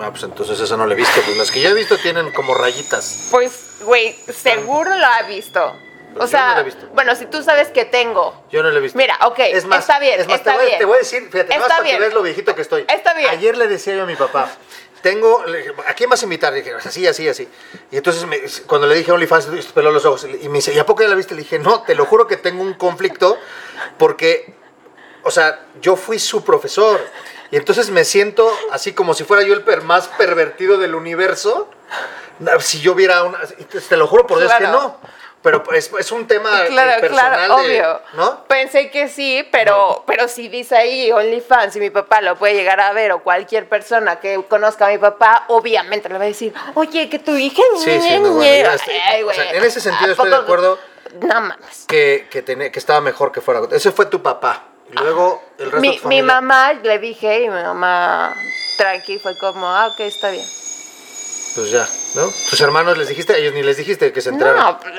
Ah, 0.00 0.10
pues 0.10 0.22
entonces 0.22 0.58
esa 0.60 0.76
no 0.76 0.86
la 0.86 0.94
he 0.94 0.96
visto. 0.96 1.20
Pues 1.24 1.36
las 1.36 1.50
que 1.50 1.60
yo 1.60 1.68
he 1.70 1.74
visto 1.74 1.98
tienen 1.98 2.32
como 2.32 2.54
rayitas. 2.54 3.28
Pues, 3.30 3.76
güey, 3.84 4.16
seguro 4.32 4.90
lo 4.96 5.06
ha 5.06 5.22
visto. 5.22 5.72
O 6.18 6.22
yo 6.22 6.28
sea, 6.28 6.48
no 6.48 6.54
la 6.54 6.60
he 6.60 6.64
visto. 6.64 6.86
bueno, 6.92 7.14
si 7.16 7.26
tú 7.26 7.42
sabes 7.42 7.68
que 7.68 7.84
tengo. 7.84 8.44
Yo 8.50 8.62
no 8.62 8.70
la 8.70 8.78
he 8.78 8.82
visto. 8.82 8.96
Mira, 8.98 9.18
ok, 9.26 9.38
Es 9.40 9.64
más, 9.64 9.80
está 9.80 9.98
bien, 9.98 10.20
es 10.20 10.26
más, 10.26 10.36
está 10.38 10.52
te, 10.52 10.56
voy, 10.58 10.64
a- 10.64 10.68
bien. 10.68 10.78
te 10.78 10.84
voy 10.84 10.94
a 10.96 10.98
decir, 10.98 11.22
fíjate, 11.30 11.40
Está 11.52 11.58
más 11.58 11.68
para 11.68 11.82
bien. 11.82 11.96
que 11.96 12.00
veas 12.00 12.14
lo 12.14 12.22
viejito 12.22 12.54
que 12.54 12.62
estoy. 12.62 12.84
Está 12.88 13.14
bien. 13.14 13.30
Ayer 13.30 13.56
le 13.56 13.68
decía 13.68 13.94
yo 13.96 14.02
a 14.02 14.06
mi 14.06 14.16
papá, 14.16 14.50
tengo, 15.02 15.44
¿a 15.86 15.94
quién 15.94 16.10
vas 16.10 16.20
a 16.22 16.24
invitar? 16.24 16.52
Le 16.52 16.60
dije, 16.62 16.74
así, 16.74 17.06
así, 17.06 17.28
así. 17.28 17.48
Y 17.90 17.96
entonces 17.96 18.24
me- 18.26 18.40
cuando 18.66 18.86
le 18.86 18.96
dije 18.96 19.12
OnlyFans, 19.12 19.44
se 19.44 19.72
peló 19.72 19.90
los 19.92 20.04
ojos. 20.04 20.24
Y 20.40 20.48
me 20.48 20.58
dice, 20.58 20.72
¿y 20.74 20.78
a 20.78 20.84
poco 20.86 21.02
ya 21.02 21.08
la 21.08 21.14
viste? 21.14 21.34
Le 21.34 21.42
dije, 21.42 21.58
no, 21.58 21.82
te 21.82 21.94
lo 21.94 22.04
juro 22.04 22.26
que 22.26 22.36
tengo 22.36 22.62
un 22.62 22.74
conflicto 22.74 23.38
porque, 23.96 24.54
o 25.22 25.30
sea, 25.30 25.60
yo 25.80 25.94
fui 25.96 26.18
su 26.18 26.42
profesor. 26.44 27.00
Y 27.50 27.56
entonces 27.56 27.88
me 27.90 28.04
siento 28.04 28.50
así 28.72 28.92
como 28.92 29.14
si 29.14 29.24
fuera 29.24 29.42
yo 29.42 29.54
el 29.54 29.62
per- 29.62 29.82
más 29.82 30.08
pervertido 30.08 30.76
del 30.78 30.94
universo. 30.94 31.70
Si 32.60 32.80
yo 32.80 32.94
viera 32.94 33.22
una... 33.24 33.38
Te 33.88 33.96
lo 33.96 34.06
juro 34.06 34.26
por 34.26 34.38
Dios 34.38 34.52
que 34.54 34.64
no. 34.66 34.98
Pero 35.40 35.62
es, 35.72 35.90
es 35.98 36.10
un 36.10 36.26
tema 36.26 36.64
Claro, 36.66 37.00
personal 37.00 37.32
claro, 37.46 37.56
de- 37.62 37.80
obvio. 37.80 38.00
¿no? 38.14 38.44
Pensé 38.44 38.90
que 38.90 39.08
sí, 39.08 39.46
pero, 39.52 40.02
pero 40.06 40.26
si 40.26 40.48
dice 40.48 40.76
ahí 40.76 41.12
OnlyFans 41.12 41.76
y 41.76 41.80
mi 41.80 41.90
papá 41.90 42.20
lo 42.20 42.34
puede 42.36 42.54
llegar 42.54 42.80
a 42.80 42.92
ver 42.92 43.12
o 43.12 43.22
cualquier 43.22 43.68
persona 43.68 44.16
que 44.18 44.42
conozca 44.48 44.86
a 44.86 44.90
mi 44.90 44.98
papá, 44.98 45.44
obviamente 45.48 46.08
le 46.08 46.18
va 46.18 46.24
a 46.24 46.26
decir, 46.26 46.52
oye, 46.74 47.08
que 47.08 47.20
tu 47.20 47.36
hija... 47.36 47.62
Sí, 47.78 48.00
sí, 48.00 48.18
no, 48.18 48.32
bueno, 48.32 48.42
ya 48.42 48.74
estoy- 48.74 48.94
Ay, 48.94 49.22
o 49.22 49.32
sea, 49.32 49.44
güey, 49.44 49.56
en 49.58 49.64
ese 49.64 49.80
sentido 49.80 50.08
¿a 50.08 50.12
estoy 50.12 50.30
de 50.30 50.36
acuerdo. 50.36 50.78
No 51.20 51.40
mames. 51.40 51.84
que, 51.86 52.26
que, 52.30 52.42
tenía- 52.42 52.72
que 52.72 52.78
estaba 52.80 53.00
mejor 53.00 53.30
que 53.32 53.40
fuera. 53.40 53.60
Ese 53.70 53.92
fue 53.92 54.06
tu 54.06 54.20
papá. 54.20 54.64
Y 54.90 54.98
luego 54.98 55.42
el 55.58 55.70
resto 55.70 55.80
de 55.80 55.88
Mi, 55.88 56.00
mi 56.16 56.22
mamá 56.22 56.72
le 56.72 56.98
dije 56.98 57.42
y 57.42 57.48
mi 57.48 57.62
mamá 57.62 58.34
tranqui 58.76 59.18
fue 59.18 59.38
como, 59.38 59.68
ah, 59.68 59.86
ok, 59.88 60.00
está 60.00 60.30
bien. 60.30 60.44
Pues 61.54 61.70
ya, 61.70 61.88
¿no? 62.14 62.28
Tus 62.50 62.60
hermanos 62.60 62.96
les 62.98 63.08
dijiste, 63.08 63.32
a 63.32 63.36
ellos 63.36 63.52
ni 63.54 63.62
les 63.62 63.76
dijiste 63.76 64.12
que 64.12 64.20
se 64.20 64.28
enteraran. 64.30 64.60
No, 64.64 64.78
pues, 64.80 64.92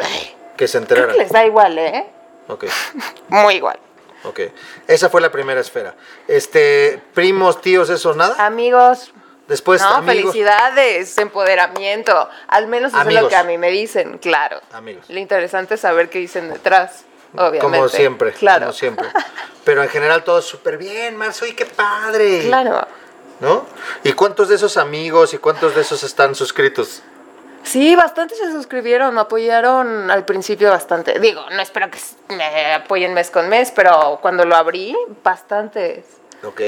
que 0.58 0.68
se 0.68 0.78
creo 0.78 0.82
enteraran. 0.84 1.12
que 1.16 1.22
les 1.22 1.32
da 1.32 1.45
igual, 1.45 1.78
¿eh? 1.78 2.06
Ok, 2.47 2.66
Muy 3.30 3.56
igual. 3.56 3.80
ok. 4.24 4.39
Esa 4.88 5.10
fue 5.10 5.22
la 5.22 5.32
primera 5.32 5.62
esfera. 5.62 5.95
Este, 6.28 7.02
primos, 7.14 7.62
tíos, 7.62 7.89
esos, 7.89 8.16
nada. 8.16 8.45
Amigos, 8.45 9.14
Después, 9.47 9.82
no, 9.82 9.88
amigos. 9.95 10.32
felicidades, 10.32 11.18
empoderamiento. 11.18 12.30
Al 12.50 12.68
menos 12.68 12.93
eso 12.93 13.02
es 13.10 13.16
lo 13.22 13.28
que 13.30 13.36
a 13.36 13.43
mí 13.43 13.58
me 13.58 13.72
dicen, 13.72 14.20
claro. 14.20 14.62
Amigos. 14.74 15.06
Lo 15.10 15.18
interesante 15.20 15.74
es 15.74 15.82
saber 15.82 16.08
qué 16.12 16.20
dicen 16.20 16.54
detrás, 16.54 17.06
obviamente. 17.34 17.60
Como 17.62 17.89
siempre, 17.89 18.32
Claro. 18.34 18.68
como 18.68 18.74
siempre. 18.74 19.08
Pero 19.64 19.82
en 19.82 19.89
general 19.89 20.24
todo 20.24 20.43
súper 20.43 20.78
bien, 20.78 21.16
Marzo, 21.18 21.47
y 21.47 21.54
qué 21.54 21.66
padre. 21.66 22.41
Claro. 22.45 22.88
¿No? 23.40 23.66
¿Y 24.04 24.14
cuántos 24.14 24.50
de 24.50 24.56
esos 24.56 24.78
amigos 24.78 25.34
y 25.34 25.38
cuántos 25.38 25.76
de 25.76 25.82
esos 25.82 26.04
están 26.04 26.36
suscritos? 26.36 27.02
Sí, 27.64 27.96
bastantes 27.96 28.38
se 28.38 28.52
suscribieron, 28.52 29.14
me 29.14 29.22
apoyaron 29.22 30.10
al 30.10 30.26
principio 30.26 30.70
bastante. 30.70 31.20
Digo, 31.20 31.42
no 31.52 31.62
espero 31.62 31.90
que 31.92 32.00
me 32.36 32.74
apoyen 32.74 33.14
mes 33.14 33.30
con 33.30 33.50
mes, 33.50 33.72
pero 33.76 34.20
cuando 34.22 34.46
lo 34.46 34.56
abrí, 34.56 34.96
bastantes. 35.24 36.06
Ok. 36.44 36.62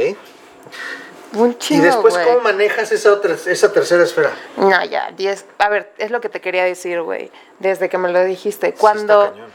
Un 1.33 1.51
¿Y 1.51 1.55
chingo, 1.55 1.85
después 1.85 2.17
cómo 2.17 2.41
manejas 2.41 2.91
esa, 2.91 3.13
otra, 3.13 3.35
esa 3.45 3.71
tercera 3.71 4.03
esfera? 4.03 4.31
No, 4.57 4.83
ya, 4.83 5.11
10. 5.11 5.45
A 5.59 5.69
ver, 5.69 5.93
es 5.97 6.11
lo 6.11 6.19
que 6.19 6.27
te 6.27 6.41
quería 6.41 6.65
decir, 6.65 7.01
güey. 7.01 7.31
Desde 7.59 7.87
que 7.87 7.97
me 7.97 8.11
lo 8.11 8.23
dijiste. 8.23 8.67
Sí, 8.67 8.73
está 8.73 8.79
Cuando, 8.79 9.31
cañón. 9.31 9.49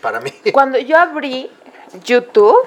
Para 0.00 0.20
mí. 0.20 0.32
cuando 0.52 0.78
yo 0.78 0.96
abrí 0.96 1.50
YouTube, 2.04 2.66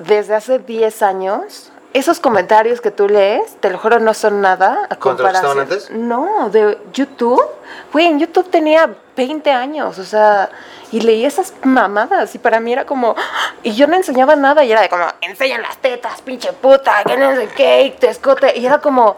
desde 0.00 0.34
hace 0.34 0.58
10 0.58 1.02
años, 1.02 1.71
esos 1.94 2.20
comentarios 2.20 2.80
que 2.80 2.90
tú 2.90 3.08
lees, 3.08 3.56
te 3.60 3.70
lo 3.70 3.78
juro, 3.78 3.98
no 4.00 4.14
son 4.14 4.40
nada 4.40 4.86
a 4.88 4.96
¿Contra 4.96 5.32
los 5.32 5.40
que 5.40 5.46
estaban 5.46 5.56
comparación. 5.58 5.60
antes? 5.60 5.90
No, 5.90 6.50
de 6.50 6.78
YouTube. 6.92 7.42
Güey, 7.92 8.06
en 8.06 8.18
YouTube 8.18 8.50
tenía 8.50 8.94
20 9.16 9.50
años, 9.50 9.98
o 9.98 10.04
sea, 10.04 10.50
y 10.90 11.00
leí 11.00 11.24
esas 11.24 11.52
mamadas 11.62 12.34
y 12.34 12.38
para 12.38 12.60
mí 12.60 12.72
era 12.72 12.86
como, 12.86 13.14
y 13.62 13.72
yo 13.72 13.86
no 13.86 13.96
enseñaba 13.96 14.36
nada 14.36 14.64
y 14.64 14.72
era 14.72 14.80
de 14.80 14.88
como, 14.88 15.06
enseñan 15.20 15.62
las 15.62 15.76
tetas, 15.78 16.22
pinche 16.22 16.52
puta, 16.52 17.02
que 17.04 17.16
no 17.16 17.34
sé 17.34 17.48
qué, 17.48 17.82
y 17.82 17.90
te 17.90 18.08
escote, 18.08 18.58
y 18.58 18.64
era 18.64 18.78
como, 18.78 19.16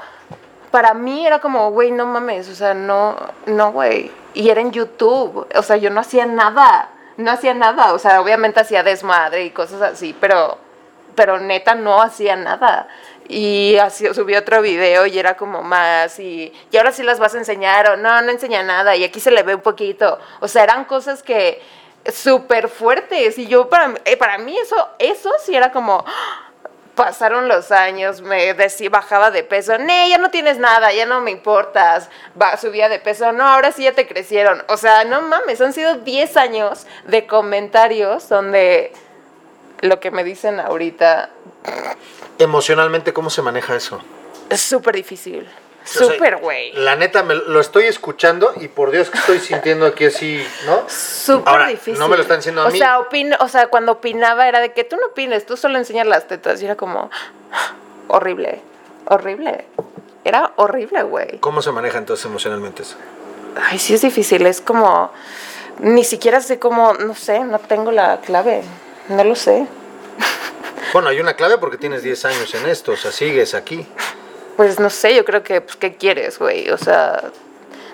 para 0.70 0.94
mí 0.94 1.24
era 1.26 1.38
como, 1.38 1.70
güey, 1.70 1.92
no 1.92 2.06
mames, 2.06 2.48
o 2.48 2.54
sea, 2.54 2.74
no, 2.74 3.16
no, 3.46 3.70
güey. 3.70 4.10
Y 4.34 4.48
era 4.48 4.60
en 4.60 4.72
YouTube, 4.72 5.46
o 5.54 5.62
sea, 5.62 5.76
yo 5.76 5.90
no 5.90 6.00
hacía 6.00 6.26
nada, 6.26 6.88
no 7.16 7.30
hacía 7.30 7.54
nada, 7.54 7.92
o 7.92 7.98
sea, 8.00 8.20
obviamente 8.20 8.58
hacía 8.58 8.82
desmadre 8.82 9.44
y 9.44 9.50
cosas 9.50 9.80
así, 9.82 10.16
pero, 10.20 10.58
pero 11.14 11.38
neta 11.38 11.74
no 11.74 12.02
hacía 12.02 12.36
nada. 12.36 12.88
Y 13.28 13.76
así, 13.78 14.06
subí 14.12 14.34
otro 14.34 14.60
video 14.60 15.06
y 15.06 15.18
era 15.18 15.36
como 15.36 15.62
más, 15.62 16.18
y, 16.18 16.52
y 16.70 16.76
ahora 16.76 16.92
sí 16.92 17.02
las 17.02 17.18
vas 17.18 17.34
a 17.34 17.38
enseñar, 17.38 17.88
o 17.90 17.96
no, 17.96 18.20
no 18.20 18.30
enseña 18.30 18.62
nada, 18.62 18.96
y 18.96 19.04
aquí 19.04 19.18
se 19.18 19.30
le 19.30 19.42
ve 19.42 19.54
un 19.54 19.62
poquito. 19.62 20.18
O 20.40 20.48
sea, 20.48 20.64
eran 20.64 20.84
cosas 20.84 21.22
que 21.22 21.62
súper 22.12 22.68
fuertes, 22.68 23.38
y 23.38 23.46
yo, 23.46 23.70
para, 23.70 23.94
eh, 24.04 24.16
para 24.18 24.36
mí 24.38 24.56
eso, 24.58 24.90
eso 24.98 25.30
sí 25.42 25.56
era 25.56 25.72
como, 25.72 26.04
pasaron 26.94 27.48
los 27.48 27.72
años, 27.72 28.20
me 28.20 28.54
decía, 28.54 28.90
bajaba 28.90 29.30
de 29.30 29.42
peso, 29.42 29.78
no, 29.78 30.08
ya 30.08 30.18
no 30.18 30.30
tienes 30.30 30.58
nada, 30.58 30.92
ya 30.92 31.06
no 31.06 31.20
me 31.20 31.30
importas, 31.30 32.08
Va, 32.40 32.56
subía 32.56 32.88
de 32.88 32.98
peso, 32.98 33.32
no, 33.32 33.46
ahora 33.46 33.72
sí 33.72 33.84
ya 33.84 33.92
te 33.92 34.06
crecieron. 34.06 34.62
O 34.68 34.76
sea, 34.76 35.04
no 35.04 35.22
mames, 35.22 35.60
han 35.60 35.72
sido 35.72 35.96
10 35.96 36.36
años 36.36 36.86
de 37.04 37.26
comentarios 37.26 38.28
donde 38.28 38.92
lo 39.84 40.00
que 40.00 40.10
me 40.10 40.24
dicen 40.24 40.60
ahorita 40.60 41.30
Emocionalmente, 42.38 43.12
¿cómo 43.12 43.30
se 43.30 43.42
maneja 43.42 43.76
eso? 43.76 44.00
es 44.50 44.60
súper 44.60 44.94
difícil. 44.96 45.48
O 45.84 45.86
sea, 45.86 46.06
Súper, 46.06 46.36
güey. 46.36 46.72
La 46.72 46.96
neta, 46.96 47.22
me, 47.22 47.34
lo 47.34 47.60
estoy 47.60 47.84
escuchando 47.84 48.52
y 48.56 48.68
por 48.68 48.90
Dios 48.90 49.10
que 49.10 49.18
estoy 49.18 49.38
sintiendo 49.38 49.86
aquí 49.86 50.06
así, 50.06 50.42
¿no? 50.66 50.82
Súper 50.88 51.66
difícil. 51.68 51.98
no 51.98 52.08
me 52.08 52.16
lo 52.16 52.22
están 52.22 52.38
diciendo 52.38 52.62
a 52.62 52.66
o 52.66 52.70
mí. 52.70 52.78
Sea, 52.78 52.98
opin- 52.98 53.36
o 53.38 53.48
sea, 53.48 53.68
cuando 53.68 53.92
opinaba 53.92 54.48
era 54.48 54.60
de 54.60 54.72
que 54.72 54.84
tú 54.84 54.96
no 54.96 55.06
opines, 55.08 55.44
tú 55.46 55.56
solo 55.56 55.76
enseñas 55.78 56.06
las 56.06 56.26
tetas. 56.26 56.60
Y 56.62 56.64
era 56.64 56.76
como 56.76 57.10
horrible, 58.08 58.60
horrible. 59.06 59.66
Era 60.24 60.52
horrible, 60.56 61.02
güey. 61.02 61.38
¿Cómo 61.40 61.60
se 61.60 61.70
maneja 61.72 61.98
entonces 61.98 62.24
emocionalmente 62.26 62.82
eso? 62.82 62.96
Ay, 63.62 63.78
sí 63.78 63.94
es 63.94 64.00
difícil, 64.02 64.46
es 64.46 64.60
como, 64.60 65.12
ni 65.80 66.02
siquiera 66.04 66.40
sé 66.40 66.58
cómo, 66.58 66.94
no 66.94 67.14
sé, 67.14 67.40
no 67.44 67.58
tengo 67.58 67.92
la 67.92 68.20
clave, 68.20 68.62
no 69.08 69.24
lo 69.24 69.34
sé. 69.34 69.66
Bueno, 70.92 71.08
hay 71.08 71.20
una 71.20 71.34
clave 71.34 71.58
porque 71.58 71.76
tienes 71.76 72.02
10 72.02 72.24
años 72.26 72.54
en 72.54 72.66
esto, 72.66 72.92
o 72.92 72.96
sea, 72.96 73.10
sigues 73.10 73.54
aquí. 73.54 73.86
Pues 74.56 74.78
no 74.78 74.90
sé, 74.90 75.14
yo 75.14 75.24
creo 75.24 75.42
que, 75.42 75.60
pues, 75.60 75.76
¿qué 75.76 75.96
quieres, 75.96 76.38
güey? 76.38 76.70
O 76.70 76.78
sea, 76.78 77.32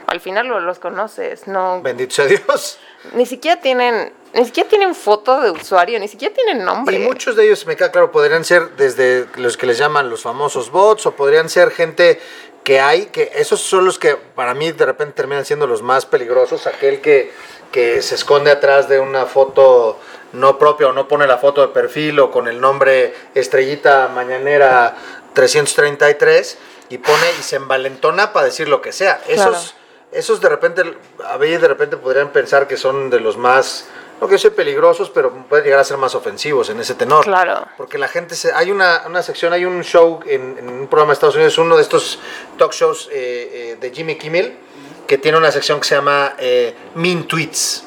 al 0.07 0.21
final 0.21 0.49
lo- 0.49 0.61
los 0.61 0.79
conoces, 0.79 1.47
no, 1.47 1.81
Bendito 1.83 2.15
sea 2.17 2.27
Dios. 2.27 2.79
ni 3.15 3.25
siquiera 3.25 3.59
tienen, 3.61 4.13
ni 4.35 4.45
siquiera 4.45 4.69
tienen 4.69 4.95
foto 4.95 5.41
de 5.41 5.51
usuario, 5.51 5.99
ni 5.99 6.09
siquiera 6.09 6.35
tienen 6.35 6.63
nombre. 6.65 6.97
Y 6.97 6.99
muchos 6.99 7.37
de 7.37 7.47
ellos, 7.47 7.67
me 7.67 7.77
queda 7.77 7.91
claro, 7.91 8.13
podrían 8.13 8.45
ser 8.45 8.77
desde 8.77 9.27
los 9.37 9.57
que 9.57 9.65
les 9.67 9.79
llaman 9.79 10.11
los 10.11 10.23
famosos 10.23 10.71
bots 10.71 11.07
o 11.07 11.13
podrían 11.13 11.49
ser 11.49 11.71
gente 11.71 12.21
que 12.65 12.79
hay, 12.81 13.07
que 13.07 13.31
esos 13.37 13.61
son 13.63 13.87
los 13.87 13.99
que 13.99 14.17
para 14.17 14.53
mí 14.53 14.71
de 14.73 14.85
repente 14.85 15.15
terminan 15.15 15.47
siendo 15.47 15.67
los 15.67 15.81
más 15.81 16.05
peligrosos, 16.05 16.67
aquel 16.67 17.01
que, 17.01 17.33
que 17.71 18.03
se 18.03 18.15
esconde 18.15 18.51
atrás 18.51 18.89
de 18.89 19.01
una 19.01 19.27
foto 19.27 19.99
no 20.33 20.59
propia 20.59 20.89
o 20.89 20.93
no 20.93 21.09
pone 21.09 21.27
la 21.27 21.39
foto 21.39 21.61
de 21.61 21.69
perfil 21.69 22.21
o 22.21 22.31
con 22.31 22.49
el 22.49 22.61
nombre 22.61 23.15
estrellita 23.35 24.09
mañanera 24.09 24.97
333 25.35 26.59
y 26.91 26.99
pone 26.99 27.27
y 27.39 27.43
se 27.43 27.57
envalentona 27.57 28.33
para 28.33 28.47
decir 28.47 28.69
lo 28.69 28.83
que 28.83 28.93
sea. 28.93 29.19
Claro. 29.19 29.53
Esos, 29.53 29.75
esos 30.13 30.41
de 30.41 30.49
repente, 30.49 30.83
a 31.25 31.37
veces 31.37 31.61
de 31.61 31.69
repente 31.69 31.97
podrían 31.97 32.31
pensar 32.31 32.67
que 32.67 32.77
son 32.77 33.11
de 33.11 33.21
los 33.21 33.37
más, 33.37 33.87
no 34.21 34.29
que 34.29 34.39
soy 34.39 34.51
peligrosos, 34.51 35.11
pero 35.11 35.33
pueden 35.49 35.65
llegar 35.65 35.81
a 35.81 35.85
ser 35.85 35.97
más 35.97 36.15
ofensivos 36.17 36.69
en 36.71 36.81
ese 36.81 36.95
tenor. 36.95 37.25
Claro. 37.25 37.67
Porque 37.77 37.97
la 37.97 38.09
gente, 38.09 38.35
se, 38.35 38.53
hay 38.53 38.73
una, 38.73 39.05
una 39.07 39.23
sección, 39.23 39.53
hay 39.53 39.65
un 39.65 39.83
show 39.85 40.21
en, 40.27 40.59
en 40.59 40.69
un 40.69 40.89
programa 40.89 41.13
de 41.13 41.15
Estados 41.15 41.37
Unidos, 41.37 41.59
uno 41.59 41.77
de 41.77 41.83
estos 41.83 42.19
talk 42.59 42.73
shows 42.73 43.09
eh, 43.13 43.51
eh, 43.53 43.77
de 43.81 43.91
Jimmy 43.91 44.17
Kimmel, 44.17 44.59
que 45.11 45.19
tiene 45.19 45.39
una 45.39 45.51
sección 45.51 45.81
que 45.81 45.89
se 45.89 45.97
llama 45.97 46.37
eh, 46.39 46.73
Mean 46.95 47.25
Tweets. 47.25 47.83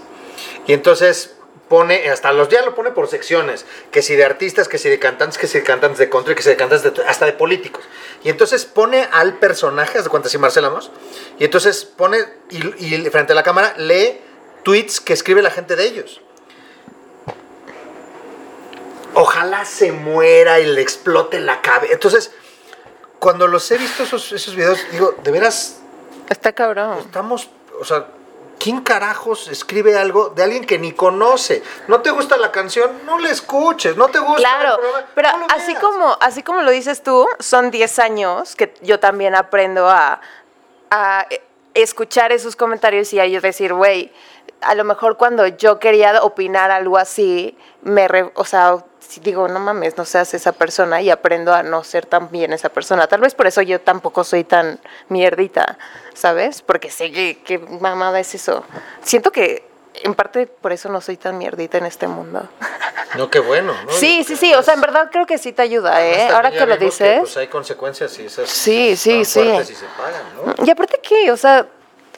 Y 0.67 0.74
entonces 0.74 1.34
pone, 1.69 2.09
hasta 2.09 2.34
los 2.34 2.49
ya 2.49 2.61
lo 2.63 2.76
pone 2.76 2.91
por 2.91 3.07
secciones, 3.07 3.65
que 3.91 4.01
si 4.01 4.17
de 4.17 4.26
artistas, 4.26 4.67
que 4.67 4.78
si 4.78 4.89
de 4.89 4.99
cantantes, 4.99 5.38
que 5.38 5.47
si 5.47 5.59
de 5.59 5.63
cantantes 5.63 5.99
de 5.99 6.09
country, 6.09 6.36
que 6.36 6.43
si 6.43 6.49
de 6.49 6.57
cantantes 6.57 6.93
de, 6.93 7.01
hasta 7.05 7.26
de 7.26 7.32
políticos. 7.32 7.86
Y 8.26 8.30
entonces 8.30 8.65
pone 8.65 9.07
al 9.09 9.39
personaje, 9.39 10.01
¿de 10.01 10.09
cuántas 10.09 10.34
y 10.34 10.38
Marcela 10.38 10.69
Mos? 10.69 10.91
Y 11.39 11.45
entonces 11.45 11.86
pone, 11.86 12.17
y, 12.49 12.88
y 12.93 13.09
frente 13.09 13.32
a 13.32 13.36
la 13.36 13.43
cámara 13.43 13.74
lee 13.78 14.19
tweets 14.63 14.99
que 14.99 15.13
escribe 15.13 15.41
la 15.41 15.51
gente 15.51 15.78
de 15.78 15.86
ellos. 15.86 16.19
Ojalá 19.13 19.63
se 19.63 19.93
muera 19.93 20.59
y 20.59 20.65
le 20.65 20.82
explote 20.82 21.39
la 21.39 21.61
cabeza. 21.61 21.93
Entonces, 21.93 22.32
cuando 23.19 23.47
los 23.47 23.71
he 23.71 23.78
visto 23.78 24.03
esos, 24.03 24.34
esos 24.34 24.57
videos, 24.57 24.78
digo, 24.91 25.15
de 25.24 25.32
veras, 25.32 25.82
Está 26.30 26.53
cabrón. 26.53 26.97
estamos, 26.99 27.49
o 27.80 27.86
sea, 27.86 28.05
¿quién 28.59 28.82
carajos 28.82 29.47
escribe 29.49 29.97
algo 29.97 30.30
de 30.30 30.43
alguien 30.43 30.65
que 30.65 30.78
ni 30.80 30.93
conoce? 30.93 31.63
¿No 31.88 32.01
te 32.01 32.11
gusta 32.11 32.38
la 32.38 32.51
canción? 32.51 32.91
No 33.05 33.19
la 33.19 33.30
escuches, 33.30 33.97
¿no 33.97 34.07
te 34.07 34.19
gusta 34.19 34.36
el 34.38 34.43
Claro, 34.43 34.80
programa? 34.80 35.07
pero 35.15 35.38
No 35.38 35.47
así 35.49 35.74
veas. 35.74 35.80
como, 35.84 36.17
así 36.21 36.43
como 36.43 36.61
lo 36.61 36.71
dices 36.71 37.03
tú, 37.03 37.28
son 37.39 37.71
10 37.71 37.99
años 37.99 38.55
que 38.55 38.74
yo 38.82 38.99
también 38.99 39.36
aprendo 39.36 39.89
a, 39.89 40.21
a 40.91 41.26
escuchar 41.74 42.32
esos 42.32 42.55
comentarios 42.55 43.11
y 43.13 43.19
a 43.19 43.26
yo 43.26 43.41
decir, 43.41 43.74
güey, 43.74 44.11
a 44.61 44.76
lo 44.76 44.84
mejor 44.86 45.17
cuando 45.17 45.45
yo 45.47 45.80
quería 45.80 46.24
opinar 46.24 46.71
algo 46.71 46.97
así, 46.97 47.57
me, 47.82 48.07
re- 48.07 48.32
o 48.36 48.45
sea, 48.45 48.78
digo, 49.21 49.47
no 49.47 49.59
mames, 49.59 49.97
no 49.97 50.05
seas 50.05 50.33
esa 50.33 50.51
persona 50.51 51.01
y 51.01 51.09
aprendo 51.09 51.53
a 51.53 51.63
no 51.63 51.83
ser 51.83 52.05
tan 52.05 52.29
bien 52.31 52.53
esa 52.53 52.69
persona. 52.69 53.07
Tal 53.07 53.21
vez 53.21 53.35
por 53.35 53.47
eso 53.47 53.61
yo 53.61 53.79
tampoco 53.81 54.23
soy 54.23 54.43
tan 54.43 54.79
mierdita, 55.09 55.77
¿sabes? 56.13 56.61
Porque 56.61 56.89
sé 56.89 57.11
que, 57.11 57.39
que 57.43 57.59
mamada 57.59 58.19
es 58.19 58.35
eso. 58.35 58.63
Siento 59.03 59.31
que 59.31 59.65
en 60.03 60.15
parte 60.15 60.47
por 60.47 60.71
eso 60.71 60.89
no 60.89 61.01
soy 61.01 61.17
tan 61.17 61.37
mierdita 61.37 61.77
en 61.77 61.85
este 61.85 62.07
mundo. 62.07 62.47
No, 63.15 63.29
qué 63.29 63.37
bueno. 63.37 63.75
¿no? 63.85 63.91
Sí, 63.91 64.23
sí, 64.23 64.35
sí, 64.35 64.55
o 64.55 64.63
sea, 64.63 64.73
en 64.73 64.81
verdad 64.81 65.09
creo 65.11 65.27
que 65.27 65.37
sí 65.37 65.53
te 65.53 65.61
ayuda, 65.61 66.03
¿eh? 66.03 66.29
Ahora 66.29 66.49
que 66.49 66.65
lo 66.65 66.77
dices. 66.77 67.19
pues 67.19 67.37
hay 67.37 67.47
consecuencias 67.47 68.17
y 68.17 68.25
esas 68.25 68.49
Sí, 68.49 68.95
sí, 68.95 69.23
sí. 69.23 69.39
y 69.39 69.63
se 69.65 69.85
pagan, 69.95 70.23
¿no? 70.57 70.65
Y 70.65 70.71
aparte 70.71 70.99
que, 70.99 71.31
o 71.31 71.37
sea, 71.37 71.67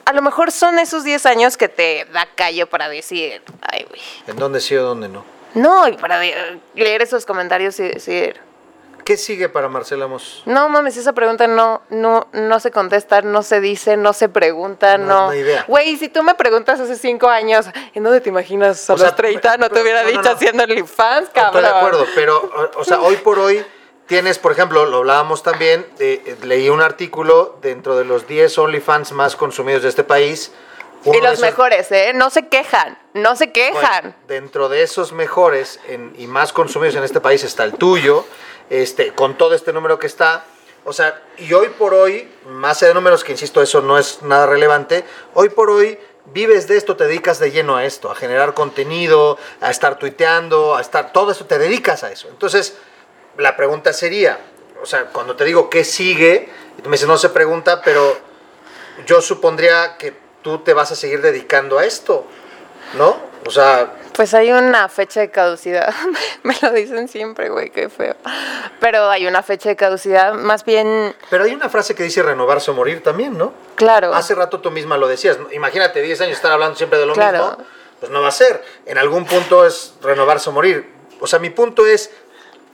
a 0.06 0.14
lo 0.14 0.22
mejor 0.22 0.52
son 0.52 0.80
esos 0.80 1.04
10 1.04 1.26
años 1.26 1.58
que 1.58 1.68
te 1.68 2.06
da 2.14 2.28
callo 2.36 2.68
para 2.68 2.88
decir, 2.88 3.42
ay, 3.62 3.86
güey. 3.90 4.02
¿En 4.28 4.38
dónde 4.38 4.62
sí 4.62 4.76
o 4.78 4.84
dónde 4.84 5.10
no? 5.10 5.26
No, 5.56 5.88
y 5.88 5.94
para 5.94 6.20
leer 6.22 7.02
esos 7.02 7.26
comentarios 7.26 7.80
y 7.80 7.84
decir, 7.84 8.40
¿Qué 9.04 9.18
sigue 9.18 9.50
para 9.50 9.68
Marcela 9.70 10.08
Mos? 10.08 10.42
no 10.48 10.68
mames, 10.68 10.98
esa 10.98 11.14
pregunta 11.14 11.46
no, 11.48 11.82
no, 11.90 12.28
no 12.34 12.60
se 12.60 12.72
contesta, 12.72 13.22
no 13.22 13.44
se 13.44 13.62
dice, 13.62 13.98
no 13.98 14.14
se 14.14 14.30
pregunta, 14.30 14.98
No, 14.98 15.32
no. 15.32 15.34
no. 15.34 15.64
Güey, 15.68 15.96
si 15.98 16.10
tú 16.10 16.24
me 16.24 16.34
preguntas 16.36 16.80
hace 16.80 16.96
5 16.96 17.28
años, 17.30 17.68
¿en 17.94 18.04
dónde 18.04 18.20
te 18.22 18.30
imaginas 18.30 18.90
a 18.90 18.94
O 18.94 18.98
sea, 18.98 19.08
los 19.08 19.16
30? 19.16 19.58
No 19.58 19.70
te 19.70 19.82
hubiera 19.82 20.00
no, 20.02 20.06
no, 20.06 20.12
dicho 20.12 20.24
no. 20.24 20.36
haciendo 20.36 20.64
OnlyFans, 20.64 21.28
No, 21.28 21.34
cabrón. 21.34 21.64
Estoy 21.64 21.74
de 21.74 21.78
acuerdo, 21.80 22.06
pero, 22.16 22.38
o, 22.76 22.80
o 22.82 22.84
sea, 22.84 23.00
hoy 23.02 23.16
por 23.18 23.38
hoy 23.38 23.64
tienes, 24.08 24.40
por 24.40 24.52
ejemplo, 24.52 24.86
lo 24.86 24.98
hablábamos 24.98 25.44
también, 25.44 25.86
eh, 26.00 26.22
eh, 26.26 26.38
leí 26.44 26.70
un 26.70 26.82
artículo 26.82 27.60
dentro 27.62 27.96
de 27.98 28.06
los 28.06 28.28
10 28.28 28.58
OnlyFans 28.58 29.12
más 29.12 29.36
consumidos 29.36 29.84
de 29.84 29.90
este 29.90 30.04
país. 30.04 30.52
Y 31.06 31.22
los 31.22 31.34
esos- 31.34 31.42
mejores, 31.42 31.92
¿eh? 31.92 32.12
No 32.16 32.30
se 32.30 32.48
quejan, 32.48 32.98
no 33.14 33.36
se 33.36 33.52
quejan. 33.52 34.02
Bueno, 34.02 34.16
dentro 34.28 34.70
de 34.70 34.84
esos 34.84 35.12
mejores 35.14 35.80
en- 35.88 36.14
y 36.18 36.28
más 36.28 36.52
consumidos 36.54 36.96
en 36.96 37.04
este 37.04 37.22
país 37.22 37.44
está 37.44 37.64
el 37.64 37.74
tuyo, 37.74 38.26
este, 38.70 39.12
con 39.14 39.38
todo 39.38 39.54
este 39.54 39.72
número 39.74 40.00
que 40.00 40.08
está. 40.08 40.46
O 40.84 40.94
sea, 40.94 41.22
y 41.38 41.52
hoy 41.54 41.70
por 41.70 41.94
hoy, 41.94 42.32
más 42.48 42.78
allá 42.82 42.90
de 42.90 42.94
números 42.96 43.24
que 43.24 43.32
insisto, 43.32 43.62
eso 43.62 43.82
no 43.82 43.98
es 43.98 44.22
nada 44.22 44.46
relevante, 44.46 45.04
hoy 45.34 45.50
por 45.50 45.70
hoy 45.70 46.00
vives 46.26 46.68
de 46.68 46.78
esto, 46.78 46.96
te 46.96 47.06
dedicas 47.06 47.38
de 47.40 47.52
lleno 47.52 47.76
a 47.76 47.86
esto, 47.86 48.10
a 48.12 48.16
generar 48.16 48.54
contenido, 48.56 49.38
a 49.62 49.70
estar 49.72 49.98
tuiteando, 50.00 50.76
a 50.76 50.82
estar, 50.82 51.12
todo 51.14 51.32
eso, 51.32 51.46
te 51.46 51.58
dedicas 51.60 52.04
a 52.04 52.12
eso. 52.12 52.28
Entonces, 52.30 52.78
la 53.38 53.56
pregunta 53.56 53.94
sería, 53.94 54.40
o 54.82 54.86
sea, 54.86 55.06
cuando 55.08 55.36
te 55.36 55.44
digo 55.46 55.70
qué 55.70 55.84
sigue, 55.84 56.50
y 56.78 56.82
tú 56.82 56.90
me 56.90 56.96
dices, 56.96 57.08
no 57.08 57.18
se 57.18 57.30
pregunta, 57.30 57.82
pero 57.84 58.18
yo 59.06 59.22
supondría 59.22 59.98
que 59.98 60.14
tú 60.46 60.60
te 60.60 60.76
vas 60.76 60.92
a 60.92 60.96
seguir 60.96 61.22
dedicando 61.24 61.80
a 61.80 61.86
esto, 61.86 62.24
¿no? 62.94 63.18
O 63.48 63.50
sea, 63.50 63.94
Pues 64.14 64.36
hay 64.36 64.52
una 64.52 64.88
fecha 64.90 65.20
de 65.22 65.32
caducidad. 65.32 65.92
Me 66.44 66.56
lo 66.62 66.72
dicen 66.72 67.08
siempre, 67.08 67.50
güey, 67.50 67.72
qué 67.72 67.90
feo. 67.90 68.16
Pero 68.80 69.10
hay 69.10 69.26
una 69.26 69.42
fecha 69.42 69.70
de 69.70 69.76
caducidad, 69.76 70.36
más 70.36 70.64
bien, 70.66 71.16
pero 71.32 71.46
hay 71.46 71.54
una 71.56 71.68
frase 71.68 71.96
que 71.96 72.04
dice 72.04 72.22
renovarse 72.22 72.70
o 72.70 72.76
morir 72.76 73.02
también, 73.02 73.36
¿no? 73.38 73.54
claro. 73.74 74.14
Hace 74.14 74.36
rato 74.36 74.62
tú 74.62 74.70
misma 74.70 74.98
lo 75.00 75.08
decías. 75.08 75.40
Imagínate 75.52 76.00
10 76.04 76.22
años 76.22 76.34
estar 76.38 76.52
hablando 76.52 76.76
siempre 76.78 77.00
de 77.00 77.08
lo 77.08 77.14
Claro. 77.14 77.40
mismo, 77.50 77.66
pues 78.00 78.12
no 78.12 78.22
va 78.22 78.28
a 78.28 78.32
ser. 78.32 78.64
En 78.86 79.00
algún 79.00 79.26
punto 79.26 79.66
es 79.66 79.96
renovarse 80.04 80.52
o 80.52 80.54
morir. 80.54 80.88
O 81.22 81.26
sea, 81.26 81.40
mi 81.40 81.50
punto 81.50 81.88
es, 81.88 82.12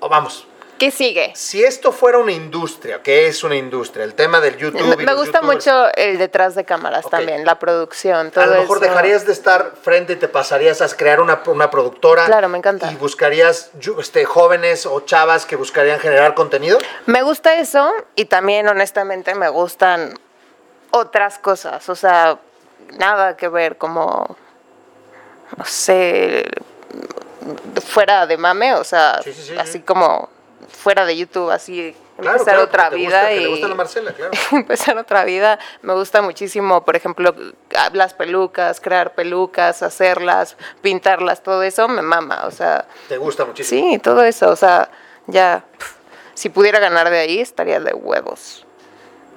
vamos, 0.02 0.46
¿Qué 0.82 0.90
sigue? 0.90 1.32
si 1.36 1.64
esto 1.64 1.92
fuera 1.92 2.18
una 2.18 2.32
industria, 2.32 3.04
que 3.04 3.28
es 3.28 3.44
una 3.44 3.56
industria, 3.56 4.04
el 4.04 4.16
tema 4.16 4.42
del 4.42 4.58
YouTube. 4.58 4.82
Me, 4.82 5.04
y 5.04 5.06
me 5.06 5.14
gusta 5.14 5.40
youtubers, 5.42 5.44
mucho 5.68 5.94
el 5.94 6.18
detrás 6.18 6.56
de 6.56 6.66
cámaras 6.66 7.08
también, 7.08 7.46
la 7.46 7.60
producción, 7.60 8.32
todo 8.32 8.44
A 8.44 8.48
lo 8.48 8.62
mejor 8.62 8.78
eso. 8.78 8.88
dejarías 8.88 9.28
de 9.28 9.32
estar 9.34 9.74
frente 9.80 10.14
y 10.14 10.16
te 10.16 10.28
pasarías 10.28 10.82
a 10.82 10.88
crear 10.98 11.22
una, 11.22 11.44
una 11.46 11.70
productora. 11.70 12.26
Claro, 12.26 12.50
me 12.50 12.58
encanta. 12.58 12.92
Y 12.92 12.96
buscarías 12.96 13.70
este, 14.00 14.26
jóvenes 14.26 14.88
o 14.88 15.02
chavas 15.02 15.46
que 15.46 15.56
buscarían 15.56 16.00
generar 16.00 16.34
contenido. 16.34 16.80
Me 17.06 17.22
gusta 17.22 17.54
eso 17.60 17.94
y 18.16 18.26
también, 18.26 18.68
honestamente, 18.68 19.36
me 19.36 19.50
gustan 19.50 20.18
otras 20.90 21.38
cosas. 21.38 21.88
O 21.90 21.96
sea, 21.96 22.40
nada 22.98 23.38
que 23.38 23.50
ver 23.50 23.78
como, 23.78 24.36
no 25.58 25.64
sé, 25.64 26.44
fuera 27.86 28.26
de 28.26 28.38
mame, 28.38 28.74
o 28.74 28.84
sea, 28.84 29.22
Sí, 29.24 29.32
sí, 29.32 29.44
sí, 29.44 29.58
así 29.60 29.74
sí. 29.74 29.82
como 29.82 30.41
fuera 30.82 31.06
de 31.06 31.16
YouTube, 31.18 31.50
así 31.52 31.96
Claro, 32.18 32.38
empezar 32.38 32.54
claro, 32.56 32.64
otra 32.70 32.84
que 32.86 32.90
te 32.92 32.96
vida 32.98 33.08
gusta- 33.22 33.30
que 33.30 33.36
y 33.38 33.40
le 33.40 33.48
gusta 33.48 33.68
la 33.68 33.76
Marcela, 33.76 34.12
claro. 34.14 34.32
empezar 34.52 34.98
otra 34.98 35.24
vida. 35.24 35.58
Me 35.82 35.94
gusta 35.94 36.22
muchísimo, 36.22 36.84
por 36.86 36.96
ejemplo, 36.96 37.34
las 37.94 38.14
pelucas, 38.14 38.80
crear 38.80 39.14
pelucas, 39.16 39.82
hacerlas, 39.82 40.56
pintarlas, 40.82 41.42
todo 41.42 41.64
eso 41.64 41.88
me 41.88 42.02
mama, 42.04 42.44
o 42.46 42.52
sea, 42.52 42.86
Te 43.10 43.18
gusta 43.18 43.46
muchísimo. 43.46 43.92
sí, 43.92 44.00
todo 44.00 44.24
eso, 44.24 44.50
o 44.50 44.56
sea, 44.56 44.90
ya 45.28 45.64
si 46.36 46.50
pudiera 46.50 46.80
ganar 46.80 47.10
de 47.10 47.20
ahí 47.20 47.40
estaría 47.40 47.80
de 47.80 47.94
huevos. 47.94 48.66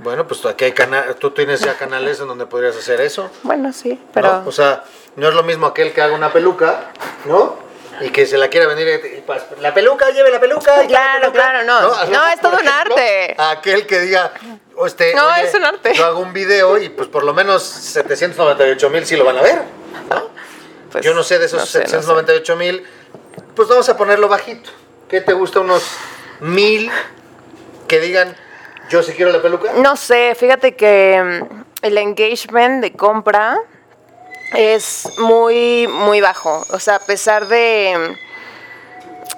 Bueno, 0.01 0.27
pues 0.27 0.45
aquí 0.45 0.65
hay 0.65 0.73
canales, 0.73 1.17
tú 1.19 1.31
tienes 1.31 1.61
ya 1.61 1.79
canales 1.79 2.21
en 2.21 2.27
donde 2.29 2.47
podrías 2.47 2.77
hacer 2.77 3.01
eso. 3.01 3.31
Bueno, 3.45 3.73
sí, 3.73 3.91
¿no? 3.91 4.11
pero 4.13 4.43
O 4.45 4.53
sea, 4.53 4.83
no 5.17 5.29
es 5.29 5.35
lo 5.35 5.43
mismo 5.45 5.67
aquel 5.67 5.93
que 5.93 6.03
haga 6.03 6.15
una 6.15 6.33
peluca, 6.33 6.91
¿no? 7.27 7.57
Y 8.01 8.11
que 8.11 8.27
se 8.27 8.37
la 8.39 8.49
quiera 8.49 8.67
venir 8.67 9.01
y, 9.17 9.21
pues, 9.21 9.43
la 9.61 9.73
peluca, 9.73 10.11
lleve 10.11 10.31
la 10.31 10.41
peluca. 10.41 10.87
Claro, 10.87 11.21
la 11.21 11.33
peluca", 11.33 11.33
claro, 11.33 11.65
no. 11.65 11.81
No, 12.07 12.27
es 12.29 12.41
Por 12.41 12.51
todo 12.51 12.61
un 12.61 12.69
arte. 12.69 13.35
Aquel 13.39 13.87
que 13.87 14.01
diga, 14.01 14.33
o 14.77 14.87
este, 14.87 15.15
No, 15.15 15.27
"Oye, 15.29 15.43
es 15.47 15.55
un 15.55 15.65
arte". 15.65 15.95
Yo 15.95 16.05
hago 16.05 16.21
un 16.21 16.33
video 16.33 16.79
y 16.79 16.89
pues 16.89 17.09
por 17.09 17.25
lo 17.25 17.33
menos 17.33 17.63
798 17.63 18.91
mil 18.91 19.07
sí 19.07 19.17
lo 19.17 19.25
van 19.25 19.39
a 19.39 19.43
ver, 19.43 19.63
¿no? 20.11 20.31
pues, 20.91 21.05
yo 21.05 21.15
no 21.15 21.23
sé 21.23 21.39
de 21.39 21.47
esos 21.47 21.61
no 21.61 21.67
sé, 21.67 21.81
no 21.81 21.85
sé. 21.87 21.91
798 21.91 22.57
mil, 22.57 22.85
pues 23.55 23.69
vamos 23.69 23.89
a 23.89 23.97
ponerlo 23.97 24.29
bajito. 24.29 24.71
¿Qué 25.09 25.21
te 25.21 25.33
gusta? 25.33 25.61
Unos 25.61 25.85
mil 26.41 26.91
que 27.89 28.01
digan, 28.01 28.37
yo 28.89 29.03
sí 29.03 29.13
quiero 29.13 29.31
la 29.33 29.41
peluca. 29.43 29.73
No 29.75 29.97
sé, 29.97 30.35
fíjate 30.35 30.75
que 30.75 31.23
mm, 31.23 31.65
el 31.83 31.99
engagement 31.99 32.83
de 32.83 32.93
compra 32.93 33.59
es 34.55 35.09
muy, 35.19 35.87
muy 35.89 36.21
bajo. 36.21 36.65
O 36.71 36.79
sea, 36.79 36.97
a 36.97 37.01
pesar 37.01 37.47
de, 37.49 38.17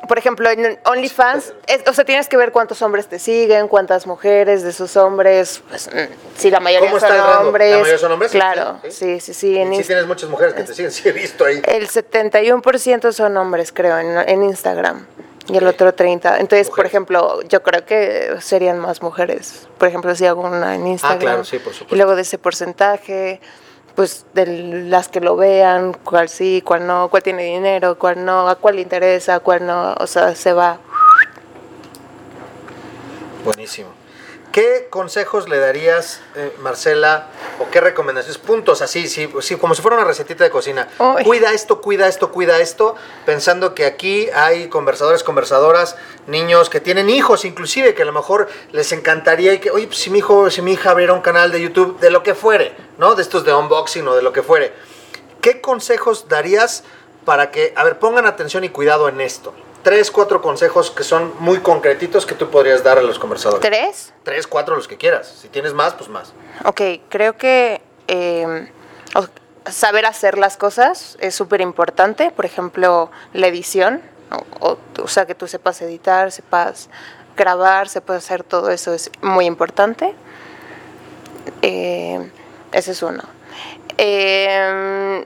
por 0.09 0.19
ejemplo, 0.19 0.49
en 0.51 0.79
OnlyFans, 0.85 1.53
es- 1.67 1.83
o 1.89 1.93
sea, 1.93 2.05
tienes 2.05 2.29
que 2.29 2.37
ver 2.37 2.53
cuántos 2.53 2.81
hombres 2.83 3.09
te 3.09 3.19
siguen, 3.19 3.67
cuántas 3.69 4.07
mujeres 4.07 4.63
de 4.63 4.71
esos 4.71 4.97
hombres, 4.97 5.63
pues, 5.69 5.89
mm, 5.93 5.99
si 6.39 6.51
la 6.51 6.61
mayoría 6.61 6.89
¿Cómo 6.91 7.01
son 7.01 7.09
está 7.11 7.17
el 7.21 7.23
rango? 7.27 7.41
¿La 7.43 7.47
hombres. 7.49 7.71
mayoría 7.73 7.99
son 7.99 8.13
hombres? 8.13 8.31
Claro, 8.31 8.79
Sí, 8.85 8.91
sí, 8.91 9.21
sí, 9.21 9.35
sí. 9.35 9.57
en 9.59 9.75
sí 9.75 9.83
tienes 9.85 10.07
muchas 10.07 10.31
mujeres 10.31 10.55
que 10.55 10.63
te 10.63 10.75
siguen, 10.75 10.93
sí 10.93 11.09
he 11.09 11.13
visto 11.13 11.45
ahí. 11.45 11.61
el 11.67 11.89
71% 11.89 13.13
son 13.13 13.37
hombres, 13.37 13.73
creo, 13.73 13.99
en, 13.99 14.17
en 14.29 14.43
Instagram. 14.45 15.07
Y 15.49 15.57
el 15.59 15.67
otro 15.69 15.95
30. 15.95 16.39
Entonces, 16.41 16.69
por 16.71 16.87
ejemplo, 16.87 17.41
yo 17.43 17.63
creo 17.63 17.87
que 17.87 18.35
serían 18.41 18.81
más 18.81 19.01
mujeres. 19.01 19.69
Por 19.79 19.87
ejemplo, 19.87 20.13
si 20.17 20.27
hago 20.27 20.41
una 20.43 20.75
en 20.75 20.85
Instagram. 20.89 21.19
Ah, 21.19 21.21
claro, 21.21 21.45
sí, 21.45 21.61
por 21.61 21.73
supuesto. 21.73 21.95
Y 21.95 21.97
luego 21.99 22.17
de 22.17 22.23
ese 22.23 22.37
porcentaje, 22.37 23.41
pues 23.97 24.27
de 24.35 24.47
las 24.47 25.09
que 25.09 25.21
lo 25.21 25.37
vean, 25.37 25.95
cuál 26.05 26.29
sí, 26.29 26.63
cuál 26.65 26.87
no, 26.87 27.09
cuál 27.09 27.23
tiene 27.23 27.45
dinero, 27.45 27.99
cuál 27.99 28.25
no, 28.25 28.49
a 28.49 28.55
cuál 28.55 28.77
le 28.77 28.83
interesa, 28.83 29.41
cuál 29.41 29.67
no. 29.67 29.95
O 29.95 30.07
sea, 30.07 30.35
se 30.35 30.53
va. 30.53 30.79
Buenísimo. 33.43 33.96
¿Qué 34.57 34.87
consejos 34.89 35.51
le 35.51 35.59
darías, 35.59 36.23
eh, 36.35 36.51
Marcela, 36.61 37.27
o 37.59 37.71
qué 37.71 37.79
recomendaciones? 37.79 38.39
Puntos 38.39 38.81
así, 38.81 39.07
sí, 39.07 39.31
sí, 39.43 39.57
como 39.57 39.75
si 39.75 39.83
fuera 39.83 39.99
una 39.99 40.07
recetita 40.07 40.45
de 40.45 40.49
cocina. 40.49 40.89
Cuida 41.25 41.53
esto, 41.53 41.83
cuida 41.83 42.09
esto, 42.09 42.33
cuida 42.33 42.59
esto, 42.59 42.95
pensando 43.27 43.75
que 43.75 43.85
aquí 43.85 44.31
hay 44.31 44.71
conversadores, 44.71 45.23
conversadoras, 45.25 45.97
niños 46.27 46.71
que 46.71 46.81
tienen 46.81 47.11
hijos, 47.11 47.45
inclusive, 47.45 47.95
que 47.95 48.01
a 48.01 48.07
lo 48.07 48.15
mejor 48.15 48.49
les 48.73 48.93
encantaría 48.93 49.53
y 49.53 49.59
que, 49.59 49.71
oye, 49.71 49.89
pues, 49.89 49.99
si 49.99 50.09
mi 50.09 50.21
hijo, 50.21 50.51
si 50.51 50.63
mi 50.63 50.73
hija 50.73 50.93
abriera 50.93 51.13
un 51.13 51.21
canal 51.21 51.53
de 51.53 51.61
YouTube, 51.61 52.01
de 52.01 52.09
lo 52.09 52.23
que 52.23 52.35
fuere, 52.35 52.75
¿no? 52.97 53.15
De 53.15 53.21
estos 53.21 53.45
de 53.45 53.53
unboxing 53.53 54.09
o 54.09 54.15
de 54.15 54.23
lo 54.23 54.33
que 54.33 54.43
fuere. 54.43 54.73
¿Qué 55.43 55.61
consejos 55.61 56.31
darías 56.31 56.83
para 57.27 57.51
que, 57.51 57.75
a 57.77 57.85
ver, 57.85 57.99
pongan 57.99 58.25
atención 58.25 58.65
y 58.65 58.71
cuidado 58.71 59.07
en 59.11 59.21
esto? 59.21 59.53
Tres, 59.87 60.11
cuatro 60.11 60.43
consejos 60.43 60.91
que 60.91 61.05
son 61.05 61.33
muy 61.39 61.61
concretitos 61.61 62.27
que 62.27 62.35
tú 62.35 62.51
podrías 62.51 62.83
dar 62.83 62.99
a 62.99 63.03
los 63.03 63.21
conversadores. 63.21 63.61
¿Tres? 63.65 64.13
Tres, 64.25 64.49
cuatro, 64.49 64.75
los 64.75 64.89
que 64.89 64.97
quieras. 64.97 65.29
Si 65.41 65.47
tienes 65.47 65.75
más, 65.75 65.95
pues 65.95 66.09
más. 66.11 66.33
Ok, 66.65 66.81
creo 67.09 67.37
que 67.37 67.81
eh, 68.09 68.69
o- 69.15 69.71
saber 69.71 70.05
hacer 70.07 70.39
las 70.39 70.57
cosas 70.57 71.17
es 71.21 71.37
súper 71.37 71.61
importante. 71.61 72.33
Por 72.33 72.45
ejemplo, 72.47 73.13
la 73.33 73.47
edición. 73.47 74.03
O, 74.59 74.71
o, 74.71 74.79
o 75.05 75.07
sea, 75.07 75.25
que 75.25 75.37
tú 75.37 75.47
sepas 75.47 75.81
editar, 75.83 76.33
sepas 76.33 76.89
grabar, 77.37 77.89
sepas 77.89 78.17
hacer 78.25 78.43
todo 78.43 78.71
eso 78.71 78.93
es 78.93 79.09
muy 79.23 79.47
importante. 79.47 80.17
Eh, 81.63 82.29
ese 82.73 82.91
es 82.91 83.03
uno. 83.05 83.23
Eh, 83.99 85.25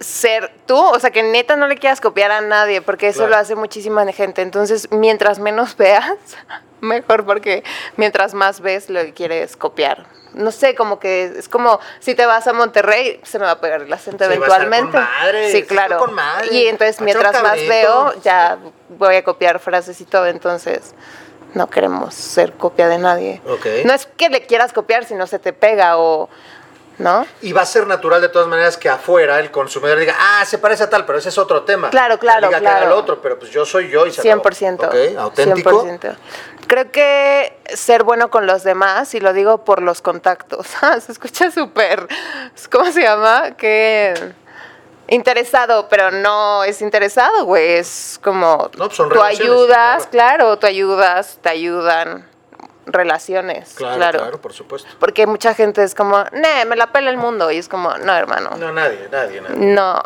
ser 0.00 0.50
tú, 0.66 0.76
o 0.78 0.98
sea, 0.98 1.10
que 1.10 1.22
neta 1.22 1.56
no 1.56 1.68
le 1.68 1.76
quieras 1.76 2.00
copiar 2.00 2.30
a 2.30 2.40
nadie, 2.40 2.80
porque 2.82 3.08
eso 3.08 3.18
Claro. 3.20 3.30
lo 3.32 3.36
hace 3.36 3.54
muchísima 3.54 4.04
gente. 4.12 4.42
Entonces, 4.42 4.88
mientras 4.90 5.38
menos 5.38 5.76
veas, 5.76 6.10
mejor, 6.80 7.24
porque 7.26 7.62
mientras 7.96 8.32
más 8.34 8.60
ves, 8.60 8.88
lo 8.90 9.00
que 9.02 9.12
quieres 9.12 9.56
copiar. 9.56 10.06
No 10.32 10.52
sé, 10.52 10.76
como 10.76 11.00
que 11.00 11.24
es 11.38 11.48
como 11.48 11.80
si 11.98 12.14
te 12.14 12.24
vas 12.24 12.46
a 12.46 12.52
Monterrey, 12.52 13.20
se 13.24 13.38
me 13.40 13.46
va 13.46 13.50
a 13.52 13.60
pegar 13.60 13.82
el 13.82 13.92
acento 13.92 14.24
Sí, 14.24 14.28
va 14.30 14.34
a 14.34 14.48
estar 14.48 14.62
eventualmente. 14.62 14.92
con 14.96 15.02
madre, 15.20 15.50
sí, 15.52 15.62
claro. 15.64 15.98
con 15.98 16.14
madre. 16.14 16.48
Y 16.54 16.68
entonces, 16.68 17.00
mientras 17.00 17.42
más 17.42 17.56
veo, 17.56 18.14
ya 18.22 18.56
voy 18.90 19.16
a 19.16 19.24
copiar 19.24 19.58
frases 19.58 20.00
y 20.00 20.04
todo. 20.04 20.26
Entonces, 20.26 20.94
no 21.54 21.68
queremos 21.68 22.14
ser 22.14 22.52
copia 22.52 22.86
de 22.86 22.98
nadie. 22.98 23.42
No 23.84 23.92
es 23.92 24.06
que 24.16 24.28
le 24.28 24.46
quieras 24.46 24.72
copiar, 24.72 25.04
sino 25.04 25.26
se 25.26 25.40
te 25.40 25.52
pega 25.52 25.98
o. 25.98 26.30
¿No? 27.00 27.26
Y 27.40 27.52
va 27.52 27.62
a 27.62 27.66
ser 27.66 27.86
natural 27.86 28.20
de 28.20 28.28
todas 28.28 28.46
maneras 28.46 28.76
que 28.76 28.88
afuera 28.88 29.40
el 29.40 29.50
consumidor 29.50 29.98
diga, 29.98 30.14
ah, 30.18 30.44
se 30.44 30.58
parece 30.58 30.84
a 30.84 30.90
tal, 30.90 31.06
pero 31.06 31.18
ese 31.18 31.30
es 31.30 31.38
otro 31.38 31.62
tema. 31.62 31.90
Claro, 31.90 32.18
claro, 32.18 32.48
Diga 32.48 32.60
que 32.60 32.66
haga 32.68 32.78
claro. 32.80 32.92
el 32.94 32.98
otro, 33.00 33.22
pero 33.22 33.38
pues 33.38 33.50
yo 33.50 33.64
soy 33.64 33.88
yo 33.90 34.06
y 34.06 34.12
se 34.12 34.20
acabó. 34.20 34.42
100%. 34.44 34.86
Ok, 34.86 35.18
auténtico. 35.18 35.84
100%. 35.84 36.16
Creo 36.66 36.92
que 36.92 37.56
ser 37.74 38.04
bueno 38.04 38.30
con 38.30 38.46
los 38.46 38.62
demás, 38.62 39.14
y 39.14 39.20
lo 39.20 39.32
digo 39.32 39.64
por 39.64 39.82
los 39.82 40.02
contactos, 40.02 40.66
Ah, 40.82 41.00
se 41.00 41.12
escucha 41.12 41.50
súper, 41.50 42.06
¿cómo 42.70 42.92
se 42.92 43.02
llama? 43.02 43.56
Que 43.56 44.14
interesado, 45.08 45.88
pero 45.88 46.10
no 46.12 46.62
es 46.64 46.80
interesado, 46.82 47.44
güey, 47.44 47.72
es 47.72 48.20
como 48.22 48.70
No, 48.76 48.88
pues 48.88 48.96
tú 48.96 49.22
ayudas, 49.22 50.06
claro. 50.06 50.58
tú 50.58 50.66
ayudas, 50.66 51.38
te 51.42 51.48
ayudan, 51.48 52.29
relaciones, 52.86 53.74
Claro, 53.74 53.96
claro. 53.96 54.18
claro, 54.20 54.40
por 54.40 54.52
supuesto. 54.52 54.88
Porque 54.98 55.26
mucha 55.26 55.54
gente 55.54 55.82
es 55.82 55.94
como, 55.94 56.24
nee, 56.32 56.64
me 56.64 56.76
la 56.76 56.88
pela 56.92 57.10
el 57.10 57.16
mundo, 57.16 57.50
y 57.50 57.58
es 57.58 57.68
como, 57.68 57.96
no, 57.98 58.14
hermano, 58.14 58.50
No, 58.56 58.72
nadie, 58.72 59.08
nadie, 59.10 59.40
nadie. 59.40 59.56
no. 59.56 60.02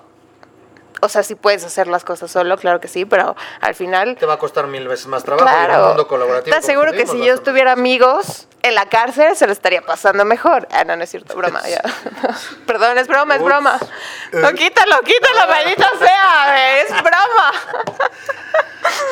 O 1.00 1.08
sea, 1.10 1.22
sí 1.22 1.34
puedes 1.34 1.62
hacer 1.64 1.86
las 1.86 2.02
cosas 2.02 2.30
solo, 2.30 2.56
claro 2.56 2.80
que 2.80 2.88
sí, 2.88 3.04
pero 3.04 3.36
al 3.60 3.74
final 3.74 4.16
Te 4.16 4.24
va 4.24 4.34
a 4.34 4.38
costar 4.38 4.66
mil 4.68 4.88
veces 4.88 5.06
más 5.06 5.22
trabajo 5.22 5.44
y 5.46 5.52
en 5.52 5.58
un 5.60 5.64
Claro. 5.66 5.88
mundo 5.88 6.08
colaborativo. 6.08 6.54
¿Estás 6.56 6.64
como 6.74 6.82
seguro 6.86 6.92
que 6.98 7.06
si 7.06 7.22
yo 7.22 7.34
estuviera 7.34 7.72
amigos 7.72 8.48
en 8.62 8.74
la 8.74 8.86
cárcel 8.88 9.36
se 9.36 9.46
lo 9.46 9.52
estaría 9.52 9.82
pasando 9.82 10.24
mejor? 10.24 10.66
Ah, 10.70 10.84
no, 10.84 10.96
no 10.96 11.04
es 11.04 11.10
cierto, 11.10 11.36
broma, 11.36 11.60
ya. 11.68 11.82
Perdón, 12.66 12.96
es 12.96 13.06
broma, 13.06 13.34
es 13.34 13.40
Ups. 13.42 13.50
broma. 13.50 13.78
No, 14.32 14.52
quítalo, 14.52 15.00
quítalo, 15.04 15.46
maldita 15.46 15.90
sea, 15.98 16.46
güey, 16.48 16.78
es 16.86 17.02
broma. 17.02 17.52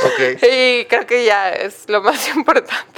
Ok. 0.05 0.43
Y 0.43 0.85
creo 0.87 1.07
que 1.07 1.25
ya 1.25 1.51
es 1.51 1.89
lo 1.89 2.03
más 2.03 2.29
importante. 2.29 2.92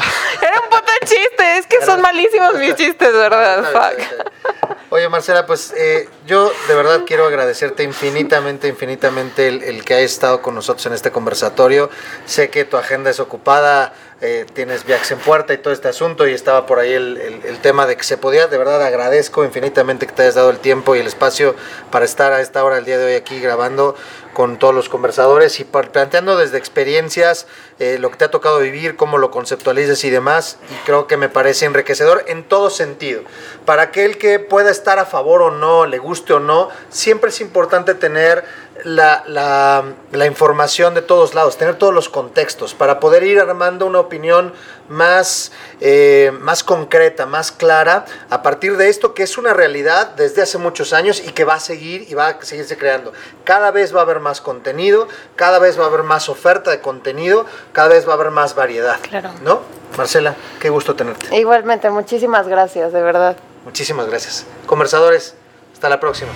Era 0.42 0.60
un 0.60 0.70
puto 0.70 0.92
chiste, 1.00 1.58
es 1.58 1.66
que 1.66 1.84
son 1.84 2.00
malísimos 2.00 2.54
mis 2.54 2.74
chistes, 2.74 3.12
¿verdad? 3.12 3.64
Fuck. 3.72 4.74
Oye, 4.90 5.08
Marcela, 5.08 5.44
pues 5.44 5.74
eh, 5.76 6.08
yo 6.26 6.52
de 6.68 6.74
verdad 6.74 7.02
quiero 7.06 7.26
agradecerte 7.26 7.82
infinitamente, 7.82 8.68
infinitamente 8.68 9.48
el, 9.48 9.62
el 9.62 9.84
que 9.84 9.94
hayas 9.94 10.12
estado 10.12 10.40
con 10.40 10.54
nosotros 10.54 10.86
en 10.86 10.92
este 10.92 11.10
conversatorio. 11.10 11.90
Sé 12.26 12.48
que 12.48 12.64
tu 12.64 12.76
agenda 12.76 13.10
es 13.10 13.18
ocupada, 13.18 13.92
eh, 14.20 14.46
tienes 14.52 14.86
viajes 14.86 15.10
en 15.10 15.18
puerta 15.18 15.52
y 15.52 15.58
todo 15.58 15.74
este 15.74 15.88
asunto 15.88 16.26
y 16.26 16.32
estaba 16.32 16.66
por 16.66 16.78
ahí 16.78 16.92
el, 16.92 17.58
tema 17.62 17.84
de 17.86 17.96
que 17.96 18.04
se 18.04 18.16
podía. 18.16 18.46
De 18.46 18.56
verdad 18.56 18.82
agradezco 18.82 19.44
infinitamente 19.44 20.06
que 20.06 20.12
te 20.12 20.22
hayas 20.22 20.36
dado 20.36 20.50
el 20.50 20.58
tiempo 20.58 20.94
y 20.94 21.00
el 21.00 21.06
espacio 21.06 21.54
para 21.90 22.04
estar 22.04 22.32
a 22.32 22.40
esta 22.40 22.64
hora 22.64 22.78
el 22.78 22.84
día 22.84 22.96
de 22.96 23.06
hoy 23.06 23.14
aquí 23.14 23.40
grabando 23.40 23.96
con 24.32 24.58
todos 24.58 24.74
los 24.74 24.88
conversadores 24.88 25.60
y 25.60 25.64
planteando 25.64 26.36
desde 26.36 26.58
experiencias 26.58 27.46
eh, 27.78 27.98
lo 27.98 28.10
que 28.10 28.16
te 28.16 28.24
ha 28.24 28.30
tocado 28.30 28.58
vivir, 28.58 28.96
cómo 28.96 29.18
lo 29.18 29.30
conceptualizas 29.30 30.04
y 30.04 30.10
demás. 30.10 30.58
Y 30.70 30.74
creo 30.86 31.06
que 31.06 31.16
me 31.16 31.28
parece 31.28 31.66
enriquecedor 31.66 32.24
en 32.28 32.44
todo 32.44 32.70
sentido. 32.70 33.22
Para 33.64 33.82
aquel 33.82 34.18
que 34.18 34.38
pueda 34.38 34.70
estar 34.70 34.98
a 34.98 35.06
favor 35.06 35.42
o 35.42 35.50
no, 35.50 35.86
le 35.86 35.98
guste 35.98 36.34
o 36.34 36.40
no, 36.40 36.68
siempre 36.88 37.30
es 37.30 37.40
importante 37.40 37.94
tener 37.94 38.44
la, 38.82 39.22
la- 39.28 39.84
la 40.10 40.26
información 40.26 40.94
de 40.94 41.02
todos 41.02 41.34
lados, 41.34 41.56
tener 41.56 41.76
todos 41.76 41.94
los 41.94 42.08
contextos 42.08 42.74
para 42.74 42.98
poder 43.00 43.22
ir 43.22 43.38
armando 43.38 43.86
una 43.86 44.00
opinión 44.00 44.52
más, 44.88 45.52
eh, 45.80 46.32
más 46.40 46.64
concreta, 46.64 47.24
más 47.24 47.52
clara 47.52 48.04
a 48.30 48.42
partir 48.42 48.76
de 48.76 48.88
esto 48.88 49.14
que 49.14 49.22
es 49.22 49.38
una 49.38 49.54
realidad 49.54 50.08
desde 50.16 50.42
hace 50.42 50.58
muchos 50.58 50.92
años 50.92 51.20
y 51.24 51.30
que 51.32 51.44
va 51.44 51.54
a 51.54 51.60
seguir 51.60 52.06
y 52.08 52.14
va 52.14 52.28
a 52.28 52.42
seguirse 52.42 52.76
creando. 52.76 53.12
Cada 53.44 53.70
vez 53.70 53.94
va 53.94 54.00
a 54.00 54.02
haber 54.02 54.20
más 54.20 54.40
contenido, 54.40 55.06
cada 55.36 55.58
vez 55.58 55.78
va 55.78 55.84
a 55.84 55.86
haber 55.86 56.02
más 56.02 56.28
oferta 56.28 56.70
de 56.70 56.80
contenido, 56.80 57.46
cada 57.72 57.88
vez 57.88 58.06
va 58.08 58.12
a 58.12 58.16
haber 58.16 58.30
más 58.30 58.54
variedad. 58.54 58.98
Claro. 59.02 59.30
¿No? 59.42 59.60
Marcela, 59.96 60.34
qué 60.60 60.68
gusto 60.70 60.94
tenerte. 60.96 61.34
Igualmente, 61.36 61.88
muchísimas 61.90 62.48
gracias, 62.48 62.92
de 62.92 63.00
verdad. 63.00 63.36
Muchísimas 63.64 64.06
gracias. 64.08 64.44
Conversadores, 64.66 65.34
hasta 65.72 65.88
la 65.88 66.00
próxima. 66.00 66.32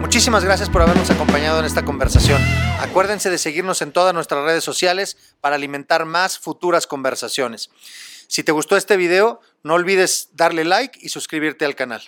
Muchísimas 0.00 0.44
gracias 0.44 0.70
por 0.70 0.82
habernos 0.82 1.10
acompañado 1.10 1.58
en 1.58 1.64
esta 1.64 1.84
conversación. 1.84 2.40
Acuérdense 2.80 3.30
de 3.30 3.38
seguirnos 3.38 3.82
en 3.82 3.92
todas 3.92 4.14
nuestras 4.14 4.44
redes 4.44 4.64
sociales 4.64 5.16
para 5.40 5.56
alimentar 5.56 6.04
más 6.04 6.38
futuras 6.38 6.86
conversaciones. 6.86 7.70
Si 8.28 8.42
te 8.42 8.52
gustó 8.52 8.76
este 8.76 8.96
video, 8.96 9.40
no 9.62 9.74
olvides 9.74 10.30
darle 10.32 10.64
like 10.64 10.98
y 11.02 11.08
suscribirte 11.08 11.64
al 11.64 11.74
canal. 11.74 12.02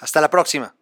Hasta 0.00 0.20
la 0.20 0.30
próxima. 0.30 0.74